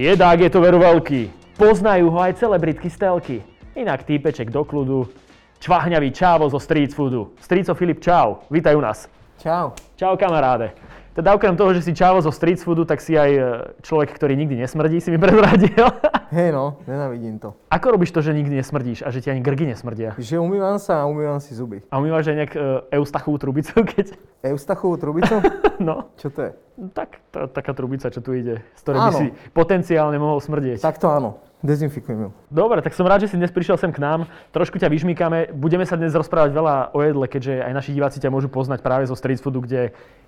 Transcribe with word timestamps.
Jedák 0.00 0.40
je 0.40 0.48
to 0.48 0.64
veru 0.64 0.80
veľký. 0.80 1.28
Poznajú 1.60 2.08
ho 2.08 2.24
aj 2.24 2.40
celebritky 2.40 2.88
stelky. 2.88 3.44
Inak 3.76 4.08
týpeček 4.08 4.48
do 4.48 4.64
kľudu. 4.64 5.12
Čvahňavý 5.60 6.08
čávo 6.16 6.48
zo 6.48 6.56
street 6.56 6.96
foodu. 6.96 7.36
Strico 7.36 7.76
Filip, 7.76 8.00
čau. 8.00 8.40
Vítaj 8.48 8.72
u 8.72 8.80
nás. 8.80 9.12
Čau. 9.44 9.76
Čau 10.00 10.16
kamaráde. 10.16 10.72
Teda 11.20 11.36
okrem 11.36 11.52
toho, 11.52 11.76
že 11.76 11.84
si 11.84 11.92
čávo 11.92 12.16
zo 12.24 12.32
street 12.32 12.64
foodu, 12.64 12.88
tak 12.88 13.04
si 13.04 13.12
aj 13.12 13.30
e, 13.36 13.42
človek, 13.84 14.08
ktorý 14.16 14.40
nikdy 14.40 14.56
nesmrdí, 14.56 15.04
si 15.04 15.12
mi 15.12 15.20
prezradil. 15.20 15.84
Hej 16.32 16.48
no, 16.56 16.80
nenávidím 16.88 17.36
to. 17.36 17.52
Ako 17.68 17.92
robíš 17.92 18.16
to, 18.16 18.24
že 18.24 18.32
nikdy 18.32 18.56
nesmrdíš 18.56 19.04
a 19.04 19.12
že 19.12 19.20
ti 19.20 19.28
ani 19.28 19.44
grgy 19.44 19.68
nesmrdia? 19.68 20.16
Že 20.16 20.40
umývam 20.40 20.80
sa 20.80 21.04
a 21.04 21.08
umývam 21.10 21.36
si 21.36 21.52
zuby. 21.52 21.84
A 21.92 22.00
umývaš 22.00 22.32
aj 22.32 22.36
nejak 22.40 22.52
e, 22.56 22.60
eustachovú 22.96 23.36
trubicu, 23.36 23.76
keď... 23.92 24.16
Eustachovú 24.48 24.96
trubicu? 24.96 25.36
No, 25.80 26.12
Čo 26.20 26.28
to 26.28 26.40
je? 26.44 26.52
tak, 26.92 27.20
tá, 27.28 27.44
taká 27.48 27.76
trubica, 27.76 28.08
čo 28.08 28.24
tu 28.24 28.32
ide, 28.32 28.64
z 28.76 28.80
ktorej 28.80 29.00
by 29.00 29.12
si 29.12 29.26
potenciálne 29.52 30.16
mohol 30.16 30.40
smrdieť. 30.40 30.80
Tak 30.80 30.96
to 30.96 31.12
áno. 31.12 31.36
Dezinfikujem 31.60 32.18
ju. 32.24 32.28
Dobre, 32.48 32.80
tak 32.80 32.96
som 32.96 33.04
rád, 33.04 33.28
že 33.28 33.32
si 33.32 33.36
dnes 33.36 33.52
prišiel 33.52 33.76
sem 33.76 33.92
k 33.92 34.00
nám. 34.00 34.24
Trošku 34.48 34.80
ťa 34.80 34.88
vyžmýkame. 34.88 35.52
Budeme 35.52 35.84
sa 35.84 36.00
dnes 36.00 36.16
rozprávať 36.16 36.56
veľa 36.56 36.96
o 36.96 36.98
jedle, 37.04 37.26
keďže 37.28 37.60
aj 37.60 37.72
naši 37.76 37.90
diváci 37.92 38.16
ťa 38.16 38.32
môžu 38.32 38.48
poznať 38.48 38.80
práve 38.80 39.04
zo 39.04 39.12
street 39.12 39.44
foodu, 39.44 39.60
kde 39.60 39.80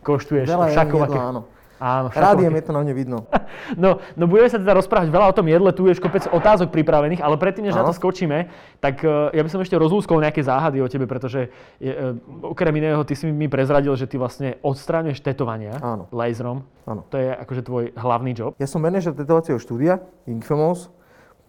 koštuješ 0.04 0.52
Veľa 0.52 0.68
všakovaké... 0.76 1.16
jedla, 1.16 1.30
áno. 1.32 1.42
Áno, 1.82 2.14
všakovaké- 2.14 2.62
je 2.62 2.66
to 2.68 2.74
na 2.76 2.80
mne 2.86 2.94
vidno. 2.94 3.18
No, 3.72 4.00
no 4.16 4.24
budeme 4.28 4.48
sa 4.52 4.60
teda 4.60 4.76
rozprávať 4.76 5.08
veľa 5.08 5.26
o 5.28 5.36
tom 5.36 5.48
jedle, 5.48 5.70
tu 5.72 5.88
je 5.88 5.96
kopec 5.96 6.24
otázok 6.28 6.68
pripravených, 6.72 7.20
ale 7.24 7.40
predtým, 7.40 7.68
než 7.68 7.76
na 7.76 7.84
to 7.84 7.92
Áno. 7.92 7.96
skočíme, 7.96 8.48
tak 8.80 9.00
eh, 9.04 9.08
ja 9.32 9.42
by 9.44 9.48
som 9.48 9.60
ešte 9.64 9.76
rozlúskol 9.76 10.20
nejaké 10.20 10.44
záhady 10.44 10.80
o 10.80 10.88
tebe, 10.88 11.08
pretože 11.08 11.48
je, 11.80 11.92
eh, 11.92 12.16
okrem 12.44 12.72
iného 12.76 13.00
ty 13.04 13.16
si 13.16 13.28
mi 13.28 13.48
prezradil, 13.48 13.92
že 13.96 14.04
ty 14.08 14.20
vlastne 14.20 14.60
odstráňuješ 14.60 15.24
tetovania 15.24 15.76
Áno. 15.80 16.08
laserom. 16.12 16.64
Áno. 16.84 17.02
To 17.08 17.16
je 17.16 17.28
akože 17.32 17.62
tvoj 17.64 17.84
hlavný 17.96 18.32
job. 18.36 18.52
Ja 18.60 18.68
som 18.68 18.84
manažer 18.84 19.16
tetovacieho 19.16 19.56
štúdia, 19.60 20.00
Infamous. 20.28 20.92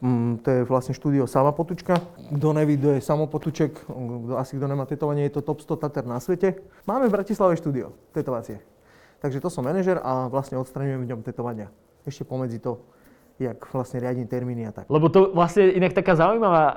Mm, 0.03 0.43
to 0.43 0.47
je 0.51 0.59
vlastne 0.67 0.91
štúdio 0.91 1.23
Sama 1.31 1.55
Potučka. 1.55 1.95
Kto 2.27 2.51
neví, 2.51 2.75
kto 2.75 2.99
je 2.99 2.99
Samo 2.99 3.23
Potuček, 3.31 3.87
asi 4.35 4.59
kto 4.59 4.67
nemá 4.67 4.83
tetovanie, 4.83 5.23
je 5.31 5.39
to 5.39 5.47
top 5.47 5.63
100 5.63 5.79
Tater 5.79 6.03
na 6.03 6.19
svete. 6.19 6.59
Máme 6.83 7.07
v 7.07 7.15
Bratislave 7.15 7.55
štúdio 7.55 7.95
tetovacie. 8.11 8.59
Takže 9.23 9.39
to 9.39 9.47
som 9.47 9.63
manažer 9.63 10.03
a 10.03 10.27
vlastne 10.27 10.59
odstraňujem 10.59 11.07
v 11.07 11.09
ňom 11.15 11.23
tetovania. 11.23 11.71
Ešte 12.03 12.27
pomedzi 12.27 12.59
to, 12.59 12.83
jak 13.39 13.63
vlastne 13.71 14.03
riadím 14.03 14.27
termíny 14.27 14.67
a 14.67 14.75
tak. 14.75 14.91
Lebo 14.91 15.07
to 15.07 15.31
vlastne 15.31 15.71
inak 15.71 15.95
taká 15.95 16.19
zaujímavá 16.19 16.65
uh, 16.67 16.75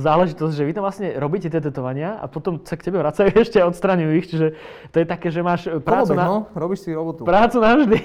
záležitosť, 0.00 0.54
že 0.56 0.64
vy 0.64 0.72
tam 0.72 0.88
vlastne 0.88 1.12
robíte 1.20 1.52
tie 1.52 1.60
tetovania 1.60 2.16
a 2.16 2.24
potom 2.24 2.56
sa 2.64 2.80
k 2.80 2.88
tebe 2.88 3.04
vracajú 3.04 3.36
ešte 3.44 3.60
a 3.60 3.68
odstraňujú 3.68 4.12
ich, 4.16 4.32
čiže 4.32 4.56
to 4.88 4.96
je 4.96 5.04
také, 5.04 5.28
že 5.28 5.44
máš 5.44 5.68
prácu 5.84 6.16
Kolobek, 6.16 6.24
na, 6.24 6.24
no, 6.24 6.38
robíš 6.56 6.88
si 6.88 6.96
robotu. 6.96 7.28
prácu 7.28 7.60
navždy. 7.60 7.98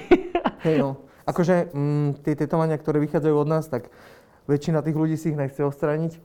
Hej 0.68 0.76
no. 0.84 1.08
Akože 1.28 1.72
mm, 1.72 2.24
tie 2.24 2.36
tetovania, 2.36 2.76
ktoré 2.80 3.00
vychádzajú 3.04 3.36
od 3.36 3.48
nás, 3.48 3.68
tak 3.68 3.92
väčšina 4.48 4.80
tých 4.80 4.96
ľudí 4.96 5.14
si 5.20 5.30
ich 5.30 5.38
nechce 5.38 5.60
odstrániť. 5.60 6.16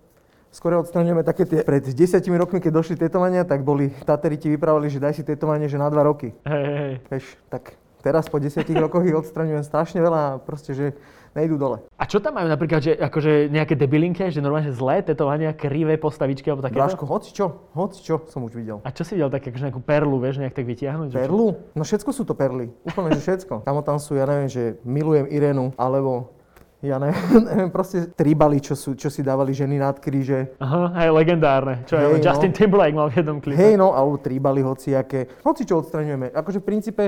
Skôr 0.54 0.78
odstraňujeme 0.80 1.26
také 1.26 1.50
tie, 1.50 1.66
pred 1.66 1.82
desiatimi 1.82 2.38
rokmi, 2.38 2.62
keď 2.62 2.72
došli 2.72 2.96
tetovania, 2.96 3.42
tak 3.42 3.66
boli, 3.66 3.90
Tateri 4.06 4.38
ti 4.38 4.54
vyprávali, 4.54 4.86
že 4.88 5.02
daj 5.02 5.18
si 5.18 5.24
tetovanie, 5.26 5.66
že 5.66 5.82
na 5.82 5.90
dva 5.90 6.06
roky. 6.06 6.32
hej, 6.46 6.66
hej. 6.78 6.94
Vieš, 7.10 7.26
tak 7.50 7.74
teraz 8.06 8.30
po 8.30 8.38
desiatich 8.38 8.78
rokoch 8.78 9.02
ich 9.02 9.18
odstraňujem 9.18 9.66
strašne 9.66 10.00
veľa 10.00 10.20
a 10.22 10.38
proste, 10.38 10.78
že 10.78 10.94
nejdu 11.34 11.58
dole. 11.58 11.82
A 11.98 12.06
čo 12.06 12.22
tam 12.22 12.38
majú 12.38 12.46
napríklad, 12.46 12.86
že 12.86 12.94
akože 12.94 13.50
nejaké 13.50 13.74
debilinky, 13.74 14.30
že 14.30 14.46
normálne 14.46 14.70
zlé 14.70 15.02
tetovania, 15.02 15.58
krivé 15.58 15.98
postavičky 15.98 16.46
alebo 16.54 16.62
takéto? 16.62 16.86
Bráško, 16.86 17.06
hoci 17.10 17.34
čo, 17.34 17.74
hoci 17.74 18.06
čo 18.06 18.22
som 18.30 18.46
už 18.46 18.54
videl. 18.54 18.78
A 18.86 18.94
čo 18.94 19.02
si 19.02 19.18
videl 19.18 19.34
také, 19.34 19.50
akože 19.50 19.74
nejakú 19.74 19.82
perlu, 19.82 20.22
vieš, 20.22 20.38
nejak 20.38 20.54
tak 20.54 20.70
vytiahnuť? 20.70 21.10
Perlu? 21.18 21.58
No 21.74 21.82
všetko 21.82 22.10
sú 22.14 22.24
to 22.30 22.38
perly. 22.38 22.70
Úplne, 22.86 23.18
že 23.18 23.22
všetko. 23.26 23.66
Tam 23.66 23.82
tam 23.82 23.98
sú, 23.98 24.14
ja 24.14 24.30
neviem, 24.30 24.45
že 24.45 24.78
milujem 24.86 25.26
Irenu, 25.33 25.73
alebo 25.73 26.38
ja 26.83 26.99
neviem, 26.99 27.16
neviem 27.48 27.71
proste 27.71 28.11
tribali, 28.11 28.60
čo, 28.60 28.76
sú, 28.76 28.92
čo 28.99 29.08
si 29.08 29.23
dávali 29.23 29.55
ženy 29.55 29.80
nad 29.80 29.95
kríže. 30.04 30.60
Aha, 30.60 30.92
hej, 30.99 31.10
legendárne. 31.16 31.88
Čo 31.88 31.95
Hej, 31.95 32.04
je, 32.04 32.20
no. 32.20 32.23
Justin 32.27 32.52
Timberlake 32.52 32.98
mal 32.99 33.08
v 33.08 33.23
jednom 33.23 33.39
klipe. 33.39 33.55
Hej, 33.55 33.80
no, 33.80 33.95
alebo 33.95 34.20
tribali 34.20 34.60
hociaké. 34.60 35.32
Hoci 35.48 35.64
čo 35.64 35.80
odstraňujeme. 35.80 36.36
Akože 36.36 36.60
v 36.60 36.67
princípe 36.67 37.04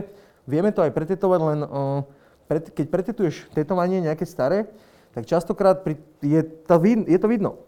vieme 0.47 0.71
to 0.71 0.79
aj 0.79 0.95
pretetovať, 0.95 1.39
len 1.43 1.59
uh, 1.67 2.07
pret, 2.47 2.71
keď 2.71 2.85
pretetuješ 2.87 3.51
tetovanie 3.51 3.99
nejaké 3.99 4.23
staré, 4.23 4.71
tak 5.11 5.27
častokrát 5.27 5.83
pri, 5.83 5.99
je, 6.23 6.39
to 6.43 6.75
vid, 6.79 7.03
je 7.11 7.19
to 7.19 7.27
vidno. 7.27 7.59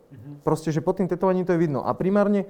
Proste, 0.47 0.71
že 0.71 0.79
pod 0.79 0.95
tým 0.95 1.11
tetovaním 1.11 1.43
to 1.43 1.51
je 1.51 1.59
vidno. 1.59 1.83
A 1.83 1.91
primárne 1.91 2.47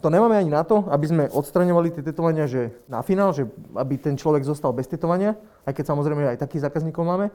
to 0.00 0.08
nemáme 0.08 0.32
ani 0.38 0.48
na 0.48 0.64
to, 0.64 0.86
aby 0.88 1.06
sme 1.06 1.24
odstraňovali 1.28 1.92
tie 1.92 2.02
tetovania, 2.06 2.48
že 2.48 2.72
na 2.88 3.04
finál, 3.04 3.36
že 3.36 3.44
aby 3.76 4.00
ten 4.00 4.16
človek 4.16 4.46
zostal 4.46 4.72
bez 4.72 4.88
tetovania, 4.88 5.36
aj 5.68 5.76
keď 5.76 5.84
samozrejme 5.92 6.24
aj 6.24 6.40
takých 6.40 6.70
zákazníkov 6.70 7.04
máme, 7.04 7.28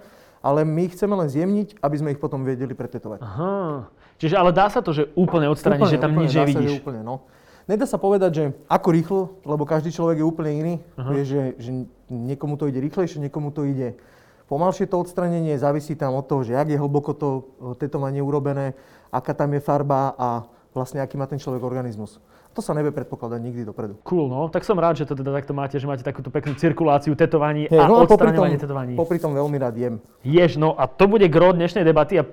ale 0.45 0.61
my 0.61 0.85
ich 0.85 0.93
chceme 0.93 1.17
len 1.17 1.25
zjemniť, 1.25 1.81
aby 1.81 1.95
sme 1.97 2.09
ich 2.13 2.21
potom 2.21 2.45
vedeli 2.45 2.77
pretetovať. 2.77 3.25
Aha. 3.25 3.89
Čiže 4.21 4.37
ale 4.37 4.53
dá 4.53 4.69
sa 4.69 4.85
to, 4.85 4.93
že 4.93 5.09
úplne 5.17 5.49
odstrániť, 5.49 5.97
že 5.97 5.97
tam 5.97 6.13
nič 6.13 6.29
dá 6.29 6.37
sa, 6.37 6.41
nevidíš. 6.45 6.71
Že 6.77 6.81
úplne, 6.85 7.01
no. 7.01 7.25
Nedá 7.65 7.89
sa 7.89 7.97
povedať, 7.97 8.31
že 8.31 8.43
ako 8.69 8.87
rýchlo, 8.93 9.21
lebo 9.41 9.65
každý 9.65 9.89
človek 9.89 10.21
je 10.21 10.25
úplne 10.29 10.51
iný. 10.53 10.73
Vie, 11.09 11.25
že, 11.25 11.57
že 11.57 11.89
niekomu 12.13 12.61
to 12.61 12.69
ide 12.69 12.77
rýchlejšie, 12.77 13.17
niekomu 13.17 13.49
to 13.49 13.65
ide 13.65 13.97
pomalšie 14.45 14.85
to 14.85 15.01
odstranenie, 15.01 15.57
závisí 15.57 15.97
tam 15.97 16.13
od 16.13 16.25
toho, 16.29 16.45
že 16.45 16.53
jak 16.53 16.69
je 16.69 16.77
hlboko 16.77 17.17
to 17.17 17.29
e, 17.29 17.41
tetovanie 17.81 18.21
urobené, 18.21 18.77
aká 19.09 19.33
tam 19.33 19.53
je 19.57 19.61
farba 19.61 20.13
a 20.13 20.45
vlastne 20.77 21.01
aký 21.01 21.17
má 21.17 21.25
ten 21.25 21.41
človek 21.41 21.65
organizmus. 21.65 22.21
To 22.55 22.63
sa 22.63 22.71
nevie 22.71 22.95
predpokladať 22.95 23.39
nikdy 23.43 23.67
dopredu. 23.67 23.99
Cool, 24.07 24.31
no. 24.31 24.47
Tak 24.47 24.63
som 24.63 24.79
rád, 24.79 24.95
že 24.95 25.03
to 25.03 25.11
teda 25.11 25.35
takto 25.35 25.51
máte, 25.51 25.75
že 25.75 25.83
máte 25.83 26.07
takúto 26.07 26.31
peknú 26.31 26.55
cirkuláciu 26.55 27.11
tetovaní 27.11 27.67
Hej, 27.67 27.83
a 27.83 27.83
no 27.83 27.99
odstraňovanie 28.07 28.55
tetovaní. 28.55 28.95
popri 28.95 29.19
tom 29.19 29.35
veľmi 29.35 29.59
rád 29.59 29.75
jem. 29.75 29.95
Jež, 30.23 30.55
no 30.55 30.71
a 30.71 30.87
to 30.87 31.11
bude 31.11 31.27
gro 31.27 31.51
dnešnej 31.51 31.83
debaty 31.83 32.15
a 32.15 32.23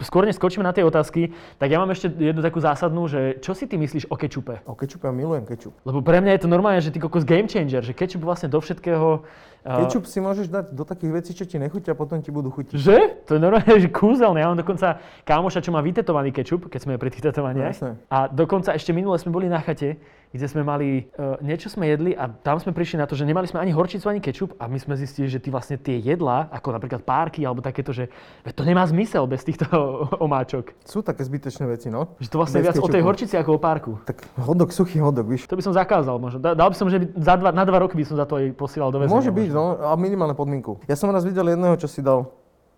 skôr 0.00 0.24
než 0.24 0.40
skočíme 0.40 0.64
na 0.64 0.72
tie 0.72 0.80
otázky, 0.80 1.36
tak 1.60 1.68
ja 1.68 1.76
mám 1.76 1.92
ešte 1.92 2.08
jednu 2.08 2.40
takú 2.40 2.56
zásadnú, 2.56 3.04
že 3.04 3.36
čo 3.44 3.52
si 3.52 3.68
ty 3.68 3.76
myslíš 3.76 4.08
o 4.08 4.16
kečupe? 4.16 4.64
O 4.64 4.72
kečupe 4.72 5.04
ja 5.04 5.12
milujem 5.12 5.44
kečup. 5.44 5.76
Lebo 5.84 6.00
pre 6.00 6.24
mňa 6.24 6.40
je 6.40 6.40
to 6.40 6.48
normálne, 6.48 6.80
že 6.80 6.88
ty 6.88 6.96
kokos 6.96 7.28
game 7.28 7.44
changer, 7.44 7.84
že 7.84 7.92
kečup 7.92 8.24
vlastne 8.24 8.48
do 8.48 8.56
všetkého... 8.56 9.28
Kečup 9.66 10.06
si 10.06 10.22
môžeš 10.22 10.46
dať 10.46 10.78
do 10.78 10.86
takých 10.86 11.10
vecí, 11.10 11.30
čo 11.34 11.42
ti 11.42 11.58
nechutia, 11.58 11.90
a 11.90 11.98
potom 11.98 12.22
ti 12.22 12.30
budú 12.30 12.54
chutiť. 12.54 12.78
Že? 12.78 12.98
To 13.26 13.34
je 13.34 13.40
normálne, 13.42 13.74
že 13.82 13.90
kúzelné. 13.90 14.46
Ja 14.46 14.54
mám 14.54 14.62
dokonca 14.62 15.02
kámoša, 15.26 15.58
čo 15.58 15.74
má 15.74 15.82
vytetovaný 15.82 16.30
kečup, 16.30 16.70
keď 16.70 16.86
sme 16.86 16.94
pri 17.02 17.10
tých 17.10 17.26
tetovaniach. 17.26 17.74
A 18.06 18.30
dokonca 18.30 18.78
ešte 18.78 18.94
minule 18.94 19.18
sme 19.18 19.34
boli 19.34 19.50
na 19.50 19.58
chate, 19.66 19.98
kde 20.28 20.46
sme 20.46 20.60
mali, 20.60 20.88
uh, 21.16 21.40
niečo 21.40 21.66
sme 21.66 21.88
jedli 21.88 22.12
a 22.12 22.28
tam 22.28 22.60
sme 22.60 22.70
prišli 22.70 22.96
na 22.96 23.06
to, 23.06 23.16
že 23.16 23.24
nemali 23.24 23.44
sme 23.44 23.56
ani 23.56 23.70
horčicu, 23.70 24.04
ani 24.04 24.20
kečup 24.20 24.54
a 24.56 24.66
my 24.66 24.76
sme 24.76 24.92
zistili, 24.94 25.26
že 25.26 25.38
ty 25.38 25.48
vlastne 25.48 25.74
tie 25.74 25.96
jedlá, 25.96 26.50
ako 26.50 26.76
napríklad 26.76 27.00
párky 27.00 27.40
alebo 27.40 27.58
takéto, 27.58 27.90
že 27.90 28.12
to 28.44 28.62
nemá 28.62 28.84
zmysel 28.84 29.24
bez 29.24 29.42
týchto 29.42 29.64
omáčok. 30.20 30.76
Sú 30.82 31.00
také 31.00 31.24
zbytečné 31.24 31.64
veci, 31.66 31.88
no. 31.88 32.14
Že 32.20 32.28
to 32.28 32.36
vlastne 32.36 32.58
Bez 32.60 32.64
viac 32.68 32.76
o 32.76 32.84
tej 32.84 33.00
kečupu. 33.00 33.06
horčici 33.06 33.34
ako 33.34 33.50
o 33.50 33.60
párku. 33.60 33.90
Tak 34.04 34.28
hodok, 34.36 34.70
suchý 34.70 35.00
hodok, 35.00 35.24
víš. 35.26 35.48
To 35.48 35.56
by 35.56 35.62
som 35.64 35.72
zakázal 35.72 36.20
možno. 36.20 36.36
Da- 36.38 36.52
Dal 36.52 36.68
by 36.68 36.76
som, 36.76 36.86
že 36.86 37.00
by 37.00 37.06
za 37.16 37.34
dva, 37.40 37.50
na 37.50 37.64
dva 37.64 37.78
roky 37.80 37.96
by 37.96 38.04
som 38.04 38.20
za 38.20 38.28
to 38.28 38.36
aj 38.36 38.52
posielal 38.54 38.92
do 38.92 39.00
väzenia. 39.00 39.16
Môže 39.16 39.32
byť, 39.32 39.48
no, 39.50 39.64
a 39.88 39.96
minimálne 39.96 40.36
podmienku. 40.36 40.84
Ja 40.84 41.00
som 41.00 41.08
raz 41.08 41.24
videl 41.24 41.48
jedného, 41.48 41.80
čo 41.80 41.88
si 41.88 42.04
dal 42.04 42.28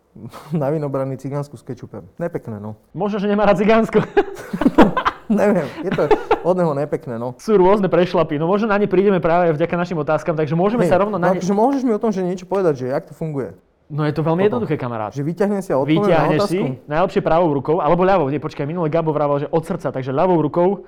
na 0.55 0.70
vinobrany 0.70 1.19
cigánsku 1.19 1.59
s 1.59 1.66
kečupem. 1.66 2.06
Nepekné, 2.22 2.62
no. 2.62 2.78
Možno, 2.94 3.19
že 3.19 3.26
nemá 3.26 3.50
rád 3.50 3.59
cigánsko. 3.59 3.99
Neviem, 5.33 5.69
je 5.84 5.91
to 5.93 6.03
od 6.43 6.56
neho 6.56 6.72
nepekné, 6.72 7.21
no. 7.21 7.37
Sú 7.37 7.61
rôzne 7.61 7.93
prešlapy. 7.93 8.41
No 8.41 8.49
možno 8.49 8.72
na 8.72 8.81
ne 8.81 8.89
prídeme 8.89 9.21
práve 9.21 9.53
vďaka 9.53 9.75
našim 9.77 9.99
otázkam, 10.00 10.34
takže 10.34 10.56
môžeme 10.56 10.89
Hej, 10.89 10.93
sa 10.93 11.00
rovno 11.00 11.21
na 11.21 11.31
no, 11.31 11.37
ne... 11.37 11.41
akože 11.41 11.53
môžeš 11.53 11.83
mi 11.84 11.93
o 11.93 12.00
tom, 12.00 12.11
že 12.11 12.25
niečo 12.25 12.49
povedať, 12.49 12.84
že 12.84 12.84
jak 12.89 13.05
to 13.05 13.12
funguje? 13.12 13.53
No 13.88 14.05
je 14.05 14.12
to 14.12 14.21
veľmi 14.21 14.44
Potom. 14.44 14.61
jednoduché, 14.61 14.77
kamarát. 14.77 15.17
Že 15.17 15.25
vyťahnem 15.25 15.62
si 15.65 15.72
a 15.72 15.81
odpoviem 15.81 15.97
na 15.97 16.05
Vyťahneš 16.05 16.41
otázku? 16.44 16.53
si, 16.53 16.61
najlepšie 16.84 17.22
pravou 17.25 17.49
rukou, 17.56 17.81
alebo 17.81 18.05
ľavou, 18.05 18.28
nie, 18.28 18.37
počkaj, 18.37 18.69
minule 18.69 18.93
Gabo 18.93 19.17
vravel, 19.17 19.44
že 19.44 19.49
od 19.49 19.65
srdca, 19.65 19.88
takže 19.88 20.12
ľavou 20.12 20.37
rukou. 20.44 20.84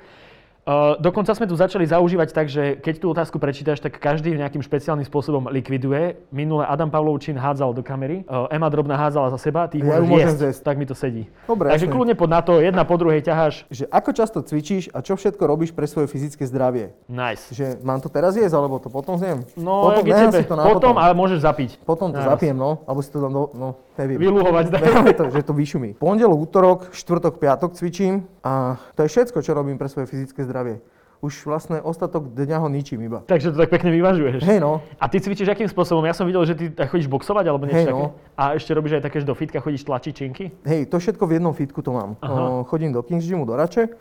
Uh, 0.70 0.94
dokonca 1.02 1.34
sme 1.34 1.50
tu 1.50 1.58
začali 1.58 1.82
zaužívať 1.82 2.30
tak, 2.30 2.46
že 2.46 2.78
keď 2.78 2.94
tú 3.02 3.10
otázku 3.10 3.42
prečítaš, 3.42 3.82
tak 3.82 3.98
každý 3.98 4.30
nejakým 4.38 4.62
špeciálnym 4.62 5.02
spôsobom 5.02 5.50
likviduje. 5.50 6.22
Minule 6.30 6.62
Adam 6.62 6.86
Pavlovčín 6.86 7.34
hádzal 7.34 7.74
do 7.74 7.82
kamery, 7.82 8.22
uh, 8.30 8.46
Ema 8.54 8.70
Drobná 8.70 8.94
hádzala 8.94 9.34
za 9.34 9.38
seba, 9.42 9.66
ty 9.66 9.82
Ja 9.82 9.98
môžem 9.98 10.38
jesť, 10.38 10.62
tak 10.62 10.78
mi 10.78 10.86
to 10.86 10.94
sedí. 10.94 11.26
Dobre, 11.50 11.74
takže 11.74 11.90
jasné. 11.90 11.94
kľudne 11.98 12.14
pod 12.14 12.30
na 12.30 12.38
to, 12.38 12.62
jedna 12.62 12.86
po 12.86 12.94
druhej 12.94 13.18
ťaháš. 13.18 13.66
Že 13.66 13.90
ako 13.90 14.10
často 14.14 14.38
cvičíš 14.46 14.94
a 14.94 15.02
čo 15.02 15.18
všetko 15.18 15.42
robíš 15.42 15.74
pre 15.74 15.90
svoje 15.90 16.06
fyzické 16.06 16.46
zdravie? 16.46 16.94
Nice. 17.10 17.50
Že 17.50 17.82
mám 17.82 17.98
to 17.98 18.06
teraz 18.06 18.38
jesť, 18.38 18.54
alebo 18.54 18.78
to 18.78 18.94
potom 18.94 19.18
zjem? 19.18 19.42
No, 19.58 19.90
potom, 19.90 20.06
si 20.06 20.46
to 20.46 20.54
na 20.54 20.70
potom, 20.70 20.94
ale 20.94 21.18
môžeš 21.18 21.42
zapiť. 21.42 21.82
Potom 21.82 22.14
to 22.14 22.22
zapiem, 22.22 22.54
no. 22.54 22.86
Alebo 22.86 23.02
si 23.02 23.10
to 23.10 23.18
dám 23.18 23.34
do... 23.34 23.50
No, 23.58 23.74
neviem. 23.98 24.18
Vyluhovať. 24.20 24.64
Necháme 24.70 25.14
to, 25.14 25.24
že 25.30 25.42
to 25.42 25.52
vyšumí. 25.56 25.96
Pondelok, 25.98 26.38
útorok, 26.38 26.80
štvrtok, 26.94 27.38
piatok 27.40 27.74
cvičím 27.74 28.26
a 28.44 28.76
to 28.94 29.02
je 29.02 29.08
všetko, 29.08 29.42
čo 29.42 29.54
robím 29.54 29.78
pre 29.78 29.88
svoje 29.88 30.06
fyzické 30.06 30.44
zdravie. 30.46 30.78
Už 31.20 31.44
vlastne 31.44 31.84
ostatok 31.84 32.32
dňa 32.32 32.64
ho 32.64 32.68
ničím 32.72 33.04
iba. 33.04 33.20
Takže 33.28 33.52
to 33.52 33.60
tak 33.60 33.68
pekne 33.68 33.92
vyvažuješ. 33.92 34.40
Hej 34.40 34.56
no, 34.56 34.80
A 34.96 35.04
ty 35.04 35.20
cvičíš 35.20 35.52
akým 35.52 35.68
spôsobom? 35.68 36.00
Ja 36.08 36.16
som 36.16 36.24
videl, 36.24 36.40
že 36.48 36.56
ty 36.56 36.72
chodíš 36.72 37.12
boxovať 37.12 37.44
alebo 37.44 37.68
niečo 37.68 37.76
Hej, 37.76 37.88
také. 37.92 38.04
no. 38.08 38.16
A 38.40 38.56
ešte 38.56 38.72
robíš 38.72 38.96
aj 38.96 39.02
také, 39.04 39.20
že 39.20 39.28
do 39.28 39.36
fitka 39.36 39.60
chodíš 39.60 39.84
tlačiť 39.84 40.12
činky? 40.16 40.48
hej, 40.64 40.88
to 40.88 40.96
všetko 40.96 41.20
v 41.28 41.36
jednom 41.36 41.52
fitku 41.52 41.84
to 41.84 41.92
mám. 41.92 42.16
Aha. 42.24 42.64
Chodím 42.64 42.96
do 42.96 43.04
Kings 43.04 43.28
Gymu 43.28 43.44
do 43.44 43.52
Rače 43.52 43.92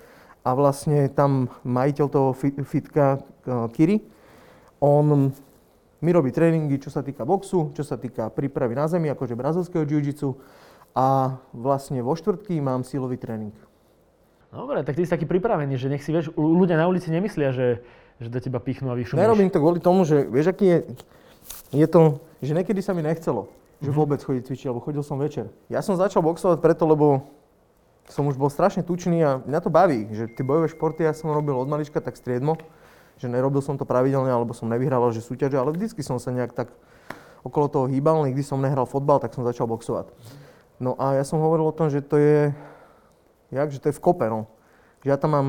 a 0.48 0.50
vlastne 0.56 1.12
tam 1.12 1.52
majiteľ 1.68 2.06
toho 2.08 2.32
fit, 2.32 2.56
fitka 2.64 3.20
Kiri, 3.76 4.00
on 4.80 5.36
mi 6.00 6.10
robí 6.16 6.32
tréningy, 6.32 6.80
čo 6.80 6.90
sa 6.92 7.04
týka 7.04 7.28
boxu, 7.28 7.76
čo 7.76 7.84
sa 7.84 8.00
týka 8.00 8.32
prípravy 8.32 8.74
na 8.76 8.88
zemi, 8.88 9.12
akože 9.12 9.36
brazilského 9.36 9.84
jiu-jitsu 9.84 10.40
a 10.96 11.38
vlastne 11.52 12.00
vo 12.02 12.16
štvrtky 12.16 12.58
mám 12.64 12.88
silový 12.88 13.20
tréning. 13.20 13.54
Dobre, 14.50 14.82
tak 14.82 14.98
ty 14.98 15.06
si 15.06 15.14
taký 15.14 15.30
pripravený, 15.30 15.78
že 15.78 15.92
nech 15.94 16.02
si, 16.02 16.10
vieš, 16.10 16.34
ľudia 16.34 16.74
na 16.74 16.90
ulici 16.90 17.14
nemyslia, 17.14 17.54
že, 17.54 17.86
že 18.18 18.34
do 18.34 18.40
teba 18.42 18.58
pichnú 18.58 18.90
a 18.90 18.98
vyšumíš. 18.98 19.22
Nerobím 19.22 19.54
to 19.54 19.62
kvôli 19.62 19.78
tomu, 19.78 20.10
že 20.10 20.26
vieš, 20.26 20.58
aký 20.58 20.66
je, 20.66 20.80
je 21.70 21.86
to, 21.86 22.18
že 22.42 22.58
niekedy 22.58 22.82
sa 22.82 22.98
mi 22.98 23.06
nechcelo, 23.06 23.54
že 23.78 23.94
vôbec 23.94 24.18
chodiť 24.18 24.50
cvičiť, 24.50 24.66
alebo 24.74 24.82
chodil 24.82 25.06
som 25.06 25.22
večer. 25.22 25.54
Ja 25.70 25.86
som 25.86 25.94
začal 25.94 26.26
boxovať 26.26 26.66
preto, 26.66 26.90
lebo 26.90 27.30
som 28.10 28.26
už 28.26 28.42
bol 28.42 28.50
strašne 28.50 28.82
tučný 28.82 29.22
a 29.22 29.38
mňa 29.46 29.60
to 29.62 29.70
baví, 29.70 30.10
že 30.10 30.26
tie 30.34 30.42
bojové 30.42 30.66
športy 30.74 31.06
ja 31.06 31.14
som 31.14 31.30
robil 31.30 31.54
od 31.54 31.70
malička 31.70 32.02
tak 32.02 32.18
striedmo, 32.18 32.58
že 33.20 33.28
nerobil 33.28 33.60
som 33.60 33.76
to 33.76 33.84
pravidelne, 33.84 34.32
alebo 34.32 34.56
som 34.56 34.72
nevyhrával, 34.72 35.12
že 35.12 35.20
súťaže, 35.20 35.60
ale 35.60 35.76
vždycky 35.76 36.00
som 36.00 36.18
sa 36.18 36.32
nejak 36.32 36.56
tak 36.56 36.72
okolo 37.44 37.68
toho 37.68 37.86
hýbal, 37.92 38.24
nikdy 38.28 38.44
som 38.44 38.60
nehral 38.60 38.88
fotbal, 38.88 39.20
tak 39.20 39.36
som 39.36 39.44
začal 39.44 39.68
boxovať. 39.68 40.12
No 40.80 40.96
a 40.96 41.20
ja 41.20 41.24
som 41.28 41.44
hovoril 41.44 41.68
o 41.68 41.76
tom, 41.76 41.92
že 41.92 42.00
to 42.00 42.16
je, 42.16 42.56
jak, 43.52 43.68
že 43.72 43.80
to 43.84 43.92
je 43.92 43.96
v 43.96 44.04
kope, 44.04 44.24
no. 44.32 44.48
Že 45.04 45.08
ja 45.12 45.18
tam 45.20 45.32
mám, 45.36 45.48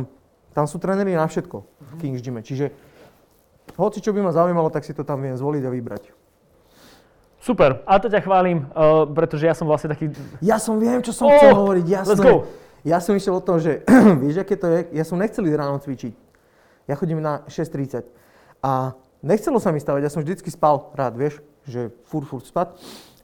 tam 0.51 0.67
sú 0.67 0.83
tréneri 0.83 1.15
na 1.15 1.27
všetko 1.27 1.57
v 1.63 1.93
Kings 2.03 2.23
Gyme, 2.23 2.43
čiže 2.43 2.75
hoci 3.79 4.03
čo 4.03 4.11
by 4.11 4.19
ma 4.27 4.35
zaujímalo, 4.35 4.71
tak 4.75 4.83
si 4.83 4.91
to 4.91 5.07
tam 5.07 5.23
viem 5.23 5.39
zvoliť 5.39 5.63
a 5.63 5.71
vybrať. 5.71 6.03
Super, 7.41 7.81
a 7.89 7.97
to 7.97 8.13
ťa 8.13 8.21
chválim, 8.21 8.69
uh, 8.77 9.09
pretože 9.09 9.49
ja 9.49 9.55
som 9.57 9.65
vlastne 9.65 9.95
taký... 9.97 10.13
Ja 10.45 10.61
som 10.61 10.77
viem, 10.77 11.01
čo 11.01 11.15
som 11.15 11.31
Oh, 11.31 11.35
chcel 11.39 11.57
hovoriť, 11.57 11.85
jasné. 11.89 12.11
let's 12.13 12.21
go. 12.21 12.45
Ja 12.85 12.99
som 13.01 13.17
išiel 13.17 13.33
o 13.33 13.41
tom, 13.41 13.57
že 13.57 13.81
vieš, 14.23 14.45
aké 14.45 14.61
to 14.61 14.67
je? 14.69 14.79
Ja 14.93 15.05
som 15.09 15.17
nechcel 15.17 15.49
ísť 15.49 15.57
ráno 15.57 15.81
cvičiť. 15.81 16.13
Ja 16.91 16.99
chodím 16.99 17.23
na 17.23 17.47
6.30 17.47 18.03
a 18.67 18.99
nechcelo 19.23 19.63
sa 19.63 19.71
mi 19.71 19.79
stavať, 19.79 20.03
ja 20.03 20.11
som 20.11 20.27
vždycky 20.27 20.51
spal 20.51 20.91
rád, 20.99 21.15
vieš, 21.15 21.39
že 21.71 21.95
furt, 22.11 22.27
furt 22.27 22.43
spať. 22.43 22.75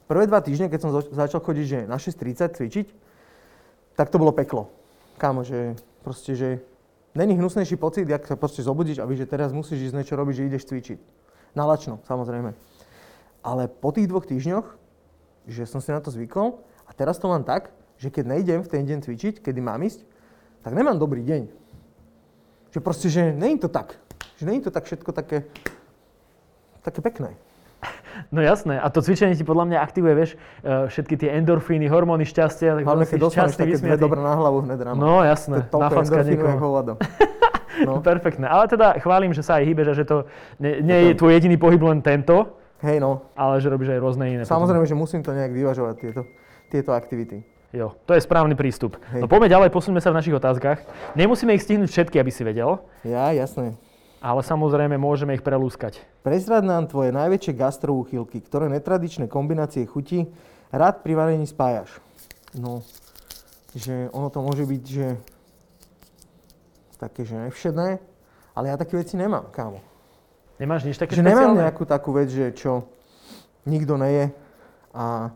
Prvé 0.07 0.23
dva 0.23 0.39
týždne, 0.39 0.71
keď 0.71 0.79
som 0.79 0.91
zač- 0.95 1.11
začal 1.11 1.43
chodiť, 1.43 1.65
že 1.67 1.79
na 1.83 1.99
6.30 1.99 2.55
cvičiť, 2.55 2.87
tak 3.99 4.07
to 4.07 4.15
bolo 4.15 4.31
peklo. 4.31 4.71
Kámo, 5.19 5.43
že 5.43 5.75
proste, 5.99 6.31
že 6.31 6.63
není 7.11 7.35
hnusnejší 7.35 7.75
pocit, 7.75 8.07
jak 8.07 8.23
sa 8.23 8.39
proste 8.39 8.63
zobudíš 8.63 9.03
a 9.03 9.09
vieš, 9.09 9.27
že 9.27 9.33
teraz 9.35 9.51
musíš 9.51 9.91
ísť 9.91 9.95
niečo 9.99 10.15
robiť, 10.15 10.33
že 10.39 10.47
ideš 10.47 10.63
cvičiť. 10.71 10.99
Nalačno, 11.51 11.99
samozrejme. 12.07 12.55
Ale 13.43 13.67
po 13.67 13.91
tých 13.91 14.07
dvoch 14.07 14.23
týždňoch, 14.23 14.79
že 15.43 15.67
som 15.67 15.83
si 15.83 15.91
na 15.91 15.99
to 15.99 16.07
zvykol 16.07 16.63
a 16.87 16.95
teraz 16.95 17.19
to 17.19 17.27
mám 17.27 17.43
tak, 17.43 17.75
že 17.99 18.07
keď 18.07 18.31
nejdem 18.31 18.63
v 18.63 18.71
ten 18.71 18.87
deň 18.87 19.03
cvičiť, 19.03 19.43
kedy 19.43 19.59
mám 19.59 19.83
ísť, 19.83 20.07
tak 20.63 20.71
nemám 20.71 20.95
dobrý 20.95 21.25
deň. 21.27 21.66
Že 22.77 22.85
proste, 22.85 23.09
že 23.09 23.33
není 23.33 23.57
to 23.57 23.73
tak. 23.73 23.97
Že 24.37 24.43
není 24.45 24.61
to 24.61 24.69
tak 24.69 24.85
všetko 24.85 25.09
také, 25.09 25.49
také 26.85 27.01
pekné. 27.01 27.33
No 28.29 28.37
jasné, 28.41 28.77
a 28.77 28.85
to 28.93 29.01
cvičenie 29.01 29.33
ti 29.33 29.41
podľa 29.41 29.65
mňa 29.65 29.77
aktivuje, 29.81 30.13
vieš, 30.13 30.31
eh, 30.37 30.85
všetky 30.85 31.17
tie 31.17 31.29
endorfíny, 31.41 31.89
hormóny 31.89 32.21
šťastia, 32.21 32.77
tak 32.77 32.85
Hlavne, 32.85 33.05
keď 33.09 33.17
dostaneš 33.17 33.57
také 33.57 33.81
dve 33.81 33.97
dobré 33.97 34.21
na 34.21 34.37
hlavu 34.37 34.61
hneď 34.61 34.93
ráno. 34.93 34.97
No 35.01 35.25
jasné, 35.25 35.65
to 35.65 35.81
je 35.81 35.89
toľko 35.89 36.01
endorfínu. 36.05 36.93
No. 37.77 38.01
Perfektné, 38.01 38.49
ale 38.49 38.65
teda 38.65 38.97
chválim, 38.97 39.37
že 39.37 39.45
sa 39.45 39.61
aj 39.61 39.69
hýbeš 39.69 39.93
a 39.93 39.95
že 40.01 40.05
to 40.09 40.25
nie, 40.57 40.81
nie 40.81 40.97
je 40.97 41.11
tvoj 41.13 41.37
jediný 41.37 41.61
pohyb 41.61 41.77
len 41.85 42.01
tento, 42.01 42.57
Hej 42.81 42.97
no, 42.97 43.29
ale 43.37 43.61
že 43.61 43.69
robíš 43.69 43.93
aj 43.93 44.01
rôzne 44.01 44.25
iné. 44.33 44.41
potom. 44.41 44.65
samozrejme, 44.65 44.85
že 44.89 44.97
musím 44.97 45.21
to 45.21 45.29
nejak 45.29 45.53
vyvažovať, 45.53 45.95
tieto, 46.01 46.21
tieto 46.73 46.97
aktivity. 46.97 47.45
Jo, 47.69 47.91
to 48.07 48.15
je 48.15 48.23
správny 48.23 48.55
prístup. 48.55 48.95
Hej. 49.11 49.21
No 49.21 49.27
poďme 49.27 49.51
ďalej, 49.51 49.69
posuňme 49.69 49.99
sa 49.99 50.09
v 50.09 50.17
našich 50.17 50.33
otázkach. 50.33 50.79
Nemusíme 51.13 51.51
ich 51.51 51.61
stihnúť 51.61 51.91
všetky, 51.91 52.15
aby 52.15 52.31
si 52.31 52.41
vedel, 52.41 52.79
Ja, 53.03 53.35
jasné. 53.35 53.75
ale 54.17 54.39
samozrejme 54.39 54.95
môžeme 54.95 55.35
ich 55.35 55.43
prelúskať. 55.43 55.99
Prezrad 56.23 56.63
nám 56.63 56.87
tvoje 56.87 57.11
najväčšie 57.11 57.53
gastroúchylky, 57.53 58.39
ktoré 58.39 58.71
netradičné 58.71 59.27
kombinácie 59.27 59.83
chutí 59.83 60.31
rád 60.71 61.03
pri 61.03 61.13
varení 61.13 61.43
spájaš. 61.43 61.91
No, 62.55 62.81
že 63.75 64.07
ono 64.09 64.31
to 64.31 64.39
môže 64.39 64.63
byť, 64.63 64.83
že 64.83 65.07
také, 66.97 67.27
že 67.27 67.35
nevšedné, 67.37 67.99
ale 68.55 68.65
ja 68.65 68.75
také 68.75 68.97
veci 68.97 69.13
nemám, 69.13 69.51
kámo. 69.51 69.83
Nemáš 70.57 70.87
nič 70.87 70.97
také 70.97 71.13
Že 71.13 71.21
nemám 71.21 71.53
špeciálne? 71.53 71.61
nejakú 71.61 71.83
takú 71.85 72.09
vec, 72.09 72.31
že 72.31 72.49
čo 72.55 72.89
nikto 73.67 73.99
neje 73.99 74.33
a 74.89 75.29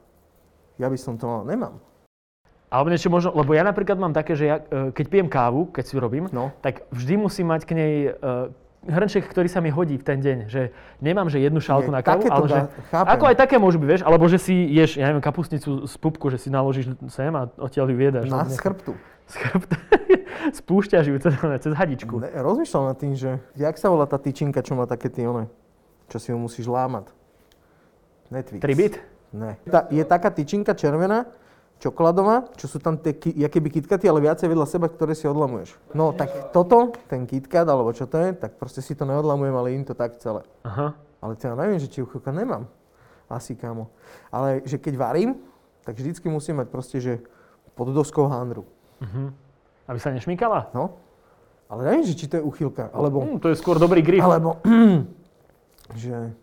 ja 0.80 0.88
by 0.90 0.98
som 0.98 1.14
to 1.14 1.30
mal, 1.30 1.46
nemám. 1.46 1.78
Alebo 2.72 2.88
niečo 2.88 3.12
možno, 3.12 3.36
lebo 3.36 3.52
ja 3.52 3.68
napríklad 3.68 4.00
mám 4.00 4.16
také, 4.16 4.32
že 4.32 4.48
ja, 4.48 4.64
e, 4.64 4.96
keď 4.96 5.06
pijem 5.12 5.28
kávu, 5.28 5.68
keď 5.76 5.84
si 5.84 5.92
ju 5.92 6.00
robím, 6.00 6.32
No. 6.32 6.56
tak 6.64 6.88
vždy 6.96 7.20
musím 7.20 7.52
mať 7.52 7.68
k 7.68 7.72
nej 7.76 7.94
uh, 8.16 8.48
hrnček, 8.88 9.28
ktorý 9.28 9.52
sa 9.52 9.60
mi 9.60 9.70
hodí 9.70 10.00
v 10.00 10.06
ten 10.08 10.24
deň. 10.24 10.38
Že 10.48 10.62
nemám, 11.04 11.28
že 11.28 11.44
jednu 11.44 11.60
šálku 11.60 11.92
Je, 11.92 11.96
na 11.96 12.02
kávu, 12.02 12.26
ale 12.32 12.48
že... 12.48 12.60
chápem. 12.90 13.12
Ako 13.12 13.24
aj 13.28 13.36
také 13.38 13.56
môžu 13.60 13.78
byť, 13.78 13.90
vieš? 13.92 14.04
Alebo 14.08 14.24
že 14.26 14.40
si 14.40 14.56
ješ, 14.72 14.98
ja 14.98 15.12
neviem, 15.12 15.22
kapustnicu 15.22 15.84
z 15.86 15.96
pupku, 16.00 16.32
že 16.32 16.40
si 16.42 16.48
naložíš 16.48 16.96
sem 17.12 17.30
a 17.36 17.52
odtiaľ 17.60 17.92
ju 17.92 17.96
vyjedáš. 18.00 18.26
Na 18.32 18.48
z 18.48 18.58
chrbtu. 18.58 18.96
z 19.28 19.36
chrbta. 19.36 19.76
Spúšťaš 20.64 21.06
ju 21.12 21.16
cez, 21.22 21.34
cez 21.38 21.74
hadičku. 21.76 22.24
Ne, 22.24 22.32
rozmýšľam 22.40 22.90
nad 22.90 22.98
tým, 22.98 23.14
že 23.14 23.38
jak 23.54 23.76
sa 23.78 23.92
volá 23.94 24.08
tá 24.10 24.18
tyčinka, 24.18 24.64
čo 24.66 24.74
má 24.74 24.90
také 24.90 25.12
tie 25.12 25.30
one, 25.30 25.52
čo 26.10 26.18
si 26.18 26.34
ju 26.34 26.38
musíš 26.40 26.66
lámať. 26.66 27.12
Netflix. 28.32 28.62
Tribit? 28.64 28.96
Ne. 29.36 29.60
Tá, 29.68 29.92
je 29.92 30.04
taká 30.08 30.32
tyčinka 30.32 30.72
červená, 30.72 31.28
čokoládová, 31.82 32.54
čo 32.62 32.70
sú 32.70 32.78
tam 32.78 32.96
tie, 33.02 33.18
ki- 33.18 33.34
jakéby 33.42 33.74
kitkaty, 33.74 34.06
ale 34.06 34.22
viacej 34.22 34.46
vedľa 34.46 34.70
seba, 34.70 34.86
ktoré 34.86 35.18
si 35.18 35.26
odlamuješ. 35.26 35.74
No 35.98 36.14
tak 36.14 36.54
toto, 36.54 36.94
ten 37.10 37.26
kitkat, 37.26 37.66
alebo 37.66 37.90
čo 37.90 38.06
to 38.06 38.22
je, 38.22 38.38
tak 38.38 38.62
proste 38.62 38.86
si 38.86 38.94
to 38.94 39.04
neodlamujem, 39.04 39.56
ale 39.58 39.74
im 39.74 39.82
to 39.82 39.98
tak 39.98 40.22
celé. 40.22 40.46
Aha. 40.62 40.94
Ale 41.18 41.34
to 41.34 41.50
ja 41.50 41.58
neviem, 41.58 41.82
že 41.82 41.90
či 41.90 42.06
uchylka 42.06 42.30
nemám. 42.30 42.70
Asi, 43.26 43.58
kámo. 43.58 43.90
Ale 44.30 44.62
že 44.62 44.78
keď 44.78 44.94
varím, 45.02 45.42
tak 45.82 45.98
vždycky 45.98 46.30
musím 46.30 46.62
mať 46.62 46.68
proste, 46.70 47.02
že 47.02 47.14
pod 47.74 47.90
doskou 47.90 48.30
handru. 48.30 48.70
Mhm. 49.02 49.34
Aby 49.90 49.98
sa 49.98 50.14
nešmykala? 50.14 50.70
No. 50.78 51.02
Ale 51.66 51.88
neviem, 51.88 52.04
že 52.06 52.14
či 52.14 52.28
to 52.28 52.38
je 52.38 52.44
uchylka, 52.44 52.92
alebo... 52.92 53.24
Hm, 53.24 53.40
to 53.40 53.48
je 53.50 53.56
skôr 53.56 53.80
dobrý 53.80 54.04
grif. 54.04 54.20
Alebo, 54.20 54.60
že 56.04 56.36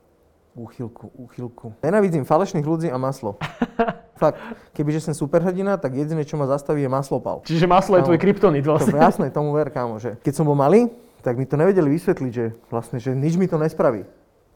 úchylku, 0.58 1.06
úchylku. 1.14 1.66
Nenávidím 1.78 2.22
falešných 2.22 2.62
ľudí 2.62 2.88
a 2.88 2.99
maslo. 2.99 3.38
Fakt, 4.20 4.34
kebyže 4.75 4.99
som 5.00 5.14
superhrdina, 5.14 5.78
tak 5.78 5.94
jediné, 5.94 6.26
čo 6.26 6.34
ma 6.34 6.44
zastaví, 6.44 6.82
je 6.82 6.90
maslopal. 6.90 7.46
Čiže 7.46 7.64
maslo 7.64 7.94
je 7.94 8.02
Áno. 8.02 8.08
tvoj 8.10 8.19
kryptonit 8.19 8.66
To 8.66 8.75
vlastne. 8.75 8.90
je 8.90 8.99
jasné, 8.99 9.26
tomu 9.31 9.55
ver, 9.55 9.70
kámo, 9.70 9.96
že 9.96 10.19
keď 10.19 10.32
som 10.34 10.43
bol 10.43 10.58
malý, 10.58 10.90
tak 11.22 11.38
mi 11.38 11.46
to 11.46 11.55
nevedeli 11.55 11.87
vysvetliť, 11.88 12.32
že 12.35 12.44
vlastne, 12.66 12.99
že 12.99 13.14
nič 13.14 13.38
mi 13.38 13.47
to 13.47 13.54
nespraví. 13.54 14.02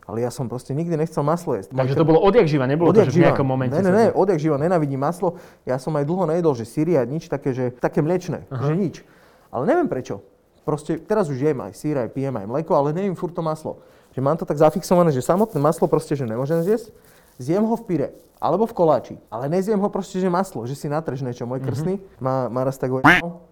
Ale 0.03 0.19
ja 0.19 0.35
som 0.35 0.51
proste 0.51 0.75
nikdy 0.75 0.99
nechcel 0.99 1.23
maslo 1.23 1.55
jesť. 1.55 1.71
Takže 1.73 1.95
to 1.95 2.03
bolo 2.03 2.19
odjak 2.19 2.51
živa, 2.51 2.67
nebolo 2.67 2.91
to, 2.91 3.07
že 3.07 3.15
v 3.15 3.23
nejakom 3.23 3.47
momente. 3.47 3.79
Ne, 3.79 3.87
ne, 3.87 3.93
ne, 3.93 4.07
to- 4.11 4.19
odjak 4.19 4.43
živa, 4.43 4.59
nenávidím 4.59 4.99
maslo. 4.99 5.39
Ja 5.63 5.79
som 5.79 5.95
aj 5.95 6.03
dlho 6.03 6.27
nejedol, 6.27 6.59
že 6.59 6.67
syria, 6.67 7.07
nič 7.07 7.31
také, 7.31 7.55
že 7.55 7.71
také 7.71 8.03
mliečne, 8.03 8.43
že 8.51 8.73
nič. 8.75 9.07
Ale 9.55 9.63
neviem 9.63 9.87
prečo. 9.87 10.27
Proste 10.67 10.99
teraz 10.99 11.31
už 11.31 11.39
jem 11.39 11.59
aj 11.61 11.75
sír, 11.75 11.95
aj 11.99 12.11
pijem 12.11 12.35
aj 12.35 12.47
mleko, 12.47 12.75
ale 12.75 12.91
neviem 12.91 13.15
furt 13.15 13.31
to 13.31 13.43
maslo. 13.43 13.79
Že 14.13 14.21
mám 14.21 14.37
to 14.37 14.45
tak 14.45 14.61
zafixované, 14.61 15.11
že 15.11 15.25
samotné 15.25 15.57
maslo 15.57 15.89
proste, 15.89 16.13
že 16.13 16.29
nemôžem 16.29 16.61
zjesť. 16.61 16.93
Zjem 17.41 17.65
ho 17.65 17.75
v 17.75 17.85
pyre, 17.89 18.09
alebo 18.37 18.69
v 18.69 18.77
koláči. 18.77 19.15
Ale 19.33 19.49
nezjem 19.49 19.81
ho 19.81 19.89
proste, 19.89 20.21
že 20.21 20.29
maslo, 20.29 20.69
že 20.69 20.77
si 20.77 20.87
natreš 20.87 21.25
niečo. 21.25 21.49
Môj 21.49 21.65
krstný 21.65 21.97
má, 22.21 22.53
má 22.53 22.63
raz 22.63 22.77
tak 22.77 22.93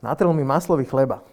natrel 0.05 0.33
mi 0.37 0.45
maslový 0.45 0.85
chleba. 0.85 1.25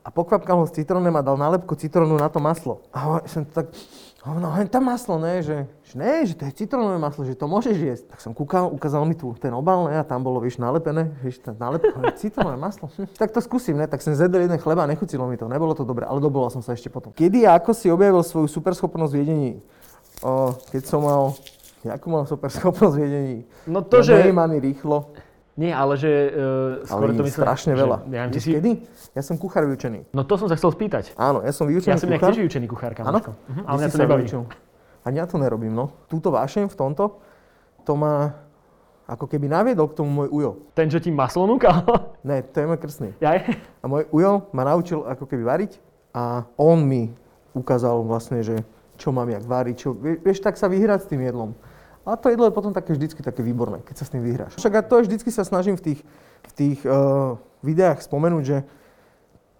A 0.00 0.08
pokvapkal 0.08 0.64
ho 0.64 0.66
s 0.66 0.72
citrónem 0.72 1.12
a 1.12 1.20
dal 1.20 1.36
nálepku 1.36 1.76
citrónu 1.76 2.16
na 2.16 2.32
to 2.32 2.40
maslo. 2.40 2.80
A 2.88 3.20
som 3.28 3.44
tak, 3.44 3.68
no 4.26 4.52
hen 4.52 4.68
tam 4.68 4.84
maslo, 4.84 5.16
ne, 5.16 5.40
že, 5.40 5.64
že 5.80 5.94
ne, 5.96 6.28
že 6.28 6.36
to 6.36 6.44
je 6.44 6.52
citrónové 6.52 7.00
maslo, 7.00 7.24
že 7.24 7.32
to 7.32 7.48
môžeš 7.48 7.76
jesť. 7.80 8.04
Tak 8.12 8.20
som 8.20 8.36
kúkal, 8.36 8.68
ukázal 8.68 9.08
mi 9.08 9.16
tu 9.16 9.32
ten 9.40 9.48
obal, 9.56 9.88
ne, 9.88 9.96
a 9.96 10.04
tam 10.04 10.20
bolo, 10.20 10.44
vieš, 10.44 10.60
nalepené, 10.60 11.08
vieš, 11.24 11.40
tá 11.40 11.56
nálepka, 11.56 11.96
citrónové 12.20 12.60
maslo. 12.60 12.92
Hm, 13.00 13.08
tak 13.16 13.32
to 13.32 13.40
skúsim, 13.40 13.80
ne, 13.80 13.88
tak 13.88 14.04
som 14.04 14.12
zjedol 14.12 14.44
jeden 14.44 14.60
chleba 14.60 14.84
nechutilo 14.84 15.24
mi 15.24 15.40
to, 15.40 15.48
nebolo 15.48 15.72
to 15.72 15.88
dobré, 15.88 16.04
ale 16.04 16.20
dobolal 16.20 16.52
som 16.52 16.60
sa 16.60 16.76
ešte 16.76 16.92
potom. 16.92 17.16
Kedy 17.16 17.48
a 17.48 17.56
ako 17.56 17.72
si 17.72 17.88
objavil 17.88 18.20
svoju 18.20 18.44
superschopnosť 18.52 19.12
v 19.16 19.18
jedení? 19.24 19.52
O, 20.20 20.52
keď 20.68 20.82
som 20.84 21.00
mal, 21.00 21.32
jakú 21.80 22.12
mal 22.12 22.28
superschopnosť 22.28 22.94
v 22.96 23.00
jedení? 23.00 23.38
No 23.64 23.80
to, 23.80 24.04
že... 24.04 24.20
Nejem 24.20 24.36
ani 24.36 24.60
rýchlo, 24.60 25.16
Nie, 25.60 25.76
ale 25.76 25.92
že... 25.94 26.08
Uh, 26.32 26.88
skôr 26.88 27.12
ale 27.12 27.20
to 27.20 27.22
myslím, 27.22 27.36
strašne 27.36 27.72
že, 27.72 27.78
veľa. 27.78 27.96
Ja, 28.00 28.08
neviem, 28.08 28.30
ty 28.30 28.38
Vieš, 28.40 28.44
si, 28.44 28.50
kedy? 28.56 28.70
Ja 29.12 29.20
som 29.20 29.36
kuchár 29.36 29.68
vyučený. 29.68 30.08
no 30.08 30.24
to 30.24 30.40
som 30.40 30.48
sa 30.48 30.56
chcel 30.56 30.72
spýtať. 30.72 31.12
Áno, 31.14 31.44
ja 31.44 31.52
som 31.52 31.68
vyučený 31.68 31.92
Ja 31.92 32.00
som 32.00 32.08
kuchár. 32.08 32.32
tiež 32.32 32.40
vyučený 32.40 32.66
kuchár, 32.66 32.92
kamoško. 32.94 33.36
Mhm, 33.36 33.62
ale 33.62 33.76
mňa 33.76 33.88
to 33.88 33.98
nebaví. 34.00 34.22
vyučil. 34.24 34.42
Ani 35.00 35.16
ja 35.16 35.24
to 35.24 35.36
nerobím, 35.36 35.72
no. 35.72 35.92
Túto 36.06 36.28
vášeň 36.30 36.66
v 36.66 36.76
tomto, 36.76 37.20
to 37.82 37.92
ma 37.94 38.32
ako 39.04 39.26
keby 39.26 39.46
naviedol 39.46 39.90
k 39.90 39.98
tomu 39.98 40.10
môj 40.14 40.28
ujo. 40.30 40.50
Ten, 40.72 40.86
čo 40.86 40.96
ti 40.96 41.10
maslo 41.10 41.44
núkal? 41.44 41.82
Ne, 42.20 42.40
to 42.42 42.56
je 42.56 42.66
môj 42.66 42.78
krstný. 42.78 43.10
Jaj? 43.18 43.48
A 43.80 43.84
môj 43.84 44.04
ujo 44.08 44.48
ma 44.52 44.62
naučil 44.62 45.02
ako 45.02 45.24
keby 45.24 45.40
variť 45.42 45.72
a 46.10 46.44
on 46.54 46.80
mi 46.80 47.08
ukázal 47.50 48.00
vlastne, 48.00 48.40
že 48.40 48.60
čo 48.94 49.08
mám 49.08 49.26
jak 49.26 49.40
variť, 49.42 49.76
čo, 49.76 49.88
vie- 49.92 50.16
vieš, 50.16 50.40
tak 50.40 50.54
sa 50.54 50.68
vyhrať 50.68 51.04
s 51.04 51.10
tým 51.10 51.20
jedlom. 51.20 51.56
A 52.06 52.16
to 52.16 52.32
jedlo 52.32 52.48
je 52.48 52.56
potom 52.56 52.72
také 52.72 52.96
vždycky 52.96 53.20
také 53.20 53.44
výborné, 53.44 53.84
keď 53.84 53.94
sa 54.00 54.04
s 54.08 54.12
tým 54.12 54.24
vyhráš. 54.24 54.56
Však 54.56 54.72
ja 54.72 54.82
to 54.82 55.04
vždycky 55.04 55.28
sa 55.28 55.44
snažím 55.44 55.76
v 55.76 55.92
tých, 55.92 56.00
v 56.48 56.52
tých 56.56 56.78
uh, 56.88 57.36
videách 57.60 58.00
spomenúť, 58.00 58.42
že 58.44 58.56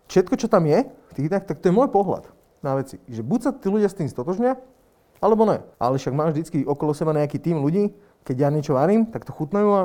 všetko, 0.08 0.34
čo 0.40 0.46
tam 0.48 0.64
je 0.64 0.88
v 0.88 1.12
tých 1.12 1.24
videách, 1.28 1.44
tak 1.44 1.60
to 1.60 1.68
je 1.68 1.76
môj 1.76 1.92
pohľad 1.92 2.26
na 2.64 2.80
veci. 2.80 2.96
Že 3.06 3.22
buď 3.22 3.40
sa 3.44 3.50
tí 3.52 3.68
ľudia 3.68 3.92
s 3.92 3.98
tým 3.98 4.08
stotožnia, 4.08 4.56
alebo 5.20 5.44
ne. 5.44 5.60
Ale 5.76 6.00
však 6.00 6.16
máš 6.16 6.32
vždycky 6.32 6.64
okolo 6.64 6.96
seba 6.96 7.12
nejaký 7.12 7.36
tým 7.36 7.60
ľudí, 7.60 7.92
keď 8.24 8.36
ja 8.36 8.48
niečo 8.48 8.72
varím, 8.72 9.04
tak 9.12 9.28
to 9.28 9.36
chutnajú 9.36 9.68
a 9.76 9.82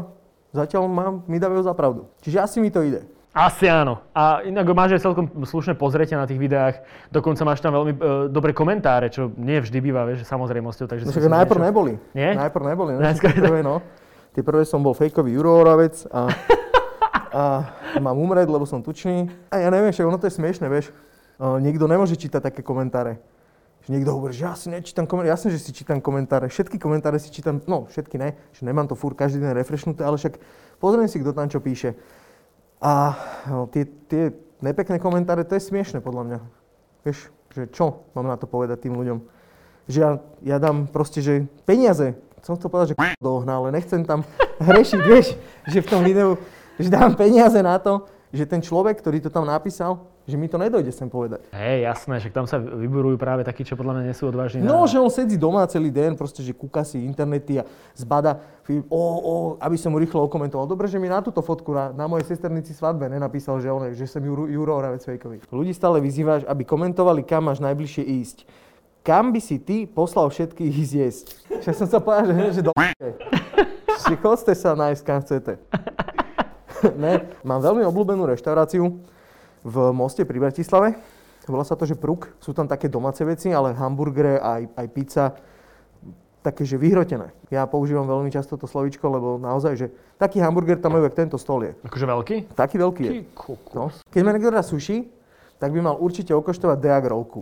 Zatiaľ 0.55 0.87
mám, 0.87 1.13
mi 1.27 1.35
dávajú 1.35 1.67
za 1.67 1.75
pravdu. 1.75 2.07
Čiže 2.23 2.39
asi 2.39 2.57
mi 2.63 2.71
to 2.71 2.79
ide. 2.79 3.03
Asi 3.35 3.67
áno. 3.67 3.99
A 4.15 4.47
inak 4.47 4.63
máš 4.71 4.95
aj 4.95 5.11
celkom 5.11 5.27
slušné 5.43 5.75
pozrieť 5.75 6.15
na 6.15 6.23
tých 6.23 6.39
videách. 6.39 6.79
Dokonca 7.11 7.43
máš 7.43 7.59
tam 7.59 7.75
veľmi 7.75 7.91
e, 7.91 7.99
dobré 8.31 8.55
komentáre, 8.55 9.11
čo 9.11 9.27
nie 9.35 9.59
vždy 9.59 9.83
býva, 9.83 10.07
vieš, 10.07 10.23
samozrejmosťou. 10.23 10.87
Takže 10.87 11.03
No 11.03 11.11
však 11.11 11.27
najprv 11.27 11.59
niečo- 11.59 11.67
neboli. 11.67 11.93
Nie? 12.15 12.31
Najprv 12.31 12.63
neboli. 12.63 12.91
Ne? 12.95 13.11
Najskôr- 13.11 13.35
prvé, 13.35 13.59
no. 13.59 13.83
Tie 14.31 14.39
prvé 14.39 14.63
som 14.63 14.79
bol 14.79 14.95
fejkový 14.95 15.35
Juro 15.35 15.51
Oravec 15.51 16.07
a, 16.15 16.31
a 17.35 17.43
mám 17.99 18.15
umrieť, 18.15 18.47
lebo 18.47 18.63
som 18.63 18.79
tučný. 18.79 19.27
A 19.51 19.59
ja 19.59 19.67
neviem, 19.67 19.91
však 19.91 20.07
ono 20.07 20.15
to 20.15 20.31
je 20.31 20.35
smiešne, 20.39 20.71
vieš. 20.71 20.95
Uh, 21.35 21.59
niekto 21.59 21.91
nemôže 21.91 22.15
čítať 22.15 22.39
také 22.39 22.63
komentáre. 22.63 23.19
Že 23.83 23.99
niekto 23.99 24.15
hovorí, 24.15 24.31
že 24.31 24.47
ja 24.47 24.55
si 24.55 24.71
nečítam 24.71 25.03
komentáre. 25.03 25.35
Jasne, 25.35 25.51
že 25.51 25.59
si 25.59 25.75
čítam 25.75 25.99
komentáre. 25.99 26.47
Všetky 26.47 26.79
komentáre 26.79 27.19
si 27.19 27.27
čítam, 27.35 27.59
no 27.67 27.83
všetky 27.91 28.15
ne, 28.15 28.39
že 28.55 28.63
nemám 28.63 28.87
to 28.87 28.95
furt 28.95 29.19
každý 29.19 29.43
deň 29.43 29.51
refreshnuté, 29.55 30.07
ale 30.07 30.15
však 30.15 30.39
pozriem 30.79 31.07
si, 31.11 31.19
kto 31.19 31.35
tam 31.35 31.51
čo 31.51 31.59
píše. 31.59 31.99
A 32.83 33.15
no, 33.47 33.65
tie, 33.71 33.87
tie 34.07 34.35
nepekné 34.59 34.99
komentáre, 34.99 35.47
to 35.47 35.55
je 35.55 35.67
smiešne 35.67 36.03
podľa 36.03 36.23
mňa. 36.27 36.39
Vieš, 37.07 37.17
že 37.55 37.63
čo 37.71 38.07
mám 38.17 38.27
na 38.27 38.35
to 38.35 38.49
povedať 38.49 38.85
tým 38.85 38.97
ľuďom? 38.97 39.19
Že 39.85 39.97
ja, 40.01 40.11
ja 40.41 40.57
dám 40.57 40.89
proste, 40.89 41.21
že 41.21 41.45
peniaze, 41.63 42.17
som 42.45 42.57
chcel 42.57 42.69
povedať, 42.69 42.87
že 42.93 42.97
k- 42.97 43.17
do 43.17 43.41
ohna, 43.41 43.57
ale 43.57 43.73
nechcem 43.73 44.05
tam 44.05 44.21
hrešiť, 44.69 44.99
vieš, 45.01 45.33
že 45.65 45.79
v 45.81 45.89
tom 45.89 46.01
videu, 46.05 46.37
že 46.77 46.89
dám 46.91 47.17
peniaze 47.17 47.57
na 47.61 47.77
to, 47.81 48.05
že 48.29 48.45
ten 48.45 48.59
človek, 48.61 48.99
ktorý 48.99 49.23
to 49.23 49.31
tam 49.31 49.47
napísal, 49.47 50.05
že 50.25 50.35
mi 50.41 50.49
to 50.49 50.57
nedojde 50.57 50.89
sem 50.89 51.05
povedať. 51.05 51.45
Hej, 51.53 51.85
jasné, 51.85 52.17
že 52.17 52.33
tam 52.33 52.49
sa 52.49 52.57
vyborujú 52.57 53.13
práve 53.21 53.45
takí, 53.45 53.61
čo 53.61 53.77
podľa 53.77 54.01
mňa 54.01 54.03
nie 54.09 54.15
sú 54.17 54.33
odvážni. 54.33 54.65
No, 54.65 54.83
na... 54.83 54.89
že 54.89 54.97
on 54.97 55.13
sedí 55.13 55.37
doma 55.37 55.61
celý 55.69 55.93
deň, 55.93 56.17
proste, 56.17 56.41
že 56.41 56.49
kúka 56.49 56.81
si 56.81 57.05
internety 57.05 57.61
a 57.61 57.63
zbada, 57.93 58.41
o, 58.89 58.97
o, 58.97 59.33
aby 59.61 59.77
som 59.77 59.93
mu 59.93 60.01
rýchlo 60.01 60.25
okomentoval. 60.25 60.65
Dobre, 60.65 60.89
že 60.89 60.97
mi 60.97 61.05
na 61.05 61.21
túto 61.21 61.45
fotku, 61.45 61.69
na, 61.77 61.93
na 61.93 62.09
mojej 62.09 62.25
sesternici 62.25 62.73
svadbe 62.73 63.05
nenapísal, 63.05 63.61
že, 63.61 63.69
on, 63.69 63.93
že 63.93 64.09
som 64.09 64.25
Juro, 64.25 64.49
Juro 64.49 64.73
Oravec. 64.73 65.05
Ľudí 65.53 65.73
stále 65.77 66.01
vyzývaš, 66.01 66.41
aby 66.49 66.65
komentovali, 66.65 67.21
kam 67.21 67.45
máš 67.45 67.61
najbližšie 67.61 68.01
ísť. 68.01 68.37
Kam 69.05 69.29
by 69.29 69.37
si 69.37 69.61
ty 69.61 69.85
poslal 69.85 70.33
všetkých 70.33 70.73
ísť 70.83 70.93
jesť? 70.97 71.25
Však 71.61 71.75
som 71.77 71.87
sa 71.87 72.01
povedal, 72.01 72.33
že, 72.33 72.61
že 72.61 72.63
do 72.65 72.73
Si 74.05 74.13
chodte 74.21 74.53
sa 74.57 74.73
nájsť, 74.73 75.01
kam 75.05 75.21
chcete. 75.21 75.53
ne, 77.05 77.29
mám 77.45 77.61
veľmi 77.61 77.85
obľúbenú 77.85 78.25
reštauráciu 78.25 79.14
v 79.65 79.75
Moste 79.89 80.21
pri 80.23 80.37
Bratislave. 80.37 80.93
Volá 81.49 81.65
sa 81.65 81.73
to, 81.73 81.89
že 81.89 81.97
Pruk. 81.97 82.29
Sú 82.37 82.53
tam 82.53 82.69
také 82.69 82.85
domáce 82.85 83.25
veci, 83.25 83.49
ale 83.49 83.73
hamburgere 83.73 84.37
aj, 84.37 84.61
aj 84.77 84.87
pizza 84.93 85.25
také, 86.41 86.61
že 86.61 86.77
vyhrotené. 86.77 87.33
Ja 87.49 87.65
používam 87.65 88.05
veľmi 88.05 88.29
často 88.29 88.53
to 88.53 88.69
slovičko, 88.69 89.01
lebo 89.09 89.41
naozaj, 89.41 89.73
že 89.73 89.87
taký 90.21 90.37
hamburger 90.37 90.77
tam 90.77 90.93
majú, 90.93 91.09
jak 91.09 91.17
tento 91.17 91.41
stol 91.41 91.65
je. 91.65 91.73
Akože 91.81 92.05
veľký? 92.05 92.35
Taký 92.53 92.75
veľký 92.77 93.01
je. 93.01 93.11
No. 93.73 93.89
Keď 94.13 94.21
ma 94.21 94.29
niekto 94.29 94.53
dá 94.53 94.61
sushi, 94.61 95.09
tak 95.57 95.73
by 95.73 95.81
mal 95.81 95.97
určite 95.97 96.29
okoštovať 96.37 96.77
Deag 96.77 97.09
rolku 97.09 97.41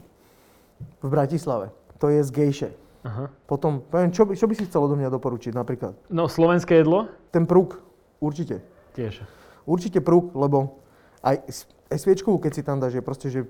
v 1.03 1.08
Bratislave. 1.12 1.75
To 2.00 2.08
je 2.08 2.24
z 2.24 2.32
gejše. 2.32 2.70
Aha. 3.03 3.27
Potom, 3.44 3.84
poviem, 3.84 4.15
čo, 4.15 4.24
by- 4.24 4.39
čo 4.39 4.48
by 4.48 4.56
si 4.56 4.63
chcel 4.72 4.88
odo 4.88 4.96
mňa 4.96 5.12
doporučiť 5.12 5.51
napríklad? 5.51 5.92
No, 6.08 6.32
slovenské 6.32 6.80
jedlo? 6.80 7.12
Ten 7.36 7.44
prúk, 7.44 7.84
určite. 8.24 8.63
Tiež. 8.96 9.20
Určite 9.68 10.00
prúk, 10.00 10.32
lebo 10.32 10.80
aj, 11.20 11.44
s- 11.93 11.95
aj 11.95 12.00
sviečkovú, 12.01 12.41
keď 12.41 12.51
si 12.51 12.62
tam 12.62 12.81
dáš, 12.81 12.97
je 12.97 13.05
proste, 13.05 13.29
že 13.29 13.45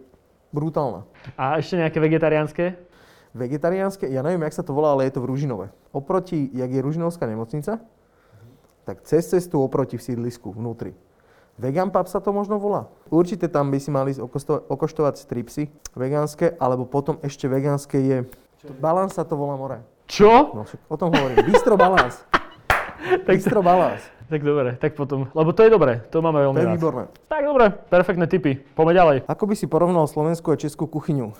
brutálna. 0.51 1.07
A 1.33 1.57
ešte 1.57 1.79
nejaké 1.79 1.97
vegetariánske? 1.97 2.75
Vegetariánske, 3.31 4.05
ja 4.05 4.21
neviem, 4.21 4.43
jak 4.43 4.53
sa 4.53 4.61
to 4.61 4.71
volá, 4.71 4.93
ale 4.93 5.07
je 5.07 5.15
to 5.15 5.23
v 5.23 5.29
Ružinove. 5.31 5.71
Oproti, 5.89 6.51
jak 6.51 6.69
je 6.69 6.81
Ružinovská 6.81 7.25
nemocnica, 7.25 7.81
tak 8.83 9.01
cez 9.01 9.25
cestu 9.25 9.57
oproti 9.57 9.97
v 9.97 10.03
sídlisku, 10.03 10.51
vnútri. 10.51 10.93
Vegan 11.55 11.89
pub 11.89 12.05
sa 12.05 12.17
to 12.17 12.29
možno 12.29 12.57
volá. 12.57 12.89
Určite 13.07 13.45
tam 13.47 13.69
by 13.69 13.77
si 13.77 13.89
mali 13.89 14.11
okosto- 14.13 14.65
okoštovať 14.67 15.15
stripsy 15.17 15.63
vegánske, 15.93 16.57
alebo 16.57 16.83
potom 16.83 17.17
ešte 17.21 17.45
vegánske 17.45 17.97
je... 17.97 18.17
Balans 18.77 19.13
sa 19.13 19.23
to 19.23 19.33
volá 19.33 19.53
more. 19.53 19.81
Čo? 20.05 20.51
No, 20.53 20.63
o 20.89 20.95
tom 20.97 21.09
hovorím. 21.09 21.45
Bistro 21.45 21.73
balans. 21.73 22.21
Tak, 23.03 23.35
Bistro 23.35 23.59
balans. 23.59 23.99
tak 24.25 24.41
dobre, 24.41 24.75
tak 24.75 24.93
potom. 24.93 25.27
Lebo 25.29 25.51
to 25.51 25.61
je 25.61 25.69
dobré, 25.69 26.01
to 26.07 26.19
máme 26.19 26.37
To 26.37 26.45
veľmi 26.45 26.57
je 26.57 26.65
rád. 26.65 26.73
výborné. 26.73 27.03
Tak 27.27 27.43
dobre, 27.43 27.65
perfektné 27.87 28.25
tipy. 28.25 28.55
Poďme 28.73 28.93
ďalej. 28.93 29.17
Ako 29.25 29.43
by 29.43 29.53
si 29.53 29.65
porovnal 29.65 30.05
slovenskú 30.05 30.49
a 30.49 30.57
českú 30.57 30.85
kuchyňu? 30.85 31.35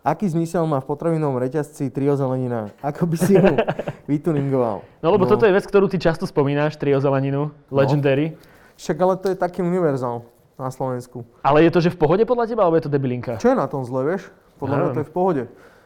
Aký 0.00 0.24
zmysel 0.24 0.62
má 0.64 0.78
v 0.78 0.86
potravinovom 0.86 1.36
reťazci 1.36 1.88
trio 1.88 2.14
zelenina? 2.14 2.70
Ako 2.80 3.04
by 3.04 3.16
si 3.16 3.34
ho 3.34 3.56
vytuningoval? 4.10 4.80
No 4.98 5.08
lebo 5.08 5.24
toto 5.24 5.42
je 5.42 5.52
vec, 5.52 5.64
ktorú 5.64 5.84
ty 5.84 5.96
často 5.96 6.24
spomínaš, 6.24 6.76
trio 6.76 6.96
zeleninu, 6.96 7.50
Legendary. 7.68 8.38
Však 8.74 8.96
ale 8.96 9.14
to 9.16 9.28
je 9.28 9.36
taký 9.36 9.60
univerzál 9.60 10.22
na 10.54 10.70
Slovensku. 10.70 11.26
Ale 11.40 11.62
je 11.62 11.70
to, 11.70 11.80
že 11.80 11.90
v 11.90 11.98
pohode 11.98 12.22
podľa 12.22 12.46
teba, 12.46 12.62
alebo 12.62 12.76
je 12.76 12.86
to 12.86 12.90
debilinka? 12.90 13.36
Čo 13.36 13.52
je 13.52 13.58
na 13.58 13.66
tom 13.66 13.82
zle, 13.82 14.06
vieš? 14.06 14.30
Podľa 14.56 14.70
mňa 14.70 14.82
Neviem. 14.82 14.94
to 14.94 15.02
je 15.02 15.08
v 15.08 15.14
pohode. 15.14 15.42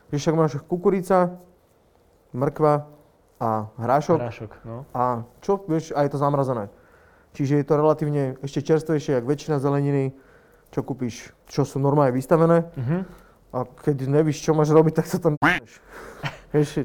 Že 0.09 0.17
však 0.19 0.35
máš 0.35 0.53
kukurica, 0.63 1.17
mrkva 2.31 2.85
a 3.43 3.67
hrášok. 3.75 4.19
Hrášok, 4.23 4.53
no. 4.63 4.87
A 4.95 5.27
čo, 5.43 5.59
vieš, 5.67 5.91
a 5.99 6.07
je 6.07 6.11
to 6.15 6.19
zamrazené. 6.23 6.71
Čiže 7.35 7.59
je 7.59 7.67
to 7.67 7.75
relatívne 7.75 8.39
ešte 8.39 8.63
čerstvejšie, 8.63 9.19
jak 9.19 9.25
väčšina 9.27 9.59
zeleniny, 9.59 10.15
čo 10.71 10.87
kúpiš, 10.87 11.35
čo 11.51 11.67
sú 11.67 11.83
normálne 11.83 12.15
vystavené. 12.15 12.71
Mhm. 12.79 12.99
A 13.53 13.69
keď 13.69 14.09
nevíš, 14.09 14.41
čo 14.41 14.57
máš 14.57 14.73
robiť, 14.73 15.03
tak 15.03 15.07
sa 15.11 15.19
tam 15.21 15.35
vieš. 15.45 15.83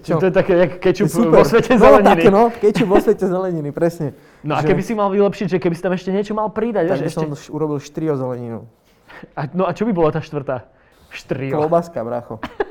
Čiže 0.03 0.19
to 0.19 0.27
je 0.31 0.35
také, 0.35 0.53
jak 0.57 0.71
kečup 0.79 1.07
vo 1.31 1.43
svete 1.43 1.75
no, 1.75 1.83
zeleniny. 1.83 2.11
Také, 2.11 2.29
no, 2.31 2.43
kečup 2.51 2.87
vo 2.87 2.99
svete 2.99 3.25
zeleniny, 3.27 3.69
presne. 3.71 4.17
No 4.43 4.57
a 4.57 4.63
Že- 4.63 4.73
keby 4.73 4.81
si 4.83 4.93
mal 4.95 5.07
vylepšiť, 5.11 5.47
že 5.47 5.57
keby 5.61 5.75
si 5.75 5.83
tam 5.83 5.93
ešte 5.95 6.09
niečo 6.11 6.33
mal 6.35 6.51
pridať, 6.51 6.91
Tak 6.91 6.99
vieš, 7.03 7.07
ešte... 7.13 7.23
som 7.23 7.31
urobil 7.55 7.77
štrio 7.79 8.15
zeleninu. 8.19 8.67
A, 9.35 9.47
no 9.51 9.63
a 9.67 9.71
čo 9.71 9.87
by 9.87 9.91
bola 9.95 10.11
tá 10.11 10.19
štvrtá? 10.23 10.67
Štrio. 11.11 11.55
Klobaska, 11.55 12.03
bracho. 12.03 12.39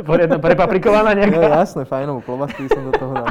Poriadne 0.00 0.40
prepaprikovaná 0.40 1.12
No 1.12 1.18
nejaká? 1.20 1.60
jasné, 1.60 1.84
fajnovú 1.84 2.24
klobasku 2.24 2.64
som 2.72 2.82
do 2.88 2.92
toho 2.96 3.12
dal. 3.12 3.28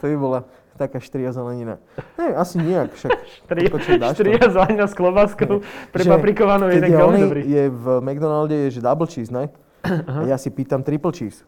To 0.00 0.04
by 0.08 0.16
bola 0.16 0.40
taká 0.80 0.98
štria 0.98 1.30
zelenina. 1.36 1.76
Ne, 2.16 2.32
asi 2.32 2.56
nejak, 2.58 2.96
však. 2.96 3.10
To? 3.12 4.16
štria 4.16 4.40
zelenina 4.48 4.88
s 4.88 4.94
klobáskou, 4.96 5.60
prepaprikovanou 5.92 6.72
je 6.72 6.80
je, 6.80 6.96
veľmi 6.96 7.20
dobrý. 7.20 7.40
je 7.44 7.64
v 7.68 7.84
McDonalde 8.00 8.56
je, 8.66 8.68
že 8.76 8.80
double 8.80 9.06
cheese, 9.06 9.28
ne? 9.30 9.52
A 9.84 10.24
ja 10.26 10.40
si 10.40 10.48
pýtam 10.48 10.80
triple 10.80 11.12
cheese. 11.12 11.44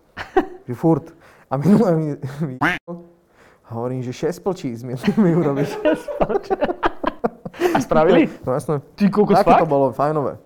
že 0.69 0.75
furt. 0.77 1.11
A 1.49 1.57
minulé 1.57 1.91
mi, 1.97 2.07
hovorím, 3.71 4.03
že 4.03 4.13
6 4.13 4.43
cheese 4.55 4.85
mi, 4.85 4.95
mi 5.17 5.31
urobíš. 5.35 5.73
A 7.75 7.79
spravili? 7.81 8.27
No 8.47 8.53
jasné. 8.53 8.83
Ty 8.95 9.05
kokos, 9.11 9.39
Také 9.39 9.63
to 9.63 9.67
bolo, 9.67 9.95
fajnové. 9.95 10.39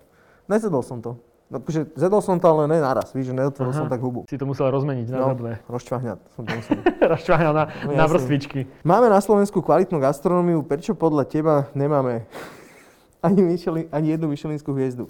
Nezedol 0.49 0.85
som 0.85 1.01
to. 1.01 1.17
No, 1.49 1.59
akože 1.59 1.97
zedol 1.97 2.21
som 2.21 2.37
to, 2.37 2.45
ale 2.45 2.69
ne 2.69 2.77
naraz, 2.77 3.09
víš, 3.11 3.29
že 3.29 3.35
neotvoril 3.35 3.73
Aha. 3.73 3.81
som 3.81 3.89
tak 3.89 3.99
hubu. 3.99 4.29
Si 4.29 4.37
to 4.37 4.45
musel 4.45 4.69
rozmeniť 4.69 5.09
na 5.09 5.17
No, 5.17 5.27
drobné. 5.33 5.65
rozčvahňať 5.65 6.19
som 6.31 6.43
to 6.45 6.53
musel. 6.53 6.77
Rozčváňal 7.17 7.53
na, 7.53 7.65
No, 7.83 7.93
na 7.95 8.05
vrstvičky. 8.05 8.69
Máme 8.83 9.09
na 9.09 9.17
Slovensku 9.17 9.59
kvalitnú 9.59 9.97
gastronómiu, 9.97 10.61
prečo 10.61 10.93
podľa 10.93 11.25
teba 11.25 11.55
nemáme 11.73 12.29
ani, 13.27 13.41
Michelin, 13.41 13.89
ani 13.89 14.13
jednu 14.13 14.29
Michelinskú 14.29 14.77
hviezdu? 14.77 15.09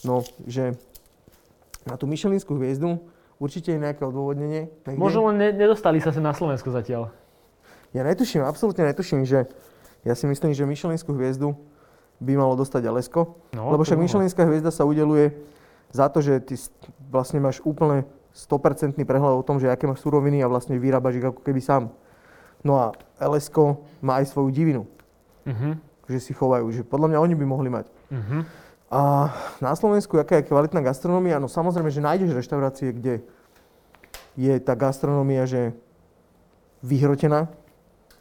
No, 0.00 0.24
že 0.44 0.72
na 1.84 1.94
tú 1.94 2.08
Michelinskú 2.08 2.56
hviezdu 2.56 2.96
určite 3.36 3.68
je 3.68 3.78
nejaké 3.78 4.00
odôvodnenie. 4.02 4.72
niekde. 4.82 4.96
Možno 4.96 5.28
len 5.28 5.36
ne, 5.36 5.48
nedostali 5.52 6.00
sa 6.00 6.10
sem 6.10 6.24
na 6.24 6.32
Slovensku 6.32 6.72
zatiaľ. 6.72 7.12
Ja 7.92 8.02
netuším, 8.02 8.40
absolútne 8.40 8.84
netuším, 8.84 9.24
že 9.24 9.44
ja 10.00 10.16
si 10.16 10.24
myslím, 10.24 10.52
že 10.52 10.64
Michelinskú 10.64 11.12
hviezdu 11.12 11.52
by 12.18 12.32
malo 12.34 12.54
dostať 12.54 12.82
Alesko. 12.84 13.38
No, 13.54 13.70
lebo 13.70 13.82
však. 13.82 13.98
Michelinská 13.98 14.42
hviezda 14.44 14.70
sa 14.70 14.82
udeluje 14.82 15.34
za 15.90 16.10
to, 16.10 16.18
že 16.18 16.42
ty 16.42 16.54
vlastne 17.08 17.38
máš 17.38 17.62
úplne 17.62 18.04
100% 18.34 18.98
prehľad 19.02 19.34
o 19.38 19.46
tom, 19.46 19.58
že 19.58 19.70
aké 19.70 19.86
máš 19.86 20.02
suroviny 20.02 20.42
a 20.42 20.50
vlastne 20.50 20.76
vyrábaš 20.76 21.18
ich 21.18 21.26
ako 21.26 21.40
keby 21.42 21.58
sám. 21.58 21.90
No 22.60 22.76
a 22.76 22.86
LSK 23.18 23.78
má 24.02 24.18
aj 24.18 24.34
svoju 24.34 24.50
divinu, 24.50 24.82
Mhm. 25.46 25.78
že 26.10 26.18
si 26.20 26.32
chovajú, 26.34 26.68
že 26.70 26.82
podľa 26.82 27.14
mňa 27.14 27.18
oni 27.22 27.34
by 27.34 27.46
mohli 27.46 27.70
mať. 27.70 27.86
Mhm. 28.10 28.38
A 28.88 29.28
na 29.60 29.76
Slovensku, 29.76 30.16
aká 30.16 30.40
je 30.40 30.48
kvalitná 30.48 30.80
gastronómia? 30.80 31.36
No 31.36 31.46
samozrejme, 31.46 31.92
že 31.92 32.00
nájdeš 32.00 32.32
reštaurácie, 32.32 32.96
kde 32.96 33.20
je 34.34 34.54
tá 34.58 34.72
gastronómia, 34.72 35.44
že 35.44 35.76
vyhrotená, 36.80 37.50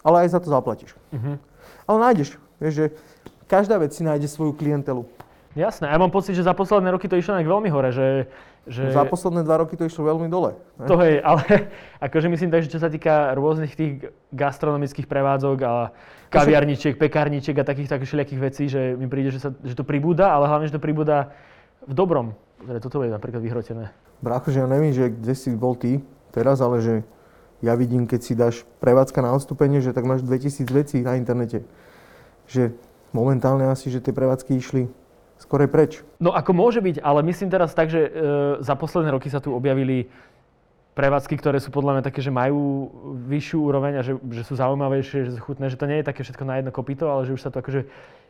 ale 0.01 0.25
aj 0.25 0.33
za 0.33 0.39
to 0.41 0.49
zaplatíš. 0.49 0.91
Mhm. 1.13 1.39
Ale 1.87 1.97
nájdeš, 1.99 2.35
vieš, 2.59 2.73
že 2.73 2.85
každá 3.47 3.79
vec 3.81 3.95
si 3.95 4.03
nájde 4.03 4.27
svoju 4.27 4.53
klientelu. 4.53 5.07
Jasné, 5.57 5.89
ja 5.89 5.97
mám 5.97 6.13
pocit, 6.13 6.37
že 6.37 6.45
za 6.45 6.53
posledné 6.53 6.93
roky 6.93 7.09
to 7.09 7.17
išlo 7.17 7.33
nejak 7.33 7.49
veľmi 7.49 7.69
hore, 7.73 7.89
že... 7.89 8.29
že... 8.69 8.93
Za 8.93 9.09
posledné 9.09 9.41
dva 9.41 9.65
roky 9.65 9.73
to 9.73 9.89
išlo 9.89 10.05
veľmi 10.05 10.29
dole. 10.29 10.53
ne? 10.77 10.85
To 10.85 11.01
hej, 11.01 11.17
ale 11.17 11.41
akože 12.05 12.29
myslím 12.29 12.53
tak, 12.53 12.61
že 12.61 12.77
čo 12.77 12.77
sa 12.77 12.93
týka 12.93 13.33
rôznych 13.33 13.73
tých 13.73 14.13
gastronomických 14.37 15.09
prevádzok 15.09 15.57
a 15.65 15.89
kaviarničiek, 16.29 16.93
pekárničiek 17.01 17.57
a 17.57 17.65
takých 17.65 17.89
takých 17.89 18.05
všelijakých 18.05 18.41
vecí, 18.43 18.63
že 18.69 18.93
mi 18.93 19.09
príde, 19.09 19.33
že, 19.33 19.41
sa, 19.41 19.49
že 19.49 19.73
to 19.73 19.81
pribúda, 19.81 20.29
ale 20.29 20.45
hlavne, 20.45 20.69
že 20.69 20.77
to 20.77 20.83
pribúda 20.83 21.33
v 21.89 21.93
dobrom. 21.97 22.37
Že 22.61 22.77
toto 22.77 23.01
je 23.01 23.09
napríklad 23.09 23.41
vyhrotené. 23.41 23.89
Brácho, 24.21 24.53
že 24.53 24.61
ja 24.61 24.69
neviem, 24.69 24.93
že 24.93 25.09
kde 25.09 25.33
si 25.33 25.49
bol 25.57 25.73
ty 25.73 26.05
teraz, 26.29 26.61
ale 26.61 26.85
že 26.85 26.95
ja 27.65 27.73
vidím, 27.73 28.05
keď 28.05 28.19
si 28.21 28.37
dáš 28.37 28.61
prevádzka 28.77 29.25
na 29.25 29.33
odstúpenie, 29.33 29.81
že 29.81 29.89
tak 29.89 30.05
máš 30.05 30.21
2000 30.21 30.69
vecí 30.69 31.01
na 31.01 31.17
internete. 31.17 31.65
Že 32.45 32.77
momentálne 33.11 33.67
asi, 33.67 33.91
že 33.91 34.03
tie 34.03 34.15
prevádzky 34.15 34.51
išli 34.57 34.87
skore 35.37 35.69
preč. 35.69 36.01
No 36.17 36.33
ako 36.33 36.51
môže 36.53 36.81
byť, 36.81 37.01
ale 37.05 37.21
myslím 37.29 37.53
teraz 37.53 37.71
tak, 37.77 37.93
že 37.93 38.01
e, 38.01 38.09
za 38.65 38.73
posledné 38.73 39.13
roky 39.13 39.29
sa 39.29 39.37
tu 39.37 39.53
objavili 39.53 40.09
prevádzky, 40.97 41.37
ktoré 41.37 41.61
sú 41.61 41.69
podľa 41.69 42.01
mňa 42.01 42.03
také, 42.09 42.25
že 42.25 42.33
majú 42.33 42.89
vyššiu 43.29 43.57
úroveň 43.61 44.01
a 44.01 44.05
že, 44.05 44.17
že 44.33 44.41
sú 44.41 44.57
zaujímavejšie, 44.57 45.29
že 45.29 45.31
sú 45.37 45.39
chutné, 45.45 45.69
že 45.69 45.77
to 45.77 45.85
nie 45.85 46.01
je 46.01 46.09
také 46.09 46.25
všetko 46.25 46.41
na 46.41 46.57
jedno 46.57 46.73
kopito, 46.73 47.05
ale 47.05 47.29
že 47.29 47.37
už 47.37 47.41
sa 47.45 47.53
to 47.53 47.61
akože 47.61 47.85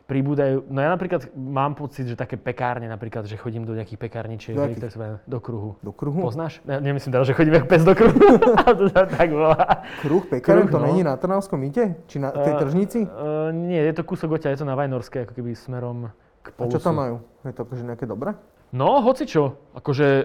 pribúdajú. 0.08 0.64
No 0.72 0.80
ja 0.80 0.88
napríklad 0.88 1.28
mám 1.36 1.76
pocit, 1.76 2.08
že 2.08 2.16
také 2.16 2.40
pekárne 2.40 2.88
napríklad, 2.88 3.28
že 3.28 3.36
chodím 3.36 3.68
do 3.68 3.76
nejakých 3.76 4.00
pekárničiek, 4.00 4.56
Do 4.56 4.64
ktoré 4.64 4.88
sú 4.88 4.98
do 5.28 5.38
kruhu. 5.38 5.70
Do 5.84 5.92
kruhu? 5.92 6.24
Poznáš? 6.24 6.64
Ja 6.64 6.80
nemyslím 6.80 7.12
teda, 7.12 7.28
že 7.28 7.36
chodím 7.36 7.60
ako 7.60 7.68
pes 7.68 7.84
do 7.84 7.92
kruhu, 7.92 8.16
to 8.80 8.84
sa 8.88 9.04
tak 9.04 9.28
volá. 9.28 9.84
Kruh 10.00 10.24
Kruh, 10.40 10.66
to 10.72 10.80
no. 10.80 10.88
není 10.88 11.04
na 11.04 11.20
Trnavskom 11.20 11.60
mýte? 11.60 12.00
Či 12.08 12.24
na 12.24 12.32
tej 12.32 12.56
Eh, 12.56 12.60
tržnici? 12.64 13.04
Uh, 13.04 13.52
nie, 13.52 13.76
je 13.76 13.92
to 13.92 14.02
kúsok 14.08 14.40
odtiaľ, 14.40 14.56
je 14.56 14.64
to 14.64 14.66
na 14.66 14.72
Vajnorskej, 14.80 15.28
ako 15.28 15.32
keby 15.36 15.52
smerom 15.52 16.08
k 16.40 16.46
A 16.48 16.56
polusu. 16.56 16.80
čo 16.80 16.80
tam 16.80 16.96
majú? 16.96 17.20
Je 17.44 17.52
to 17.52 17.68
akože 17.68 17.84
nejaké 17.84 18.08
dobré? 18.08 18.32
No, 18.72 19.00
hoci 19.04 19.24
čo. 19.28 19.60
Akože 19.72 20.06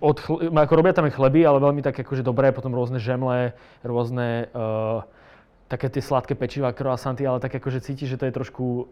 od 0.00 0.16
chl- 0.16 0.48
ako 0.48 0.72
robia 0.76 0.96
tam 0.96 1.04
chleby, 1.08 1.44
ale 1.44 1.60
veľmi 1.60 1.84
tak 1.84 2.00
akože 2.00 2.24
dobré, 2.24 2.52
potom 2.52 2.72
rôzne 2.72 2.96
žemle, 2.96 3.52
rôzne 3.84 4.48
uh, 4.56 5.04
také 5.68 5.88
tie 5.88 6.04
sladké 6.04 6.36
pečiva, 6.36 6.76
croissanty, 6.76 7.24
ale 7.24 7.40
tak 7.40 7.56
akože 7.56 7.80
cítiš, 7.80 8.14
že 8.14 8.20
to 8.20 8.28
je 8.28 8.36
trošku 8.36 8.64
uh, 8.64 8.84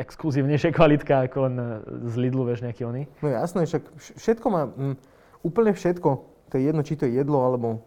exkluzívnejšia 0.00 0.72
kvalitka 0.76 1.28
ako 1.28 1.36
len 1.44 1.54
e, 1.60 1.66
z 2.08 2.14
Lidlu, 2.16 2.48
vieš, 2.48 2.64
nejaký 2.64 2.88
oný. 2.88 3.04
No 3.20 3.28
jasné, 3.28 3.68
však 3.68 3.82
vš- 3.84 4.14
všetko 4.16 4.46
má, 4.48 4.62
mm, 4.64 4.96
úplne 5.44 5.72
všetko, 5.76 6.08
to 6.48 6.54
je 6.56 6.62
jedno, 6.64 6.80
či 6.80 6.96
to 6.96 7.04
je 7.04 7.20
jedlo, 7.20 7.44
alebo 7.44 7.84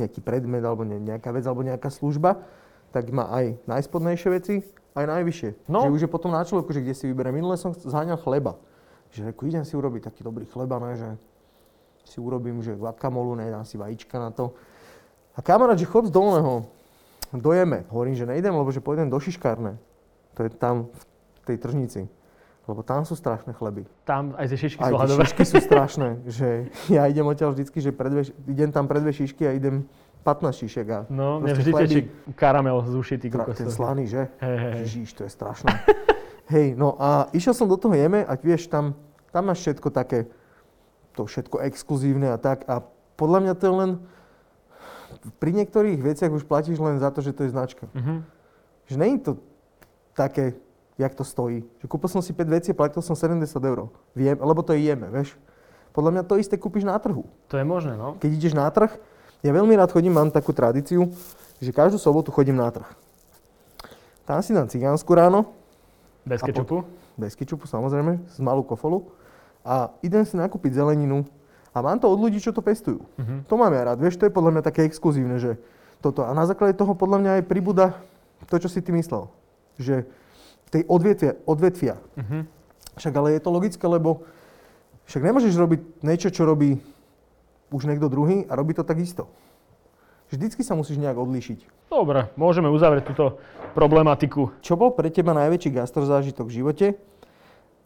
nejaký 0.00 0.18
predmet, 0.24 0.64
alebo 0.64 0.82
ne, 0.82 0.98
nejaká 0.98 1.30
vec, 1.30 1.44
alebo 1.46 1.62
nejaká 1.62 1.92
služba, 1.92 2.42
tak 2.90 3.08
má 3.14 3.30
aj 3.30 3.60
najspodnejšie 3.70 4.28
veci, 4.32 4.54
aj 4.92 5.04
najvyššie. 5.08 5.50
No. 5.70 5.88
Že 5.88 5.92
už 5.94 6.02
je 6.04 6.10
potom 6.10 6.34
na 6.34 6.44
človeku, 6.44 6.72
že 6.74 6.84
kde 6.84 6.94
si 6.96 7.08
vyberá. 7.08 7.32
Minule 7.32 7.56
som 7.56 7.72
zháňal 7.72 8.20
chleba. 8.20 8.60
Že 9.12 9.32
reku, 9.32 9.48
idem 9.48 9.64
si 9.64 9.76
urobiť 9.76 10.08
taký 10.08 10.20
dobrý 10.24 10.44
chleba, 10.48 10.80
ne, 10.80 10.96
že 10.96 11.08
si 12.04 12.18
urobím, 12.18 12.60
že 12.60 12.76
guacamolu, 12.76 13.38
ne, 13.38 13.48
dám 13.48 13.64
si 13.64 13.78
vajíčka 13.78 14.18
na 14.18 14.32
to. 14.32 14.52
A 15.32 15.40
kamarát, 15.40 15.78
že 15.78 15.88
chod 15.88 16.08
z 16.08 16.12
dolného, 16.12 16.68
dojeme. 17.34 17.84
Hovorím, 17.88 18.12
že 18.12 18.24
nejdem, 18.24 18.50
lebo 18.50 18.68
že 18.68 18.78
pôjdem 18.78 19.06
do 19.06 19.16
Šiškárne. 19.16 19.76
To 20.34 20.40
je 20.40 20.50
tam 20.50 20.88
v 20.88 21.02
tej 21.44 21.56
tržnici. 21.58 22.02
Lebo 22.62 22.80
tam 22.80 23.02
sú 23.02 23.12
strašné 23.12 23.52
chleby. 23.52 23.82
Tam 24.02 24.32
aj 24.32 24.46
tie 24.46 24.58
šišky 24.60 24.78
Aj 24.78 24.86
sú 24.86 24.94
tie 24.94 24.98
hľadové. 25.02 25.22
šišky 25.24 25.42
sú 25.42 25.56
strašné, 25.58 26.08
že 26.30 26.48
ja 26.86 27.02
idem 27.04 27.24
odtiaľ 27.24 27.50
vždycky, 27.50 27.78
že 27.78 27.90
pre 27.90 28.06
dve, 28.06 28.22
idem 28.46 28.70
tam 28.70 28.86
pre 28.86 28.98
dve 28.98 29.10
šišky 29.10 29.42
a 29.42 29.52
idem 29.52 29.82
15 30.22 30.62
šišek 30.62 30.86
a 30.86 30.98
No, 31.08 31.36
mne 31.36 31.52
vždy 31.52 31.70
chleby- 31.70 32.06
karamel 32.32 32.78
z 32.80 32.94
uši, 32.94 33.16
ty 33.18 33.26
kokos. 33.26 33.58
ten 33.58 33.66
slaný, 33.66 34.06
že? 34.06 34.30
Hej, 34.38 34.56
hej. 34.56 34.72
Ježiš, 34.80 35.08
to 35.12 35.22
je 35.22 35.30
strašné. 35.32 35.74
Hej, 36.46 36.66
no 36.72 36.94
a 36.94 37.26
išiel 37.32 37.50
som 37.50 37.66
do 37.66 37.74
toho 37.74 37.90
jeme 37.92 38.22
a 38.22 38.32
vieš, 38.36 38.66
tam, 38.66 38.94
tam 39.30 39.42
máš 39.44 39.58
všetko 39.60 39.88
také, 39.90 40.30
to 41.12 41.24
všetko 41.24 41.58
exkluzívne 41.60 42.30
a 42.30 42.38
tak 42.38 42.62
a 42.64 42.78
podľa 43.16 43.38
mňa 43.40 43.52
to 43.52 43.64
je 43.64 43.74
len, 43.74 43.90
pri 45.38 45.50
niektorých 45.52 45.98
veciach 45.98 46.30
už 46.30 46.44
platíš 46.44 46.78
len 46.78 46.98
za 46.98 47.10
to, 47.10 47.20
že 47.20 47.32
to 47.32 47.44
je 47.44 47.50
značka. 47.50 47.86
Mhm. 47.92 48.22
Že 48.86 48.96
není 48.98 49.18
to 49.18 49.38
také, 50.12 50.52
jak 50.98 51.14
to 51.14 51.24
stojí. 51.24 51.64
Že 51.80 51.86
kúpil 51.88 52.08
som 52.08 52.20
si 52.20 52.32
5 52.32 52.48
vecí 52.48 52.68
a 52.70 52.76
platil 52.76 53.00
som 53.00 53.16
70 53.16 53.46
eur. 53.58 53.88
Viem, 54.12 54.36
lebo 54.36 54.60
to 54.60 54.72
je 54.72 54.84
jeme, 54.84 55.08
vieš. 55.08 55.34
Podľa 55.92 56.10
mňa 56.10 56.22
to 56.24 56.34
isté 56.36 56.56
kúpiš 56.56 56.84
na 56.84 56.96
trhu. 56.96 57.24
To 57.48 57.56
je 57.56 57.64
možné, 57.64 57.96
no. 57.96 58.16
Keď 58.16 58.30
ideš 58.32 58.54
na 58.56 58.68
trh, 58.68 58.92
ja 59.40 59.50
veľmi 59.50 59.76
rád 59.76 59.92
chodím, 59.92 60.16
mám 60.16 60.30
takú 60.30 60.52
tradíciu, 60.52 61.12
že 61.60 61.70
každú 61.70 61.96
sobotu 61.96 62.32
chodím 62.32 62.56
na 62.56 62.70
trh. 62.72 62.88
Tam 64.24 64.40
si 64.40 64.54
dám 64.54 64.68
cigánsku 64.68 65.10
ráno, 65.12 65.52
Bez 66.22 66.38
A 66.38 66.46
po- 66.46 66.54
kečupu. 66.54 66.76
bez 67.18 67.34
kečupu 67.34 67.66
samozrejme, 67.66 68.22
z 68.30 68.38
malú 68.38 68.62
kofolu 68.62 69.10
a 69.66 69.90
idem 70.00 70.22
si 70.22 70.38
nakúpiť 70.38 70.78
zeleninu 70.78 71.26
a 71.72 71.78
mám 71.80 71.96
to 71.96 72.08
od 72.08 72.20
ľudí, 72.20 72.38
čo 72.38 72.52
to 72.52 72.60
pestujú. 72.60 73.00
Mhm. 73.16 73.48
To 73.48 73.54
mám 73.56 73.72
ja 73.72 73.82
rád, 73.88 73.98
vieš, 74.00 74.20
to 74.20 74.28
je 74.28 74.32
podľa 74.32 74.60
mňa 74.60 74.62
také 74.62 74.84
exkluzívne, 74.84 75.40
že 75.40 75.56
toto. 76.04 76.28
A 76.28 76.30
na 76.36 76.44
základe 76.44 76.76
toho 76.76 76.92
podľa 76.92 77.18
mňa 77.24 77.30
aj 77.40 77.44
pribúda 77.48 77.96
to, 78.50 78.58
čo 78.60 78.68
si 78.68 78.84
ty 78.84 78.92
myslel. 78.92 79.30
Že 79.80 80.04
tej 80.72 80.82
odvetvia, 80.88 81.36
odvetvia. 81.44 81.96
Mhm. 82.16 82.48
Však 82.96 83.14
ale 83.16 83.36
je 83.36 83.40
to 83.40 83.50
logické, 83.52 83.84
lebo 83.88 84.24
však 85.08 85.22
nemôžeš 85.24 85.54
robiť 85.56 85.80
niečo, 86.04 86.28
čo 86.28 86.44
robí 86.44 86.80
už 87.72 87.88
niekto 87.88 88.12
druhý 88.12 88.44
a 88.48 88.52
robí 88.52 88.76
to 88.76 88.84
takisto. 88.84 89.28
Vždycky 90.32 90.64
sa 90.64 90.72
musíš 90.72 90.96
nejak 90.96 91.16
odlíšiť. 91.16 91.88
Dobre, 91.92 92.32
môžeme 92.40 92.72
uzavrieť 92.72 93.12
túto 93.12 93.36
problematiku. 93.76 94.48
Čo 94.64 94.80
bol 94.80 94.96
pre 94.96 95.12
teba 95.12 95.36
najväčší 95.36 95.76
gastrozážitok 95.76 96.48
v 96.48 96.56
živote 96.56 96.86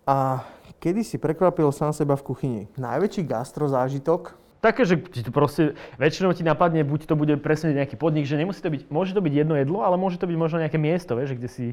a 0.07 0.47
kedy 0.79 1.05
si 1.05 1.17
prekvapil 1.17 1.69
sám 1.73 1.93
seba 1.93 2.17
v 2.17 2.27
kuchyni? 2.27 2.63
Najväčší 2.77 3.23
gastrozážitok? 3.27 4.37
Také, 4.65 4.83
že 4.89 4.99
ti 4.99 5.21
to 5.23 5.31
proste, 5.31 5.77
väčšinou 6.01 6.33
ti 6.33 6.43
napadne, 6.43 6.83
buď 6.83 7.07
to 7.07 7.15
bude 7.15 7.35
presne 7.39 7.77
nejaký 7.77 7.95
podnik, 7.95 8.27
že 8.27 8.41
nemusí 8.41 8.59
to 8.65 8.73
byť, 8.73 8.89
môže 8.89 9.13
to 9.15 9.23
byť 9.23 9.33
jedno 9.33 9.55
jedlo, 9.55 9.85
ale 9.85 10.01
môže 10.01 10.19
to 10.19 10.27
byť 10.27 10.37
možno 10.37 10.59
nejaké 10.59 10.81
miesto, 10.81 11.15
vieš, 11.15 11.37
kde 11.37 11.47
si, 11.47 11.67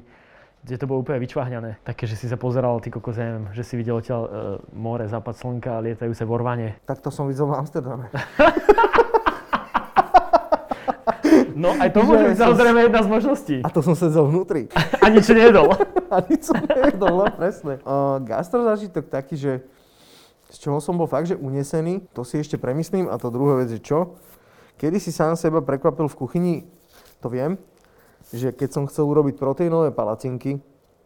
kde 0.61 0.75
to 0.77 0.85
bolo 0.85 1.01
úplne 1.01 1.23
vyčvahňané. 1.23 1.81
Také, 1.81 2.05
že 2.05 2.19
si 2.19 2.27
sa 2.27 2.37
pozeral, 2.37 2.77
ty 2.83 2.93
kokos, 2.93 3.17
ja 3.17 3.33
neviem, 3.33 3.49
že 3.55 3.63
si 3.65 3.79
videl 3.79 3.97
odtiaľ 3.97 4.21
e, 4.23 4.29
more, 4.75 5.07
západ 5.09 5.35
slnka 5.35 5.79
a 5.79 5.83
lietajú 5.83 6.11
sa 6.13 6.27
v 6.27 6.33
Orvane. 6.35 6.69
Tak 6.85 7.01
to 7.01 7.09
som 7.09 7.25
videl 7.25 7.49
v 7.49 7.57
Amsterdame. 7.57 8.11
No 11.63 11.71
aj 11.71 11.89
to 11.89 11.99
Že 11.99 12.05
môže 12.05 12.25
byť 12.27 12.37
samozrejme 12.37 12.79
jedna 12.83 12.99
z 12.99 13.07
možností. 13.07 13.55
A 13.63 13.71
to 13.71 13.79
som 13.79 13.95
sedel 13.95 14.27
vnútri. 14.27 14.67
A 14.99 15.07
nič 15.07 15.23
nejedol. 15.25 15.71
A 16.13 16.19
nič 16.21 16.43
som 16.43 16.59
nejedol, 16.59 17.13
no 17.15 17.25
presne. 17.31 17.79
Uh, 17.81 18.19
gastrozážitok 18.21 19.07
taký, 19.07 19.33
že 19.33 19.51
z 20.51 20.57
čoho 20.59 20.77
som 20.77 20.93
bol 20.93 21.07
fakt, 21.07 21.25
že 21.25 21.33
unesený, 21.33 22.03
to 22.11 22.21
si 22.21 22.37
ešte 22.37 22.53
premyslím. 22.55 23.07
A 23.07 23.15
to 23.15 23.31
druhá 23.31 23.57
vec 23.57 23.71
je 23.71 23.79
čo? 23.79 24.19
Kedy 24.75 24.99
si 24.99 25.09
sám 25.09 25.33
seba 25.33 25.57
prekvapil 25.59 26.05
v 26.05 26.15
kuchyni, 26.15 26.55
to 27.17 27.31
viem, 27.31 27.55
že 28.27 28.51
keď 28.51 28.69
som 28.69 28.83
chcel 28.85 29.07
urobiť 29.07 29.33
proteínové 29.33 29.89
palacinky, 29.89 30.59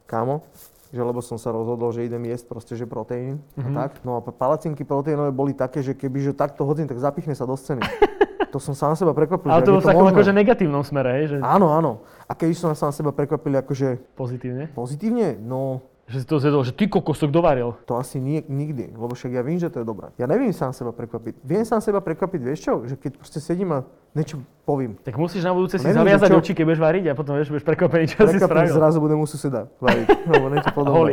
kámo, 0.03 0.41
že 0.87 0.99
lebo 0.99 1.19
som 1.19 1.35
sa 1.35 1.51
rozhodol, 1.51 1.91
že 1.91 2.01
idem 2.01 2.23
jesť 2.25 2.47
proste, 2.47 2.73
že 2.73 2.83
proteín 2.83 3.43
Mhm. 3.53 3.63
a 3.63 3.69
tak. 3.77 3.91
No 4.01 4.15
a 4.15 4.19
pa- 4.19 4.33
palacinky 4.33 4.81
proteínové 4.81 5.29
boli 5.29 5.51
také, 5.51 5.79
že 5.79 5.93
keby 5.93 6.19
že 6.21 6.33
takto 6.33 6.63
hodím, 6.63 6.83
tak 6.83 6.97
zapichne 6.97 7.31
sa 7.31 7.43
do 7.43 7.53
scény. 7.53 7.83
to 8.57 8.59
som 8.59 8.73
sám 8.73 8.93
seba 8.93 9.13
prekvapil, 9.13 9.47
Ale 9.47 9.61
to 9.61 9.69
bolo 9.69 9.79
v 9.79 9.87
takom 9.87 10.07
akože 10.07 10.33
negatívnom 10.33 10.81
smere, 10.81 11.09
hej, 11.15 11.25
že 11.29 11.35
Áno, 11.39 11.69
áno. 11.69 11.91
A 12.23 12.33
keď 12.33 12.49
som 12.51 12.73
sám 12.73 12.89
seba 12.89 13.09
prekvapil 13.09 13.53
akože 13.55 14.01
pozitívne. 14.13 14.73
pozitívne, 14.73 15.37
no 15.37 15.85
Že 16.07 16.17
si 16.17 16.25
to 16.25 16.39
zjedol, 16.39 16.63
že 16.63 16.71
ty 16.71 16.87
kokos, 16.87 17.15
to 17.15 17.27
kto 17.27 17.37
varil. 17.37 17.75
To 17.83 17.95
asi 17.95 18.17
nie, 18.17 18.39
nikdy, 18.41 18.89
lebo 18.89 19.11
však 19.11 19.27
ja 19.29 19.41
viem, 19.41 19.55
že 19.55 19.67
to 19.67 19.77
je 19.77 19.85
dobré. 19.85 20.07
Ja 20.15 20.23
neviem 20.23 20.49
sám 20.49 20.71
seba 20.71 20.89
prekvapiť. 20.89 21.43
Viem 21.43 21.61
sám 21.61 21.77
seba 21.79 21.99
prekvapiť, 21.99 22.39
vieš 22.41 22.59
čo? 22.63 22.73
Že 22.81 22.95
keď 22.97 23.11
proste 23.13 23.37
sedím 23.37 23.69
a 23.71 23.83
niečo 24.11 24.35
poviem. 24.63 24.95
Tak 24.97 25.13
musíš 25.13 25.43
na 25.43 25.51
budúce 25.51 25.75
si 25.75 25.83
Neviem, 25.83 26.07
zaviazať 26.07 26.29
čo- 26.29 26.39
oči, 26.39 26.51
keď 26.53 26.63
budeš 26.65 26.79
variť 26.81 27.03
a 27.05 27.13
potom 27.13 27.35
vieš, 27.35 27.51
budeš 27.51 27.67
prekvapený, 27.67 28.03
čo 28.07 28.23
si 28.23 28.39
Prekvapím, 28.39 28.39
spravil. 28.41 28.73
zrazu 28.73 28.97
budem 28.97 29.19
u 29.19 29.27
suseda 29.27 29.67
variť, 29.77 30.07
alebo 30.27 30.45
niečo 30.47 30.71
Holý. 30.71 30.73
podobné. 30.73 31.11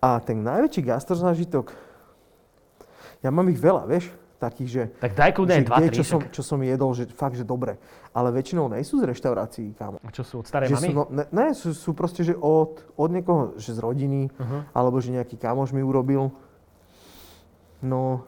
A 0.00 0.08
ten 0.18 0.40
najväčší 0.40 0.80
gastrozážitok, 0.82 1.76
ja 3.20 3.28
mám 3.28 3.46
ich 3.46 3.60
veľa, 3.60 3.84
vieš? 3.84 4.08
Takých, 4.42 4.68
že, 4.74 4.82
Tak 4.98 5.14
daj 5.14 5.30
kľudne 5.38 5.54
aj 5.54 5.62
že 5.62 5.68
dva, 5.70 5.76
tie, 5.78 5.86
tri. 5.86 5.96
čo, 5.96 6.02
som, 6.02 6.20
čo 6.34 6.42
som 6.42 6.58
jedol, 6.58 6.90
že 6.98 7.06
fakt, 7.14 7.38
že 7.38 7.46
dobre. 7.46 7.78
Ale 8.10 8.34
väčšinou 8.34 8.66
nejsú 8.66 8.98
z 8.98 9.06
reštaurácií, 9.06 9.70
kámo. 9.78 10.02
A 10.02 10.10
čo 10.10 10.26
sú 10.26 10.42
od 10.42 10.50
starej 10.50 10.66
Že 10.66 10.74
mamy? 10.74 10.86
sú, 10.86 10.90
no, 10.98 11.04
ne, 11.14 11.24
ne, 11.30 11.46
sú, 11.54 11.70
sú 11.70 11.90
proste, 11.94 12.26
že 12.26 12.34
od, 12.34 12.82
od 12.98 13.08
niekoho, 13.14 13.54
že 13.54 13.70
z 13.70 13.78
rodiny, 13.78 14.34
Uh-huh. 14.34 14.66
alebo 14.74 14.98
že 14.98 15.14
nejaký 15.14 15.38
kamoš 15.38 15.70
mi 15.70 15.78
urobil. 15.80 16.34
No, 17.82 18.26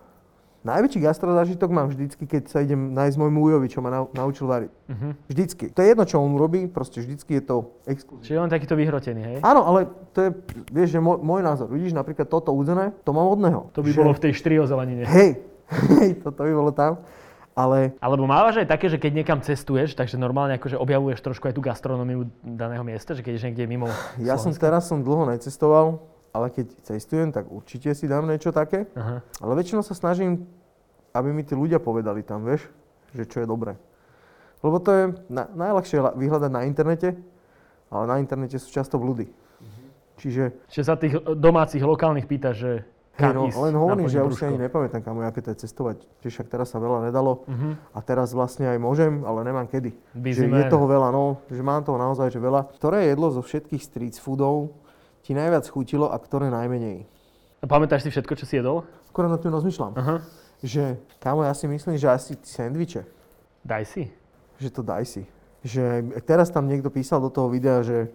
najväčší 0.65 1.03
gastrozážitok 1.03 1.71
mám 1.71 1.91
vždycky, 1.91 2.25
keď 2.27 2.43
sa 2.49 2.59
idem 2.63 2.91
nájsť 2.95 3.17
môjmu 3.21 3.39
ujovi, 3.45 3.69
čo 3.69 3.83
ma 3.85 3.91
nau, 3.91 4.11
naučil 4.11 4.47
variť. 4.47 4.73
Uh-huh. 4.89 5.13
Vždycky. 5.29 5.65
To 5.71 5.79
je 5.83 5.89
jedno, 5.93 6.05
čo 6.07 6.17
on 6.19 6.33
urobí, 6.33 6.67
proste 6.67 7.03
vždycky 7.05 7.39
je 7.39 7.43
to 7.45 7.57
exkluzívne. 7.85 8.25
Čiže 8.25 8.39
on 8.41 8.51
takýto 8.51 8.75
vyhrotený, 8.75 9.21
hej? 9.23 9.37
Áno, 9.43 9.63
ale 9.67 9.87
to 10.17 10.19
je, 10.25 10.31
vieš, 10.73 10.97
že 10.97 11.01
môj, 11.03 11.21
môj 11.21 11.43
názor. 11.45 11.69
Vidíš, 11.71 11.93
napríklad 11.93 12.27
toto 12.27 12.51
udzené, 12.51 12.97
to 13.05 13.13
mám 13.13 13.29
od 13.29 13.39
neho. 13.39 13.61
To 13.77 13.85
by 13.85 13.91
že, 13.93 13.99
bolo 14.01 14.11
v 14.17 14.23
tej 14.25 14.33
štrio 14.35 14.65
zelenine. 14.67 15.05
Hej, 15.05 15.13
hej, 15.13 15.31
toto 16.25 16.41
by 16.45 16.53
bolo 16.53 16.73
tam. 16.73 17.01
Ale 17.55 17.95
Alebo 18.03 18.27
mávaš 18.27 18.67
aj 18.67 18.69
také, 18.69 18.91
že 18.91 18.99
keď 18.99 19.13
niekam 19.15 19.39
cestuješ, 19.39 19.95
takže 19.95 20.19
normálne 20.19 20.59
akože 20.59 20.75
objavuješ 20.75 21.23
trošku 21.23 21.47
aj 21.47 21.55
tú 21.55 21.63
gastronómiu 21.63 22.27
daného 22.43 22.83
miesta, 22.83 23.15
že 23.15 23.23
keď 23.23 23.33
ješ 23.39 23.47
niekde 23.47 23.71
mimo 23.71 23.87
ja 24.19 24.35
som 24.35 24.51
Slovenska? 24.51 24.63
teraz 24.67 24.83
som 24.91 25.07
dlho 25.07 25.31
necestoval, 25.31 26.03
ale 26.35 26.51
keď 26.51 26.75
cestujem, 26.83 27.31
tak 27.31 27.47
určite 27.47 27.95
si 27.95 28.11
dám 28.11 28.27
niečo 28.27 28.51
také. 28.51 28.91
Aha. 28.99 29.23
Ale 29.39 29.53
väčšinou 29.55 29.87
sa 29.87 29.95
snažím, 29.95 30.51
aby 31.15 31.31
mi 31.31 31.47
tí 31.47 31.55
ľudia 31.55 31.79
povedali 31.79 32.27
tam, 32.27 32.43
vieš, 32.43 32.67
že 33.15 33.23
čo 33.23 33.39
je 33.39 33.47
dobré. 33.47 33.79
Lebo 34.59 34.83
to 34.83 34.91
je 34.91 35.05
na, 35.31 35.47
najľahšie 35.55 36.03
vyhľadať 36.19 36.51
na 36.51 36.67
internete, 36.67 37.15
ale 37.87 38.05
na 38.11 38.17
internete 38.19 38.59
sú 38.59 38.67
často 38.75 38.99
blúdy. 38.99 39.31
Čiže 40.19 40.59
Čiže 40.71 40.85
sa 40.87 40.99
tých 40.99 41.15
domácich, 41.39 41.83
lokálnych 41.83 42.27
pýtaš, 42.27 42.57
že 42.59 42.73
Hej, 43.15 43.23
kam 43.25 43.31
no, 43.33 43.47
len 43.47 43.75
hovorím, 43.75 44.07
že 44.07 44.19
ja 44.19 44.27
už 44.27 44.35
si 44.35 44.43
ani 44.43 44.59
nepamätám, 44.59 44.99
kamo, 44.99 45.23
aké 45.23 45.39
to 45.39 45.51
je 45.51 45.63
cestovať. 45.63 46.03
Čiže 46.19 46.31
však 46.35 46.49
teraz 46.49 46.67
sa 46.69 46.79
veľa 46.79 47.05
nedalo 47.05 47.47
Mhm. 47.47 47.95
a 47.95 47.99
teraz 48.01 48.31
vlastne 48.31 48.67
aj 48.67 48.77
môžem, 48.77 49.23
ale 49.23 49.43
nemám 49.43 49.65
kedy. 49.65 49.95
Že 50.13 50.51
je 50.51 50.67
toho 50.67 50.85
veľa, 50.85 51.09
no, 51.09 51.39
že 51.47 51.61
mám 51.61 51.81
toho 51.81 51.95
naozaj 51.95 52.29
že 52.29 52.39
veľa. 52.39 52.75
Ktoré 52.75 53.07
jedlo 53.07 53.31
zo 53.31 53.39
všetkých 53.39 53.79
street 53.81 54.15
foodov 54.17 54.75
ti 55.23 55.31
najviac 55.31 55.63
chutilo 55.65 56.11
a 56.11 56.19
ktoré 56.19 56.51
najmenej? 56.51 57.07
A 57.59 57.65
Pamätáš 57.65 58.03
si 58.03 58.11
všetko, 58.11 58.35
čo 58.35 58.45
si 58.45 58.59
jedol? 58.59 58.83
Akorát 59.09 59.31
na 59.31 59.39
tým 59.39 59.55
rozmýšľam, 59.55 59.95
Aha. 59.95 60.17
že 60.59 60.99
kámo, 61.17 61.41
ja 61.41 61.55
si 61.55 61.65
myslím, 61.65 61.95
že 61.95 62.11
asi 62.11 62.35
sendviče, 62.37 63.07
Daj 63.63 63.85
si. 63.87 64.11
že 64.59 64.69
to 64.69 64.83
daj 64.83 65.07
si. 65.07 65.23
Že 65.63 65.85
teraz 66.21 66.51
tam 66.51 66.67
niekto 66.67 66.91
písal 66.91 67.23
do 67.23 67.31
toho 67.31 67.47
videa, 67.47 67.81
že 67.81 68.11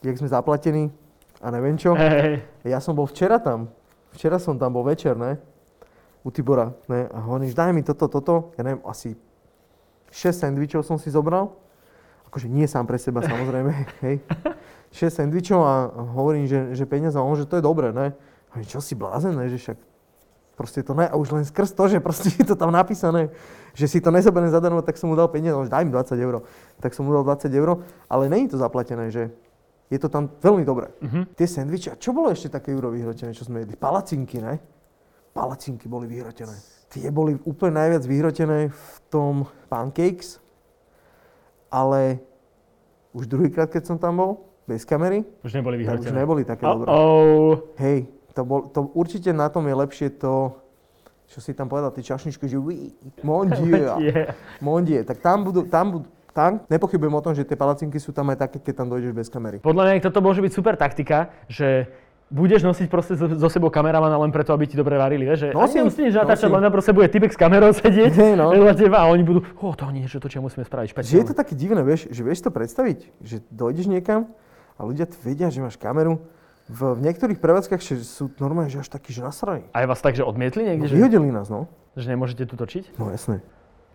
jak 0.00 0.14
sme 0.14 0.24
zaplatení 0.24 0.94
a 1.42 1.50
neviem 1.50 1.74
čo. 1.74 1.92
Hej, 1.92 2.40
Ja 2.62 2.78
som 2.78 2.94
bol 2.94 3.04
včera 3.04 3.36
tam. 3.36 3.66
Včera 4.16 4.40
som 4.40 4.56
tam 4.56 4.72
bol 4.72 4.84
večer, 4.86 5.16
ne? 5.16 5.36
U 6.24 6.32
Tibora, 6.32 6.72
ne? 6.88 7.06
A 7.12 7.18
hovoríš, 7.24 7.54
daj 7.54 7.72
mi 7.72 7.84
toto, 7.84 8.08
toto. 8.08 8.52
Ja 8.56 8.64
neviem, 8.64 8.82
asi 8.88 9.14
6 10.12 10.44
sandvičov 10.48 10.82
som 10.84 10.96
si 10.96 11.12
zobral. 11.12 11.52
Akože 12.28 12.48
nie 12.48 12.68
sám 12.68 12.84
pre 12.84 13.00
seba, 13.00 13.24
samozrejme, 13.24 13.72
hej. 14.04 14.20
6 14.92 15.24
sandvičov 15.24 15.60
a 15.60 15.74
hovorím, 16.16 16.48
že, 16.48 16.76
že 16.76 16.84
peniaze, 16.88 17.16
a 17.16 17.24
on, 17.24 17.36
že 17.36 17.48
to 17.48 17.60
je 17.60 17.64
dobré, 17.64 17.92
ne? 17.92 18.16
Hovorím, 18.52 18.68
čo 18.68 18.80
si 18.80 18.96
blázen, 18.96 19.36
ne? 19.36 19.48
Že 19.48 19.58
však 19.60 19.78
proste 20.58 20.82
to 20.82 20.90
ne, 20.90 21.06
a 21.06 21.14
už 21.14 21.30
len 21.30 21.46
skrz 21.46 21.70
to, 21.70 21.86
že 21.86 22.02
proste 22.02 22.34
je 22.34 22.42
to 22.42 22.58
tam 22.58 22.74
napísané, 22.74 23.30
že 23.78 23.86
si 23.86 24.02
to 24.02 24.10
nezoberiem 24.10 24.50
zadarmo, 24.50 24.82
tak 24.82 24.98
som 24.98 25.06
mu 25.06 25.14
dal 25.14 25.30
peniaze, 25.30 25.54
daj 25.70 25.86
mi 25.86 25.94
20 25.94 26.18
eur. 26.18 26.42
Tak 26.82 26.98
som 26.98 27.06
mu 27.06 27.14
dal 27.14 27.22
20 27.22 27.46
eur, 27.54 27.86
ale 28.10 28.26
není 28.26 28.50
to 28.50 28.58
zaplatené, 28.58 29.14
že 29.14 29.30
je 29.88 29.98
to 29.98 30.08
tam 30.08 30.28
veľmi 30.40 30.64
dobré. 30.64 30.92
Mhm. 31.00 31.32
Tie 31.32 31.48
sendviče, 31.48 31.88
a 31.92 31.96
čo 31.96 32.12
bolo 32.12 32.28
ešte 32.28 32.52
také 32.52 32.72
euro 32.76 32.92
vyhrotené, 32.92 33.32
čo 33.32 33.48
sme 33.48 33.64
jedli? 33.64 33.74
Palacinky, 33.74 34.36
ne? 34.40 34.60
Palacinky 35.32 35.88
boli 35.88 36.04
vyhrotené. 36.04 36.52
Tie 36.88 37.08
boli 37.12 37.36
úplne 37.44 37.84
najviac 37.84 38.02
vyhrotené 38.04 38.72
v 38.72 38.94
tom 39.12 39.44
pancakes, 39.68 40.40
ale 41.68 42.20
už 43.12 43.28
druhýkrát, 43.28 43.68
keď 43.68 43.82
som 43.92 43.96
tam 44.00 44.16
bol, 44.16 44.32
bez 44.68 44.84
kamery, 44.84 45.24
Už 45.44 45.52
neboli 45.56 45.80
tak 45.80 45.80
už 45.80 46.04
vyhrotené. 46.04 46.16
neboli 46.16 46.42
také 46.44 46.64
dobré. 46.68 46.88
Oh, 46.92 47.72
Hej, 47.80 48.08
to, 48.36 48.44
bol, 48.44 48.68
to 48.68 48.92
určite 48.92 49.32
na 49.32 49.48
tom 49.48 49.64
je 49.64 49.74
lepšie 49.76 50.08
to, 50.20 50.52
čo 51.28 51.38
si 51.40 51.52
tam 51.52 51.68
povedal, 51.68 51.92
tie 51.92 52.04
čašničky, 52.04 52.44
že 52.48 52.56
oui, 52.60 52.92
mon 53.24 53.48
dieu, 53.48 53.84
yeah. 54.00 54.32
mon 54.64 54.80
dieu. 54.84 55.00
Tak 55.04 55.20
tam 55.24 55.44
budú, 55.44 55.64
tam 55.68 56.00
budú, 56.00 56.06
tam 56.38 56.62
nepochybujem 56.70 57.14
o 57.18 57.22
tom, 57.22 57.34
že 57.34 57.42
tie 57.42 57.58
palacinky 57.58 57.98
sú 57.98 58.14
tam 58.14 58.30
aj 58.30 58.46
také, 58.46 58.62
keď 58.62 58.74
tam 58.84 58.86
dojdeš 58.94 59.10
bez 59.10 59.26
kamery. 59.26 59.58
Podľa 59.58 59.98
mňa 59.98 60.06
toto 60.06 60.22
môže 60.22 60.38
byť 60.38 60.52
super 60.54 60.78
taktika, 60.78 61.34
že 61.50 61.90
budeš 62.30 62.62
nosiť 62.62 62.86
proste 62.92 63.16
so, 63.16 63.48
sebou 63.48 63.72
kameramana 63.72 64.14
len 64.20 64.30
preto, 64.30 64.52
aby 64.52 64.68
ti 64.68 64.76
dobre 64.76 65.00
varili, 65.00 65.24
vieš? 65.24 65.48
Že 65.48 65.56
Nosím, 65.56 65.88
nemusíš 65.88 66.14
natáčať, 66.14 66.46
len 66.52 66.68
proste 66.68 66.92
bude 66.92 67.08
typek 67.08 67.32
s 67.32 67.38
kamerou 67.40 67.72
sedieť 67.72 68.36
no. 68.36 68.52
vedľa 68.52 68.74
teba 68.76 69.02
a 69.02 69.06
oni 69.08 69.24
budú, 69.24 69.40
o, 69.58 69.72
to 69.72 69.88
niečo, 69.90 70.20
to 70.20 70.28
čo 70.28 70.44
musíme 70.44 70.62
spraviť 70.62 70.92
Že 70.92 70.94
je 70.94 70.94
špeciálne. 70.94 71.26
to 71.26 71.34
také 71.34 71.52
divné, 71.56 71.80
vieš, 71.82 72.06
že 72.12 72.20
vieš 72.20 72.44
to 72.44 72.52
predstaviť, 72.52 72.98
že 73.24 73.40
dojdeš 73.48 73.88
niekam 73.88 74.28
a 74.76 74.80
ľudia 74.84 75.08
vedia, 75.24 75.48
že 75.48 75.64
máš 75.64 75.80
kameru. 75.80 76.20
V, 76.68 77.00
v 77.00 77.00
niektorých 77.00 77.40
prevádzkach 77.40 77.80
že 77.80 78.04
sú 78.04 78.28
normálne, 78.36 78.68
že 78.68 78.84
až 78.84 78.92
takí, 78.92 79.08
že 79.08 79.24
nasraní. 79.24 79.64
Aj 79.72 79.88
vás 79.88 80.04
tak, 80.04 80.12
že 80.12 80.20
odmietli 80.20 80.68
No, 80.68 80.68
niekde, 80.68 80.86
že, 80.92 80.94
vyhodili 81.00 81.32
nás, 81.32 81.48
no. 81.48 81.64
že 81.96 82.12
nemôžete 82.12 82.44
tu 82.44 82.60
točiť? 82.60 83.00
No 83.00 83.08
jasné. 83.08 83.40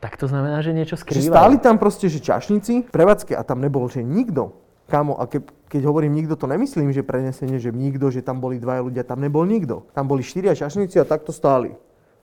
Tak 0.03 0.19
to 0.19 0.27
znamená, 0.27 0.59
že 0.59 0.75
niečo 0.75 0.99
Že 0.99 1.07
skrývajú. 1.07 1.31
stáli 1.31 1.55
tam 1.63 1.79
proste, 1.79 2.11
že 2.11 2.19
čašníci, 2.19 2.91
prevádzke 2.91 3.39
a 3.39 3.41
tam 3.47 3.63
nebol, 3.63 3.87
že 3.87 4.03
nikto. 4.03 4.51
Kámo, 4.91 5.15
a 5.15 5.23
ke, 5.31 5.39
keď 5.71 5.87
hovorím 5.87 6.11
nikto, 6.11 6.35
to 6.35 6.43
nemyslím, 6.43 6.91
že 6.91 7.07
prenesenie, 7.07 7.55
že 7.55 7.71
nikto, 7.71 8.11
že 8.11 8.19
tam 8.19 8.43
boli 8.43 8.59
dvaja 8.59 8.83
ľudia, 8.83 9.07
tam 9.07 9.23
nebol 9.23 9.47
nikto. 9.47 9.87
Tam 9.95 10.03
boli 10.03 10.19
štyria 10.19 10.51
čašníci 10.51 10.99
a 10.99 11.07
takto 11.07 11.31
stáli. 11.31 11.71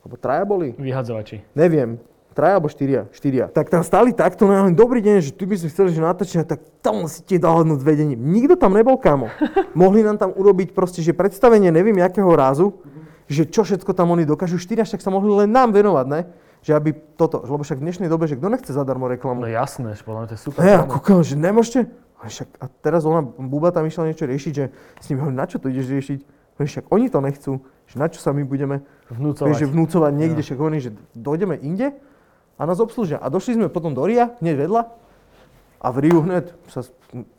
Alebo 0.04 0.20
traja 0.20 0.44
boli? 0.44 0.76
Vyhadzovači. 0.76 1.40
Neviem. 1.56 1.96
Traja 2.36 2.60
alebo 2.60 2.68
štyria? 2.68 3.08
Štyria. 3.16 3.48
Tak 3.48 3.72
tam 3.72 3.80
stáli 3.82 4.12
takto, 4.12 4.44
no 4.44 4.54
len, 4.54 4.76
dobrý 4.76 5.00
deň, 5.00 5.16
že 5.24 5.30
tu 5.32 5.48
by 5.48 5.56
sme 5.56 5.72
chceli, 5.72 5.88
že 5.90 6.04
natáčať, 6.04 6.46
tak 6.46 6.60
tam 6.84 7.08
musíte 7.08 7.40
dohodnúť 7.40 7.80
vedením. 7.80 8.20
Nikto 8.20 8.60
tam 8.60 8.76
nebol, 8.76 9.00
kamo. 9.00 9.32
Mohli 9.80 10.04
nám 10.04 10.20
tam 10.20 10.30
urobiť 10.36 10.76
proste, 10.76 11.00
že 11.00 11.16
predstavenie 11.16 11.72
neviem 11.72 11.96
jakého 11.96 12.28
rázu, 12.36 12.76
že 13.26 13.48
čo 13.48 13.64
všetko 13.64 13.96
tam 13.96 14.12
oni 14.14 14.28
dokážu. 14.28 14.60
Štyria 14.60 14.84
však 14.86 15.00
sa 15.00 15.10
mohli 15.10 15.32
len 15.32 15.50
nám 15.50 15.72
venovať, 15.74 16.06
ne? 16.06 16.20
Že 16.60 16.72
aby 16.74 16.90
toto, 17.16 17.40
lebo 17.40 17.60
však 17.60 17.80
v 17.80 17.84
dnešnej 17.84 18.08
dobe, 18.08 18.24
že 18.24 18.36
kto 18.36 18.48
nechce 18.48 18.68
zadarmo 18.68 19.08
No 19.08 19.12
reklamu. 19.12 19.48
jasné, 19.48 19.96
že 19.96 20.04
podľa 20.04 20.20
mňa 20.20 20.28
to 20.28 20.34
je 20.36 20.42
super. 20.44 20.60
Hej, 20.60 20.74
a 20.74 20.78
kámo. 20.84 20.92
kúkam, 20.92 21.18
že 21.20 21.34
nemôžete. 21.34 21.80
A, 22.20 22.28
však, 22.28 22.48
a 22.56 22.64
teraz 22.80 23.08
ona, 23.08 23.24
Buba 23.24 23.72
tam 23.72 23.88
išla 23.88 24.04
niečo 24.06 24.28
riešiť, 24.28 24.52
že 24.52 24.64
s 25.00 25.08
nimi 25.08 25.24
hovorím, 25.24 25.40
na 25.40 25.48
čo 25.48 25.56
to 25.56 25.72
ideš 25.72 25.88
riešiť? 25.88 26.18
Hovorím, 26.52 26.68
však 26.68 26.84
oni 26.86 27.06
to 27.08 27.18
nechcú, 27.18 27.52
že 27.88 27.96
na 27.96 28.06
čo 28.06 28.20
sa 28.20 28.30
my 28.30 28.44
budeme 28.44 28.84
Vnúcovať. 29.08 29.48
Vieš, 29.48 29.58
že 29.58 29.72
vnúcovať 29.72 30.12
niekde, 30.12 30.40
No. 30.40 30.46
však 30.46 30.58
hovorím, 30.60 30.80
že 30.80 30.90
dojdeme 31.14 31.56
inde 31.58 31.96
a 32.54 32.62
nás 32.62 32.76
obslúžia. 32.76 33.16
A 33.16 33.26
došli 33.26 33.56
sme 33.56 33.66
potom 33.66 33.90
do 33.90 34.04
Ria, 34.04 34.36
hneď 34.38 34.68
vedľa, 34.68 34.82
a 35.80 35.86
v 35.88 35.96
Riu 35.98 36.20
hneď 36.20 36.52
sa, 36.68 36.84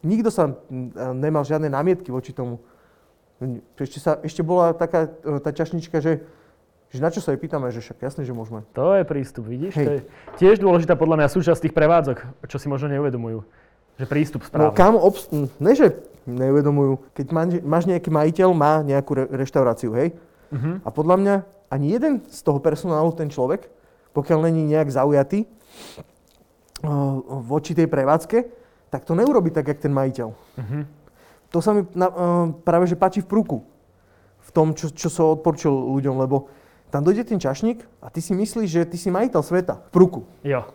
nikto 0.01 0.33
sa 0.33 0.57
nemal 1.13 1.45
žiadne 1.45 1.69
námietky 1.69 2.09
voči 2.09 2.33
tomu. 2.33 2.57
Ešte, 3.75 3.97
sa, 3.97 4.17
ešte 4.19 4.41
bola 4.41 4.73
taká 4.73 5.13
e, 5.21 5.37
tá 5.37 5.49
čašnička, 5.49 5.97
že, 5.97 6.25
že 6.91 6.99
na 6.99 7.07
čo 7.07 7.19
sa 7.19 7.31
jej 7.31 7.39
pýtame, 7.39 7.71
že 7.71 7.79
však 7.79 7.97
jasné, 8.01 8.21
že 8.21 8.31
môžeme. 8.31 8.67
To 8.73 8.91
je 8.93 9.03
prístup, 9.03 9.47
vidíš? 9.47 9.73
Hej. 9.73 9.85
To 9.85 9.91
je 9.91 10.01
tiež 10.37 10.55
dôležitá 10.59 10.93
podľa 10.93 11.17
mňa 11.17 11.27
súčasť 11.29 11.63
tých 11.63 11.73
prevádzok, 11.73 12.17
čo 12.45 12.57
si 12.59 12.67
možno 12.67 12.91
neuvedomujú. 12.91 13.47
Že 13.95 14.05
prístup 14.05 14.41
No 14.43 14.47
správny. 14.69 14.75
kam, 14.75 14.93
obs- 14.95 15.31
ne 15.31 15.71
že 15.71 15.95
neuvedomujú, 16.23 16.99
keď 17.13 17.25
má, 17.31 17.43
máš 17.61 17.87
nejaký 17.87 18.07
majiteľ, 18.07 18.49
má 18.51 18.73
nejakú 18.81 19.11
re- 19.13 19.29
reštauráciu, 19.31 19.95
hej? 19.95 20.11
Mhm. 20.51 20.83
A 20.83 20.89
podľa 20.89 21.15
mňa 21.17 21.35
ani 21.71 21.87
jeden 21.89 22.19
z 22.27 22.39
toho 22.43 22.59
personálu, 22.59 23.15
ten 23.15 23.31
človek, 23.31 23.71
pokiaľ 24.11 24.51
není 24.51 24.67
nejak 24.67 24.91
zaujatý 24.91 25.47
voči 27.45 27.71
tej 27.71 27.85
prevádzke, 27.85 28.37
tak 28.89 29.05
to 29.05 29.13
neurobi 29.13 29.53
tak, 29.53 29.67
jak 29.67 29.79
ten 29.79 29.93
majiteľ. 29.93 30.29
Mhm. 30.59 30.79
To 31.51 31.59
sa 31.59 31.75
mi 31.75 31.83
na, 31.91 32.07
práve 32.63 32.87
že 32.87 32.95
páči 32.95 33.19
v 33.19 33.27
prúku. 33.27 33.59
V 34.41 34.49
tom, 34.51 34.71
čo, 34.71 34.87
čo 34.89 35.07
som 35.07 35.31
odporčil 35.31 35.69
ľuďom, 35.69 36.15
lebo 36.17 36.47
tam 36.91 37.07
dojde 37.07 37.23
ten 37.23 37.39
čašník 37.39 37.87
a 38.03 38.11
ty 38.11 38.19
si 38.19 38.35
myslíš, 38.35 38.67
že 38.67 38.81
ty 38.83 38.99
si 38.99 39.07
majiteľ 39.07 39.41
sveta. 39.41 39.79
V 39.87 39.91
prúku. 39.95 40.21
Jo. 40.43 40.67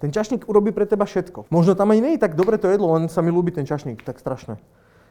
Ten 0.00 0.14
čašník 0.14 0.48
urobí 0.48 0.72
pre 0.72 0.88
teba 0.88 1.04
všetko. 1.04 1.50
Možno 1.52 1.76
tam 1.76 1.90
ani 1.92 2.00
nie 2.00 2.12
je 2.16 2.22
tak 2.22 2.38
dobre 2.38 2.56
to 2.56 2.70
jedlo, 2.70 2.96
len 2.96 3.10
sa 3.10 3.20
mi 3.20 3.28
ľúbi 3.28 3.52
ten 3.52 3.68
čašník, 3.68 4.00
tak 4.00 4.22
strašne. 4.22 4.56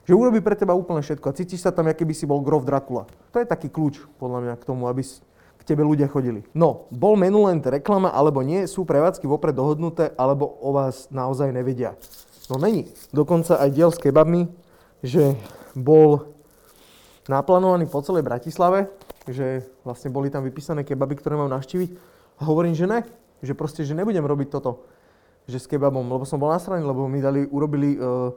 Že 0.09 0.17
urobí 0.17 0.41
pre 0.41 0.57
teba 0.57 0.73
úplne 0.73 1.05
všetko 1.05 1.29
a 1.29 1.35
cítiš 1.37 1.61
sa 1.61 1.69
tam, 1.69 1.85
aký 1.91 2.07
by 2.07 2.15
si 2.17 2.25
bol 2.25 2.41
grof 2.41 2.65
Dracula. 2.65 3.05
To 3.29 3.37
je 3.37 3.45
taký 3.45 3.69
kľúč, 3.69 4.01
podľa 4.17 4.39
mňa, 4.41 4.53
k 4.57 4.63
tomu, 4.65 4.89
aby 4.89 5.05
k 5.05 5.61
tebe 5.61 5.85
ľudia 5.85 6.09
chodili. 6.09 6.41
No, 6.57 6.89
bol 6.89 7.13
Menulent 7.19 7.61
reklama 7.61 8.09
alebo 8.09 8.41
nie, 8.41 8.65
sú 8.65 8.87
prevádzky 8.87 9.29
vopred 9.29 9.53
dohodnuté, 9.53 10.15
alebo 10.17 10.49
o 10.63 10.73
vás 10.73 11.05
naozaj 11.13 11.53
nevedia. 11.53 11.93
No 12.49 12.57
není. 12.57 12.89
Dokonca 13.13 13.61
aj 13.61 13.69
diel 13.69 13.93
s 13.93 14.01
kebabmi, 14.01 14.49
že 15.05 15.37
bol 15.77 16.33
naplánovaný 17.29 17.85
po 17.85 18.01
celej 18.01 18.25
Bratislave, 18.25 18.89
že 19.27 19.67
vlastne 19.83 20.13
boli 20.13 20.31
tam 20.31 20.45
vypísané 20.47 20.87
kebaby, 20.87 21.19
ktoré 21.19 21.35
mám 21.35 21.51
navštíviť. 21.51 21.89
A 22.39 22.47
hovorím, 22.47 22.77
že 22.77 22.87
ne, 22.87 23.03
že 23.43 23.51
proste, 23.51 23.83
že 23.83 23.97
nebudem 23.97 24.23
robiť 24.23 24.47
toto, 24.47 24.87
že 25.49 25.59
s 25.59 25.67
kebabom, 25.67 26.05
lebo 26.05 26.23
som 26.23 26.39
bol 26.39 26.53
nasraný, 26.53 26.85
lebo 26.85 27.09
mi 27.09 27.19
dali, 27.19 27.43
urobili, 27.49 27.97
uh, 27.99 28.31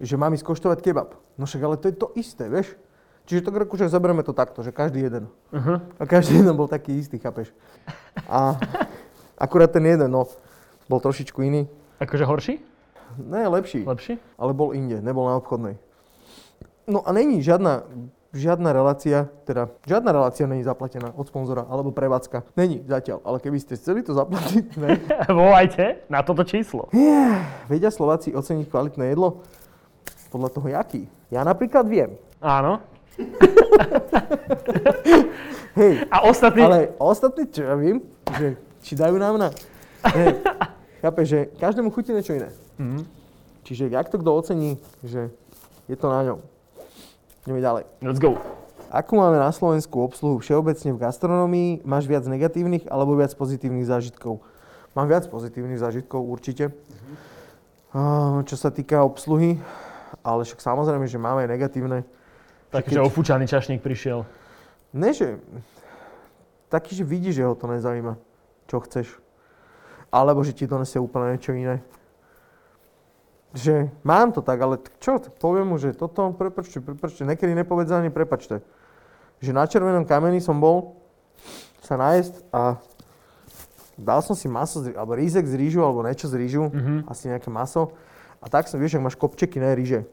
že 0.00 0.16
mám 0.16 0.32
ísť 0.32 0.46
koštovať 0.46 0.78
kebab. 0.80 1.18
No 1.36 1.44
však, 1.44 1.60
ale 1.60 1.76
to 1.76 1.90
je 1.90 1.96
to 1.96 2.08
isté, 2.16 2.48
vieš? 2.48 2.72
Čiže 3.28 3.44
to 3.44 3.52
že 3.76 3.92
zoberieme 3.92 4.24
to 4.24 4.32
takto, 4.32 4.64
že 4.64 4.72
každý 4.72 5.04
jeden. 5.04 5.28
Uh-huh. 5.52 5.84
A 6.00 6.08
každý 6.08 6.40
jeden 6.40 6.56
bol 6.56 6.64
taký 6.64 6.96
istý, 6.96 7.20
chápeš? 7.20 7.52
A 8.24 8.56
akurát 9.36 9.68
ten 9.68 9.84
jeden, 9.84 10.08
no, 10.08 10.24
bol 10.88 10.96
trošičku 10.96 11.44
iný. 11.44 11.68
Akože 12.00 12.24
horší? 12.24 12.54
Ne, 13.20 13.48
lepší, 13.48 13.84
Lepší? 13.84 14.16
ale 14.40 14.56
bol 14.56 14.72
inde, 14.72 15.04
nebol 15.04 15.28
na 15.28 15.36
obchodnej. 15.36 15.76
No 16.88 17.04
a 17.04 17.12
není 17.12 17.44
žiadna, 17.44 17.84
žiadna 18.32 18.76
relácia, 18.76 19.28
teda 19.48 19.72
žiadna 19.88 20.12
relácia 20.12 20.44
není 20.44 20.60
zaplatená 20.60 21.16
od 21.16 21.28
sponzora 21.28 21.64
alebo 21.64 21.92
prevádzka. 21.92 22.44
Není 22.56 22.84
zatiaľ, 22.84 23.24
ale 23.24 23.40
keby 23.40 23.56
ste 23.60 23.76
chceli 23.80 24.04
to 24.04 24.12
zaplatiť, 24.12 24.66
ne? 24.82 25.00
Volajte 25.32 26.04
na 26.12 26.20
toto 26.20 26.44
číslo. 26.44 26.88
Vedia 27.68 27.88
Slováci 27.88 28.36
oceniť 28.36 28.68
kvalitné 28.68 29.16
jedlo? 29.16 29.40
Podľa 30.28 30.50
toho, 30.52 30.68
jaký? 30.68 31.08
Ja 31.32 31.40
napríklad 31.40 31.88
viem. 31.88 32.20
Áno. 32.44 32.84
Hej, 35.78 36.06
A 36.10 36.16
ostatní... 36.26 36.62
ale 36.62 36.90
ostatní, 36.98 37.46
čo 37.50 37.62
ja 37.64 37.74
viem, 37.78 38.02
že 38.34 38.58
či 38.82 38.92
dajú 38.94 39.16
nám 39.18 39.38
na... 39.38 39.48
Hej, 40.04 40.38
chápeš, 41.02 41.26
že 41.26 41.40
každému 41.58 41.90
chutí 41.90 42.12
niečo 42.12 42.34
iné. 42.36 42.50
Mhm. 42.78 43.02
Čiže 43.66 43.88
jak 43.92 44.08
to 44.08 44.16
kto 44.20 44.30
ocení, 44.32 44.80
že 45.04 45.28
je 45.88 45.96
to 45.96 46.08
na 46.08 46.24
ňom. 46.24 46.38
Ideme 47.48 47.64
ďalej. 47.64 47.88
Let's 48.04 48.20
go. 48.20 48.36
Akú 48.92 49.16
máme 49.16 49.40
na 49.40 49.48
Slovensku 49.48 50.04
obsluhu 50.04 50.36
všeobecne 50.36 50.92
v 50.92 51.00
gastronomii? 51.00 51.80
Máš 51.80 52.04
viac 52.04 52.28
negatívnych 52.28 52.84
alebo 52.92 53.16
viac 53.16 53.32
pozitívnych 53.32 53.88
zážitkov? 53.88 54.44
Mám 54.92 55.08
viac 55.08 55.24
pozitívnych 55.32 55.80
zážitkov 55.80 56.28
určite. 56.28 56.76
Uh, 57.96 58.44
čo 58.44 58.52
sa 58.60 58.68
týka 58.68 59.00
obsluhy, 59.00 59.56
ale 60.20 60.44
však 60.44 60.60
samozrejme, 60.60 61.08
že 61.08 61.16
máme 61.16 61.48
aj 61.48 61.56
negatívne. 61.56 62.04
Takže 62.68 63.00
ofúčaný 63.00 63.48
čašník 63.48 63.80
prišiel. 63.80 64.28
Ne, 64.92 65.16
že... 65.16 65.40
Taký, 66.68 67.00
že 67.00 67.08
vidíš, 67.08 67.40
že 67.40 67.48
ho 67.48 67.56
to 67.56 67.64
nezaujíma, 67.64 68.20
čo 68.68 68.76
chceš. 68.84 69.08
Alebo 70.12 70.44
že 70.44 70.52
ti 70.52 70.68
to 70.68 70.76
nesie 70.76 71.00
úplne 71.00 71.32
niečo 71.32 71.56
iné. 71.56 71.80
Že 73.48 73.88
mám 74.04 74.32
to 74.32 74.44
tak, 74.44 74.60
ale 74.60 74.76
čo, 75.00 75.16
poviem 75.40 75.72
mu, 75.72 75.80
že 75.80 75.96
toto, 75.96 76.36
prepačte, 76.36 76.84
prepačte, 76.84 77.24
nekedy 77.24 77.56
nepovedz 77.56 77.88
ani 77.90 78.12
prepačte. 78.12 78.60
Že 79.40 79.50
na 79.52 79.64
červenom 79.64 80.04
kameni 80.04 80.38
som 80.38 80.60
bol 80.60 81.00
sa 81.80 81.96
nájsť 81.96 82.34
a 82.52 82.76
dal 83.96 84.20
som 84.20 84.36
si 84.36 84.46
maso, 84.46 84.84
alebo 84.84 85.16
rízek 85.16 85.48
z 85.48 85.56
rýžu, 85.56 85.80
alebo 85.80 86.04
niečo 86.04 86.28
z 86.28 86.36
rýžu, 86.36 86.68
Mhm. 86.68 87.08
asi 87.08 87.32
nejaké 87.32 87.48
maso. 87.48 87.96
A 88.38 88.46
tak 88.46 88.68
som, 88.68 88.76
vieš, 88.78 88.94
ak 88.94 89.06
máš 89.08 89.16
kopčeky, 89.16 89.58
ne 89.58 89.72
rýže. 89.72 90.04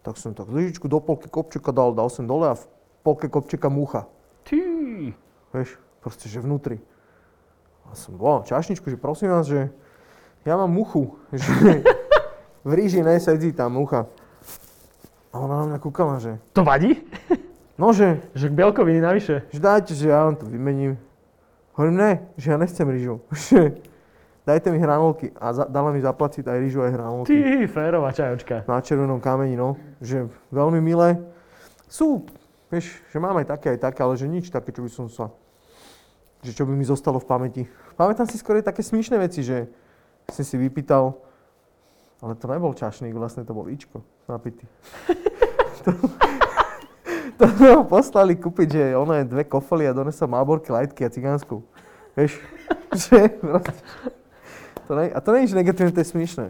Tak 0.00 0.14
som 0.16 0.32
tak 0.32 0.46
lyžičku 0.48 0.86
do 0.86 1.00
polky 1.00 1.26
kopčeka 1.28 1.72
dal, 1.72 1.92
dal 1.92 2.08
som 2.08 2.24
dole 2.24 2.52
a 2.52 2.56
v 2.56 2.64
polke 3.02 3.26
kopčeka 3.26 3.68
mucha. 3.68 4.06
Ty. 4.44 4.60
Vieš, 5.52 5.76
proste, 6.00 6.28
že 6.28 6.38
vnútri. 6.38 6.78
A 7.88 7.96
som 7.96 8.16
volal 8.16 8.44
čašničku, 8.44 8.86
že 8.88 8.96
prosím 8.96 9.32
vás, 9.32 9.44
že 9.48 9.68
ja 10.44 10.56
mám 10.56 10.70
muchu, 10.70 11.16
že 11.32 11.82
v 12.64 12.70
ríži 12.72 13.04
nesedí 13.04 13.52
tá 13.52 13.68
mucha. 13.68 14.08
A 15.30 15.38
ona 15.38 15.62
na 15.62 15.64
mňa 15.74 15.78
kúkala, 15.78 16.16
že 16.18 16.40
To 16.56 16.64
vadí? 16.64 17.04
no, 17.76 17.92
že, 17.92 18.22
k 18.32 18.54
bielkoviny 18.54 19.02
navyše. 19.02 19.44
že 19.52 19.60
dajte, 19.60 19.92
že 19.92 20.08
ja 20.08 20.24
vám 20.24 20.40
to 20.40 20.46
vymením. 20.48 20.96
Hovorím, 21.74 21.96
ne, 21.98 22.12
že 22.38 22.54
ja 22.54 22.56
nechcem 22.56 22.86
rýžu. 22.86 23.18
Dajte 24.46 24.68
mi 24.70 24.78
hranolky. 24.78 25.32
A 25.40 25.56
za, 25.56 25.64
dala 25.64 25.88
mi 25.88 26.04
zaplatiť 26.04 26.44
aj 26.44 26.58
rýžu, 26.60 26.84
aj 26.84 26.92
hranolky. 26.92 27.32
Ty, 27.32 27.64
férová 27.64 28.12
čajočka. 28.12 28.68
Na 28.68 28.78
červenom 28.84 29.16
kameni, 29.16 29.56
no. 29.56 29.80
Že 30.04 30.28
veľmi 30.52 30.84
milé. 30.84 31.16
Sú, 31.88 32.28
vieš, 32.68 33.00
že 33.08 33.16
mám 33.16 33.40
aj 33.40 33.56
také, 33.56 33.72
aj 33.74 33.88
také, 33.90 34.04
ale 34.04 34.14
že 34.20 34.28
nič 34.28 34.52
také, 34.52 34.68
čo 34.70 34.84
by 34.84 34.90
som 34.92 35.08
sa... 35.08 35.32
Že 36.44 36.52
čo 36.60 36.62
by 36.68 36.76
mi 36.76 36.84
zostalo 36.84 37.16
v 37.16 37.26
pamäti. 37.26 37.62
Pamätám 37.96 38.28
si 38.28 38.36
skôr 38.36 38.60
také 38.60 38.84
smiešné 38.84 39.16
veci, 39.16 39.40
že 39.40 39.64
som 40.28 40.44
si 40.44 40.60
vypýtal, 40.60 41.16
ale 42.24 42.32
to 42.40 42.48
nebol 42.48 42.72
čašník, 42.72 43.12
vlastne 43.12 43.44
to 43.44 43.52
bol 43.52 43.68
Ičko 43.68 44.00
napitý. 44.24 44.64
to, 47.38 47.44
to 47.44 47.64
ho 47.76 47.84
poslali 47.84 48.38
kúpiť, 48.38 48.68
že 48.70 48.82
ono 48.96 49.12
je 49.20 49.28
dve 49.28 49.44
kofoly 49.44 49.84
a 49.84 49.92
donesol 49.92 50.32
Malborky, 50.32 50.72
Lightky 50.72 51.04
a 51.04 51.12
cigánsku. 51.12 51.60
Vieš, 52.16 52.40
že 53.04 53.18
proste, 53.36 53.84
to 54.86 54.92
ne, 54.96 55.10
a 55.10 55.18
to 55.20 55.28
nie 55.34 55.44
je 55.44 55.56
negatívne, 55.56 55.92
to 55.92 56.00
je 56.00 56.08
smiešné. 56.14 56.46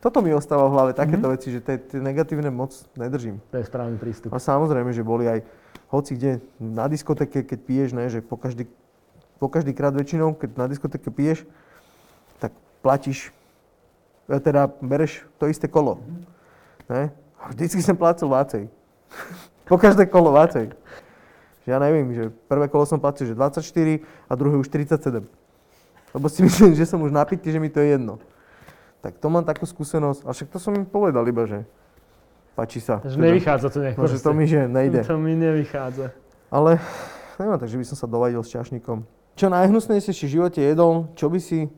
Toto 0.00 0.24
mi 0.24 0.32
ostáva 0.32 0.64
v 0.64 0.72
hlave, 0.72 0.90
takéto 0.96 1.28
Mhm. 1.28 1.32
veci, 1.36 1.48
že 1.52 1.60
tie, 1.60 1.76
tie 1.76 2.00
negatívne 2.00 2.48
moc 2.48 2.72
nedržím. 2.96 3.36
To 3.52 3.60
je 3.60 3.68
správny 3.68 4.00
prístup. 4.00 4.32
A 4.32 4.40
samozrejme, 4.40 4.96
že 4.96 5.04
boli 5.04 5.28
aj 5.28 5.44
hoci 5.92 6.16
kde 6.16 6.40
na 6.56 6.88
diskoteke, 6.88 7.44
keď 7.44 7.58
piješ, 7.60 7.88
ne, 7.92 8.08
že 8.08 8.24
po 8.24 8.40
každý, 8.40 8.64
po 9.36 9.52
každý 9.52 9.76
krát 9.76 9.92
väčšinou, 9.92 10.32
keď 10.38 10.56
na 10.56 10.66
diskoteke 10.70 11.12
piješ, 11.12 11.44
tak 12.40 12.54
platíš, 12.80 13.34
teda 14.38 14.70
bereš 14.78 15.26
to 15.42 15.50
isté 15.50 15.66
kolo. 15.66 15.98
Ne? 16.86 17.10
Vždycky 17.50 17.82
som 17.82 17.98
plácel 17.98 18.30
vácej. 18.30 18.70
po 19.70 19.74
každé 19.78 20.06
kolo 20.06 20.30
vácej. 20.34 20.70
Že 21.66 21.68
ja 21.70 21.78
neviem, 21.78 22.10
že 22.14 22.24
prvé 22.50 22.66
kolo 22.70 22.86
som 22.86 22.98
platil, 22.98 23.30
že 23.30 23.34
24 23.34 24.02
a 24.26 24.32
druhé 24.34 24.54
už 24.58 24.66
47. 24.70 25.22
Lebo 26.14 26.26
si 26.26 26.42
myslím, 26.46 26.74
že 26.74 26.86
som 26.86 26.98
už 27.02 27.14
napitý, 27.14 27.54
že 27.54 27.62
mi 27.62 27.70
to 27.70 27.78
je 27.78 27.94
jedno. 27.94 28.18
Tak 29.00 29.16
to 29.16 29.32
mám 29.32 29.46
takú 29.46 29.64
skúsenosť, 29.64 30.28
a 30.28 30.30
však 30.36 30.48
to 30.52 30.58
som 30.60 30.76
im 30.76 30.84
povedal 30.84 31.24
iba, 31.24 31.48
že 31.48 31.64
páči 32.52 32.84
sa. 32.84 33.00
Takže 33.00 33.16
Teda. 33.16 33.26
nevychádza 33.32 33.66
to 33.72 33.78
nejak. 33.80 33.96
No, 33.96 34.04
že 34.04 34.18
to 34.20 34.30
mi, 34.36 34.44
že 34.44 34.68
nejde. 34.68 35.00
To 35.08 35.16
mi 35.16 35.32
nevychádza. 35.32 36.12
Ale 36.52 36.76
neviem, 37.40 37.56
takže 37.56 37.76
by 37.80 37.84
som 37.88 37.96
sa 37.96 38.06
dovadil 38.10 38.44
s 38.44 38.52
čašníkom. 38.52 39.06
Čo 39.38 39.46
najhnusnejšie 39.48 40.12
si 40.12 40.24
v 40.28 40.34
živote 40.36 40.60
jedol, 40.60 41.08
čo 41.16 41.32
by 41.32 41.40
si 41.40 41.72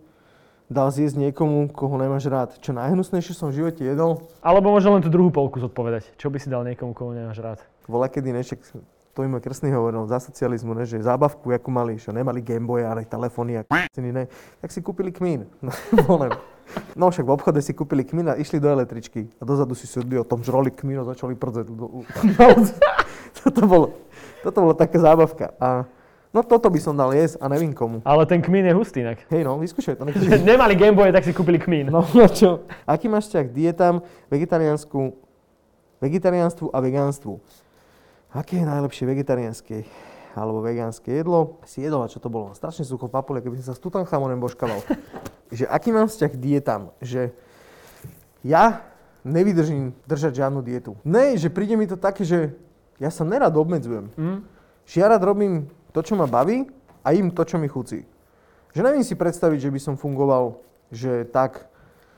dal 0.73 0.89
zjesť 0.89 1.29
niekomu, 1.29 1.69
koho 1.71 2.01
nemáš 2.01 2.27
rád? 2.27 2.57
Čo 2.59 2.73
najhnusnejšie 2.73 3.37
som 3.37 3.53
v 3.53 3.63
živote 3.63 3.85
jedol? 3.85 4.25
Alebo 4.41 4.73
možno 4.73 4.97
len 4.97 5.05
tú 5.05 5.13
druhú 5.13 5.29
polku 5.29 5.61
zodpovedať. 5.61 6.17
Čo 6.17 6.33
by 6.33 6.39
si 6.41 6.49
dal 6.49 6.65
niekomu, 6.65 6.97
koho 6.97 7.13
nemáš 7.13 7.39
rád? 7.39 7.59
Voľa 7.85 8.09
kedy 8.09 8.33
nešek, 8.33 8.59
to 9.13 9.21
im 9.21 9.37
krstný 9.37 9.69
hovoril, 9.77 10.09
za 10.09 10.19
socializmu, 10.25 10.73
ne, 10.73 10.89
že 10.89 11.05
zábavku, 11.05 11.53
akú 11.53 11.69
mali, 11.69 12.01
že 12.01 12.17
nemali 12.17 12.41
Gameboy, 12.41 12.89
ale 12.89 13.05
telefóny 13.05 13.61
a 13.61 13.63
ne, 14.01 14.25
tak 14.65 14.73
si 14.73 14.81
kúpili 14.81 15.13
kmín. 15.13 15.47
No, 16.93 17.09
no 17.09 17.13
však 17.13 17.27
v 17.29 17.35
obchode 17.37 17.61
si 17.61 17.77
kúpili 17.77 18.01
kmín 18.01 18.33
a 18.33 18.39
išli 18.39 18.57
do 18.57 18.71
električky 18.71 19.29
a 19.37 19.45
dozadu 19.45 19.77
si 19.77 19.85
sedli 19.85 20.17
o 20.17 20.25
tom 20.25 20.41
žroli 20.41 20.73
kmín 20.73 21.05
a 21.05 21.05
začali 21.05 21.37
prdzať. 21.37 21.69
Toto, 23.43 23.61
bolo, 23.67 23.87
toto 24.45 24.59
bolo 24.61 24.75
taká 24.77 25.01
zábavka. 25.01 25.57
A 25.57 25.89
no 26.33 26.40
toto 26.42 26.73
by 26.73 26.81
som 26.81 26.97
dal 26.97 27.12
jesť 27.12 27.38
a 27.38 27.47
nevím 27.53 27.77
komu. 27.77 28.01
Ale 28.03 28.27
ten 28.27 28.40
kmín 28.42 28.66
je 28.66 28.75
hustý 28.75 29.05
inak. 29.05 29.23
Hej 29.29 29.47
no, 29.47 29.61
vyskúšaj 29.61 30.01
to. 30.01 30.09
Nemali 30.49 30.75
Gameboy, 30.75 31.12
tak 31.12 31.29
si 31.29 31.37
kúpili 31.37 31.61
kmín. 31.61 31.92
No, 31.92 32.03
no 32.03 32.27
čo? 32.27 32.66
Aký 32.88 33.07
máš 33.07 33.31
vzťah 33.31 33.45
k 33.49 33.53
dietám, 33.53 33.95
vegetariánsku, 34.33 35.14
vegetariánstvu 36.01 36.73
a 36.73 36.79
vegánstvu? 36.81 37.38
Aké 38.33 38.59
je 38.59 38.66
najlepšie 38.66 39.05
vegetariánske 39.05 39.85
alebo 40.33 40.64
vegánske 40.64 41.12
jedlo? 41.12 41.61
Si 41.68 41.85
jedol 41.85 42.01
a 42.01 42.09
čo 42.09 42.16
to 42.16 42.33
bolo? 42.33 42.57
Strašne 42.57 42.88
sucho 42.88 43.12
papule, 43.12 43.45
keby 43.45 43.61
som 43.61 43.73
sa 43.73 43.75
s 43.77 43.85
Tutanchamonem 43.85 44.40
božkaval. 44.40 44.81
že 45.53 45.68
aký 45.68 45.92
mám 45.92 46.09
vzťah 46.09 46.31
k 46.33 46.40
dietám? 46.40 46.83
Že 47.05 47.37
ja 48.40 48.88
nevydržím 49.23 49.95
držať 50.09 50.42
žiadnu 50.42 50.61
dietu. 50.64 50.99
Ne, 51.07 51.38
že 51.38 51.53
príde 51.53 51.79
mi 51.79 51.87
to 51.87 51.95
také, 51.95 52.27
že 52.27 52.57
ja 52.99 53.11
sa 53.12 53.23
nerad 53.23 53.55
obmedzujem. 53.55 54.11
Hm? 54.18 54.38
Že 54.87 54.97
ja 54.99 55.07
rád 55.12 55.23
robím 55.23 55.71
to, 55.93 56.01
čo 56.01 56.15
ma 56.15 56.25
baví 56.25 56.67
a 57.01 57.13
im 57.13 57.29
to, 57.29 57.43
čo 57.43 57.57
mi 57.57 57.67
chutí. 57.67 58.03
Že 58.73 58.81
neviem 58.83 59.03
si 59.03 59.13
predstaviť, 59.13 59.59
že 59.61 59.71
by 59.71 59.81
som 59.83 59.95
fungoval, 59.95 60.57
že 60.89 61.25
tak, 61.27 61.69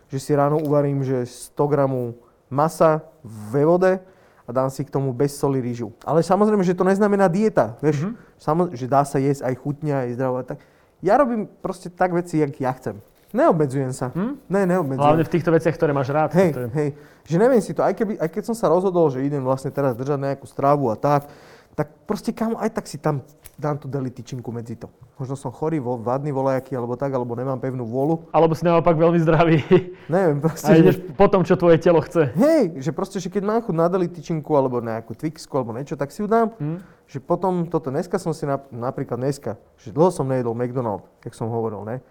že 0.07 0.19
si 0.19 0.31
ráno 0.31 0.59
uvarím, 0.59 1.03
že 1.03 1.23
100 1.23 1.59
gramov 1.67 2.15
masa 2.47 3.03
ve 3.23 3.63
vode 3.63 3.99
a 4.41 4.51
dám 4.51 4.69
si 4.69 4.81
k 4.81 4.91
tomu 4.91 5.11
bez 5.11 5.35
soli 5.35 5.59
rýžu. 5.59 5.91
Ale 6.01 6.21
samozrejme, 6.21 6.63
že 6.63 6.73
to 6.73 6.85
neznamená 6.85 7.27
dieta, 7.27 7.75
vieš, 7.79 8.05
Mhm. 8.05 8.13
Samo, 8.37 8.63
že 8.69 8.85
dá 8.85 9.01
sa 9.03 9.17
jesť 9.17 9.43
aj 9.43 9.55
chutňa, 9.57 9.97
aj 10.01 10.11
zdravo. 10.13 10.37
Tak 10.45 10.59
ja 11.01 11.15
robím 11.17 11.49
proste 11.59 11.89
tak 11.89 12.13
veci, 12.13 12.39
jak 12.39 12.53
ja 12.55 12.71
chcem. 12.73 13.01
Neobmedzujem 13.33 13.91
sa. 13.91 14.13
Hm? 14.13 14.37
Ne, 14.47 14.63
neobmedzujem. 14.65 15.01
Hlavne 15.01 15.25
v 15.25 15.33
týchto 15.33 15.51
veciach, 15.51 15.73
ktoré 15.73 15.91
máš 15.91 16.07
rád. 16.09 16.31
Hej, 16.35 16.51
je- 16.51 16.71
hej, 16.73 16.89
že 17.25 17.37
neviem 17.37 17.59
si 17.59 17.73
to, 17.73 17.81
aj, 17.81 17.91
keby, 17.93 18.15
aj 18.15 18.29
keď 18.29 18.43
som 18.45 18.55
sa 18.55 18.69
rozhodol, 18.69 19.09
že 19.09 19.19
idem 19.21 19.41
vlastne 19.41 19.71
teraz 19.71 19.93
držať 19.93 20.21
nejakú 20.21 20.45
strávu 20.45 20.87
a 20.87 20.95
tak, 20.95 21.27
tak 21.75 22.07
proste 22.07 22.31
kamo, 22.31 22.55
aj 22.63 22.71
tak 22.71 22.87
si 22.87 23.03
tam 23.03 23.27
dám 23.59 23.79
tú 23.79 23.87
deli 23.87 24.11
tyčinku 24.11 24.51
medzi 24.51 24.75
to. 24.75 24.91
Možno 25.19 25.35
som 25.39 25.51
chorý, 25.55 25.79
vo, 25.79 25.99
vadný 25.99 26.35
volajaký, 26.35 26.75
alebo 26.75 26.99
tak, 26.99 27.15
alebo 27.15 27.35
nemám 27.39 27.59
pevnú 27.59 27.87
vôľu. 27.87 28.31
Alebo 28.35 28.55
si 28.55 28.67
naopak 28.67 28.95
veľmi 28.99 29.19
zdravý 29.23 29.63
Neviem, 30.15 30.43
proste, 30.43 30.71
a 30.71 30.75
že, 30.75 30.83
ideš 30.83 30.97
po 31.15 31.27
tom, 31.31 31.47
čo 31.47 31.55
tvoje 31.55 31.79
telo 31.79 32.03
chce. 32.03 32.35
hej, 32.35 32.79
že 32.83 32.91
proste, 32.91 33.19
že 33.23 33.31
keď 33.31 33.43
mám 33.47 33.61
chuť 33.63 33.75
na 33.75 33.87
deli 33.87 34.11
tyčinku, 34.11 34.51
alebo 34.55 34.83
nejakú 34.83 35.15
Twixku, 35.15 35.55
alebo 35.55 35.75
niečo, 35.75 35.95
tak 35.95 36.11
si 36.11 36.23
ju 36.23 36.27
dám. 36.27 36.55
Hm? 36.59 36.79
Že 37.11 37.19
potom 37.23 37.53
toto, 37.71 37.91
dneska 37.91 38.19
som 38.19 38.35
si, 38.35 38.47
nap- 38.47 38.71
napríklad 38.75 39.19
dneska, 39.19 39.59
že 39.79 39.95
dlho 39.95 40.11
som 40.11 40.27
nejedol 40.27 40.55
McDonald, 40.55 41.07
jak 41.23 41.35
som 41.35 41.51
hovoril, 41.51 41.83
ne? 41.87 42.03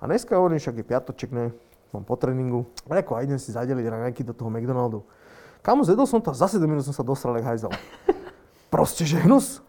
A 0.00 0.08
dneska 0.08 0.34
hovorím, 0.34 0.58
však 0.60 0.82
je 0.82 0.84
piatoček, 0.84 1.30
ne? 1.30 1.54
Mám 1.92 2.08
po 2.08 2.16
tréningu. 2.16 2.64
Reko, 2.88 3.16
a 3.16 3.22
idem 3.22 3.36
si 3.36 3.52
zadeliť 3.52 3.84
raňajky 3.84 4.24
do 4.24 4.32
toho 4.32 4.48
McDonaldu. 4.48 5.04
Kamu 5.62 5.86
zjedol 5.86 6.08
som 6.10 6.18
to 6.18 6.32
a 6.32 6.36
za 6.36 6.50
7 6.50 6.64
minút 6.66 6.82
som 6.82 6.96
sa 6.96 7.06
dostal 7.06 7.36
jak 7.38 7.46
hajzel. 7.46 7.70
Proste, 8.72 9.04
že 9.04 9.20
hnus. 9.20 9.60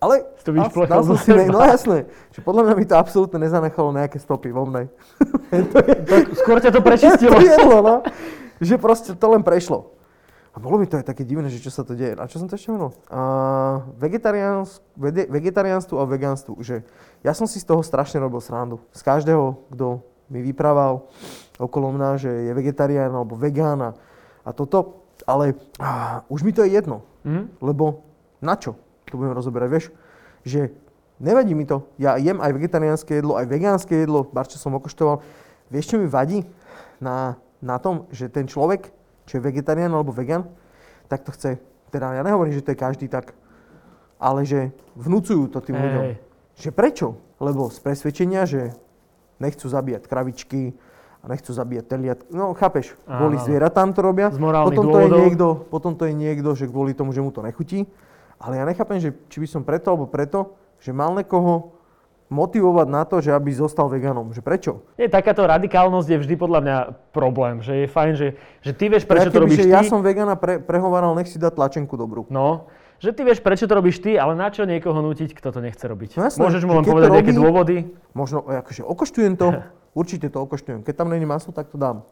Ale 0.00 0.24
to 0.44 0.52
dal- 0.52 0.88
dal 0.88 1.02
som 1.04 1.16
si, 1.16 1.28
ne- 1.32 1.44
seba. 1.44 1.52
no 1.52 1.60
jasné, 1.60 2.08
že 2.32 2.40
podľa 2.40 2.68
mňa 2.68 2.74
mi 2.76 2.84
to 2.88 2.96
absolútne 2.96 3.36
nezanechalo 3.36 3.92
nejaké 3.92 4.16
stopy 4.16 4.48
vo 4.48 4.64
mne. 4.64 4.88
Skôr 6.40 6.56
ťa 6.60 6.72
to 6.72 6.80
prečistilo. 6.80 7.36
to 7.36 7.44
jedlo, 7.44 7.78
no. 7.84 7.96
Že 8.60 8.80
proste 8.80 9.12
to 9.12 9.26
len 9.28 9.44
prešlo. 9.44 9.92
A 10.50 10.58
bolo 10.58 10.80
mi 10.80 10.88
to 10.88 10.98
aj 10.98 11.06
také 11.06 11.22
divné, 11.22 11.46
že 11.52 11.62
čo 11.62 11.70
sa 11.70 11.84
to 11.84 11.94
deje. 11.94 12.16
A 12.16 12.24
čo 12.26 12.40
som 12.40 12.48
to 12.48 12.56
ešte 12.56 12.72
hovoril? 12.72 12.96
Uh, 13.06 13.86
vegetariáns, 14.00 14.82
vegetariánstvu 15.30 15.94
a 16.00 16.04
vegánstvu. 16.08 16.58
Že 16.58 16.82
ja 17.22 17.32
som 17.36 17.44
si 17.44 17.62
z 17.62 17.68
toho 17.68 17.84
strašne 17.84 18.18
robil 18.18 18.42
srandu. 18.42 18.82
Z 18.90 19.04
každého, 19.04 19.68
kto 19.70 20.02
mi 20.32 20.42
vyprával 20.42 21.06
okolo 21.60 21.92
mňa, 21.92 22.10
že 22.18 22.30
je 22.50 22.52
vegetarián 22.56 23.12
alebo 23.14 23.36
vegán 23.36 23.78
a, 23.84 24.50
toto. 24.50 25.06
Ale 25.28 25.54
uh, 25.78 26.24
už 26.32 26.42
mi 26.42 26.50
to 26.50 26.66
je 26.66 26.72
jedno. 26.72 27.06
Hm? 27.22 27.62
Lebo 27.62 28.09
na 28.40 28.56
čo? 28.56 28.76
To 29.12 29.20
budem 29.20 29.36
rozoberať, 29.36 29.68
vieš? 29.68 29.86
Že 30.44 30.60
nevadí 31.20 31.52
mi 31.52 31.68
to. 31.68 31.84
Ja 32.00 32.16
jem 32.16 32.40
aj 32.40 32.56
vegetariánske 32.56 33.20
jedlo, 33.20 33.36
aj 33.36 33.46
vegánske 33.46 33.94
jedlo, 34.04 34.24
bar 34.28 34.48
čo 34.48 34.56
som 34.56 34.74
okoštoval. 34.74 35.20
Vieš, 35.70 35.94
čo 35.94 35.96
mi 36.00 36.08
vadí 36.08 36.42
na, 36.98 37.36
na 37.60 37.76
tom, 37.78 38.08
že 38.10 38.32
ten 38.32 38.48
človek, 38.48 38.90
čo 39.28 39.38
je 39.38 39.44
vegetarián 39.44 39.92
alebo 39.92 40.10
vegan, 40.10 40.48
tak 41.06 41.22
to 41.22 41.30
chce. 41.36 41.60
Teda 41.92 42.16
ja 42.16 42.22
nehovorím, 42.24 42.54
že 42.56 42.64
to 42.64 42.72
je 42.72 42.78
každý 42.78 43.06
tak, 43.06 43.36
ale 44.18 44.46
že 44.46 44.70
vnúcujú 44.96 45.50
to 45.52 45.58
tým 45.62 45.76
ľuďom. 45.76 46.04
Hej. 46.06 46.14
Že 46.60 46.70
prečo? 46.74 47.06
Lebo 47.40 47.72
z 47.72 47.78
presvedčenia, 47.80 48.44
že 48.44 48.74
nechcú 49.40 49.66
zabíjať 49.66 50.04
kravičky 50.06 50.76
a 51.20 51.24
nechcú 51.28 51.52
zabíjať 51.52 51.84
teliat. 51.88 52.18
No, 52.28 52.52
chápeš, 52.52 52.96
kvôli 53.04 53.40
zvieratám 53.40 53.96
to 53.96 54.00
robia. 54.04 54.28
Z 54.32 54.40
potom 54.40 54.92
to, 54.92 54.98
je 55.00 55.08
dôvodov. 55.08 55.20
niekto, 55.24 55.46
potom 55.68 55.92
to 55.96 56.04
je 56.08 56.14
niekto, 56.16 56.50
že 56.52 56.68
kvôli 56.68 56.92
tomu, 56.92 57.16
že 57.16 57.24
mu 57.24 57.32
to 57.32 57.40
nechutí. 57.40 57.88
Ale 58.40 58.56
ja 58.56 58.64
nechápem, 58.64 58.96
že 58.96 59.12
či 59.28 59.36
by 59.38 59.46
som 59.46 59.62
preto 59.62 59.92
alebo 59.92 60.08
preto, 60.08 60.56
že 60.80 60.96
mal 60.96 61.12
niekoho 61.12 61.76
motivovať 62.30 62.88
na 62.88 63.02
to, 63.04 63.18
že 63.18 63.34
aby 63.34 63.50
zostal 63.50 63.90
veganom. 63.90 64.30
Že 64.30 64.40
prečo? 64.40 64.72
Nie, 64.96 65.10
takáto 65.10 65.42
radikálnosť 65.44 66.08
je 66.08 66.18
vždy 66.24 66.34
podľa 66.38 66.60
mňa 66.62 66.76
problém. 67.10 67.58
Že 67.58 67.84
je 67.84 67.86
fajn, 67.90 68.12
že, 68.16 68.28
že 68.62 68.72
ty 68.72 68.86
vieš, 68.86 69.04
prečo 69.04 69.28
ja 69.28 69.34
to 69.34 69.42
robíš 69.44 69.60
že 69.60 69.66
ty. 69.66 69.74
ja 69.74 69.82
som 69.82 70.00
vegán 70.00 70.30
a 70.30 70.38
pre, 70.38 70.62
prehováral, 70.62 71.12
nech 71.18 71.26
si 71.26 71.42
dá 71.42 71.50
tlačenku 71.50 71.98
dobrú. 71.98 72.30
No, 72.30 72.70
že 73.02 73.10
ty 73.10 73.26
vieš, 73.26 73.42
prečo 73.42 73.66
to 73.66 73.74
robíš 73.74 73.98
ty, 73.98 74.14
ale 74.14 74.38
na 74.38 74.46
čo 74.48 74.62
niekoho 74.62 75.02
nútiť, 75.02 75.34
kto 75.34 75.50
to 75.50 75.60
nechce 75.60 75.82
robiť. 75.82 76.22
No 76.22 76.30
jasné, 76.30 76.40
Môžeš 76.40 76.62
mu 76.64 76.78
len 76.78 76.86
povedať 76.86 77.10
nejaké 77.10 77.34
robí- 77.34 77.40
dôvody. 77.42 77.76
Možno, 78.14 78.46
akože 78.46 78.86
okoštujem 78.86 79.34
to, 79.34 79.50
určite 80.00 80.30
to 80.30 80.38
okoštujem. 80.38 80.86
Keď 80.86 80.94
tam 80.94 81.10
není 81.10 81.26
maslo, 81.26 81.50
tak 81.50 81.66
to 81.66 81.76
dám. 81.76 82.06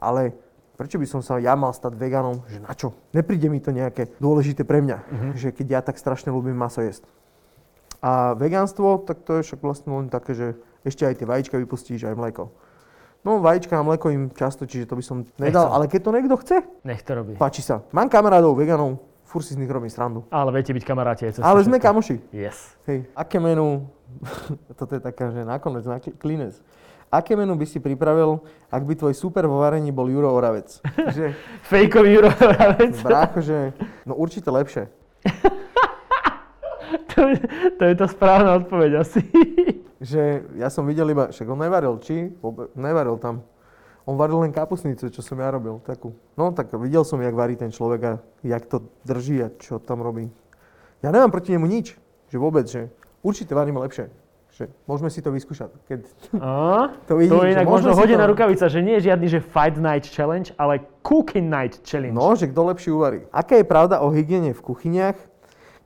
Ale 0.00 0.32
prečo 0.80 0.96
by 0.96 1.04
som 1.04 1.20
sa 1.20 1.36
ja 1.36 1.52
mal 1.52 1.76
stať 1.76 1.92
veganom, 1.92 2.40
že 2.48 2.56
na 2.56 2.72
čo? 2.72 2.96
Nepríde 3.12 3.52
mi 3.52 3.60
to 3.60 3.68
nejaké 3.68 4.16
dôležité 4.16 4.64
pre 4.64 4.80
mňa, 4.80 4.96
že 5.36 5.52
keď 5.52 5.66
ja 5.68 5.80
tak 5.84 6.00
strašne 6.00 6.32
ľúbim 6.32 6.56
maso 6.56 6.80
jesť. 6.80 7.04
A 8.00 8.32
vegánstvo, 8.32 9.04
tak 9.04 9.20
to 9.28 9.36
je 9.36 9.44
však 9.44 9.60
vlastne 9.60 9.92
len 9.92 10.08
také, 10.08 10.32
že 10.32 10.46
ešte 10.80 11.04
aj 11.04 11.20
tie 11.20 11.28
vajíčka 11.28 11.60
vypustíš, 11.60 12.08
aj 12.08 12.16
mlieko. 12.16 12.48
No 13.20 13.44
vajíčka 13.44 13.76
a 13.76 13.84
mlieko 13.84 14.08
im 14.08 14.32
často, 14.32 14.64
čiže 14.64 14.88
to 14.88 14.96
by 14.96 15.04
som 15.04 15.28
nedal, 15.36 15.68
Nechcel. 15.68 15.76
ale 15.76 15.84
keď 15.84 16.00
to 16.00 16.10
niekto 16.16 16.36
chce, 16.40 16.56
Nech 16.88 17.04
to 17.04 17.12
robí. 17.12 17.36
páči 17.36 17.60
sa. 17.60 17.84
Mám 17.92 18.08
kamarádov 18.08 18.56
veganov, 18.56 19.04
fur 19.28 19.44
si 19.44 19.52
z 19.52 19.60
nich 19.60 19.68
robím 19.68 19.92
srandu. 19.92 20.24
Ale 20.32 20.48
viete 20.56 20.72
byť 20.72 20.80
kamaráti 20.80 21.28
aj 21.28 21.32
cez 21.36 21.42
Ale 21.44 21.60
to 21.60 21.68
sme 21.68 21.76
všetko. 21.76 21.88
kamoši. 21.92 22.16
Yes. 22.32 22.56
Hej, 22.88 23.04
aké 23.12 23.36
menu, 23.36 23.84
toto 24.80 24.96
je 24.96 25.02
taká, 25.04 25.28
že 25.28 25.44
nakoniec, 25.44 25.84
na 25.84 26.00
klinec. 26.00 26.56
Aké 27.10 27.34
menu 27.34 27.58
by 27.58 27.66
si 27.66 27.82
pripravil, 27.82 28.38
ak 28.70 28.82
by 28.86 28.94
tvoj 28.94 29.14
super 29.18 29.42
vo 29.50 29.58
varení 29.58 29.90
bol 29.90 30.06
Juro 30.06 30.30
Oravec? 30.30 30.78
že, 31.16 31.34
Fejkový 31.66 32.14
Jurovec. 32.14 32.94
brácho, 33.02 33.42
že, 33.42 33.74
no 34.06 34.14
určite 34.14 34.46
lepšie. 34.46 34.86
to, 37.14 37.20
je- 37.28 37.42
to 37.78 37.82
je 37.84 37.94
tá 37.98 38.06
správna 38.06 38.54
odpoveď 38.62 39.02
asi. 39.02 39.20
Že 40.00 40.48
ja 40.56 40.72
som 40.72 40.88
videl 40.88 41.12
iba, 41.12 41.28
však 41.28 41.44
on 41.44 41.60
nevaril, 41.60 42.00
či? 42.00 42.32
Nevaril 42.72 43.20
tam. 43.20 43.44
On 44.08 44.16
varil 44.16 44.40
len 44.40 44.48
kapusnicu, 44.48 45.12
čo 45.12 45.20
som 45.20 45.36
ja 45.36 45.52
robil, 45.52 45.76
takú. 45.84 46.16
No 46.40 46.56
tak 46.56 46.72
videl 46.80 47.04
som, 47.04 47.20
jak 47.20 47.36
varí 47.36 47.52
ten 47.52 47.68
človek 47.68 48.00
a 48.08 48.12
jak 48.40 48.64
to 48.64 48.80
drží 49.04 49.44
a 49.44 49.52
čo 49.60 49.76
tam 49.76 50.00
robí. 50.00 50.32
Ja 51.04 51.12
nemám 51.12 51.28
proti 51.28 51.52
nemu 51.52 51.68
nič, 51.68 52.00
že 52.32 52.40
vôbec, 52.40 52.64
že 52.64 52.88
určite 53.20 53.52
varím 53.52 53.76
lepšie. 53.76 54.08
Že 54.60 54.68
môžeme 54.84 55.08
si 55.08 55.24
to 55.24 55.32
vyskúšať, 55.32 55.72
keď 55.88 56.04
A? 56.36 56.92
to 57.08 57.16
vidím. 57.16 57.32
To 57.32 57.48
je 57.48 57.56
inak 57.56 57.64
možno 57.64 57.96
hodená 57.96 58.28
to- 58.28 58.36
rukavica, 58.36 58.68
že 58.68 58.84
nie 58.84 59.00
je 59.00 59.08
žiadny, 59.08 59.26
že 59.32 59.40
Fight 59.40 59.80
Night 59.80 60.04
Challenge, 60.04 60.52
ale 60.60 60.84
Cooking 61.00 61.48
Night 61.48 61.80
Challenge. 61.80 62.12
No, 62.12 62.36
že 62.36 62.52
kto 62.52 62.68
lepšie 62.68 62.92
uvarí. 62.92 63.24
Aká 63.32 63.56
je 63.56 63.64
pravda 63.64 64.04
o 64.04 64.12
hygiene 64.12 64.52
v 64.52 64.60
kuchyniach? 64.60 65.16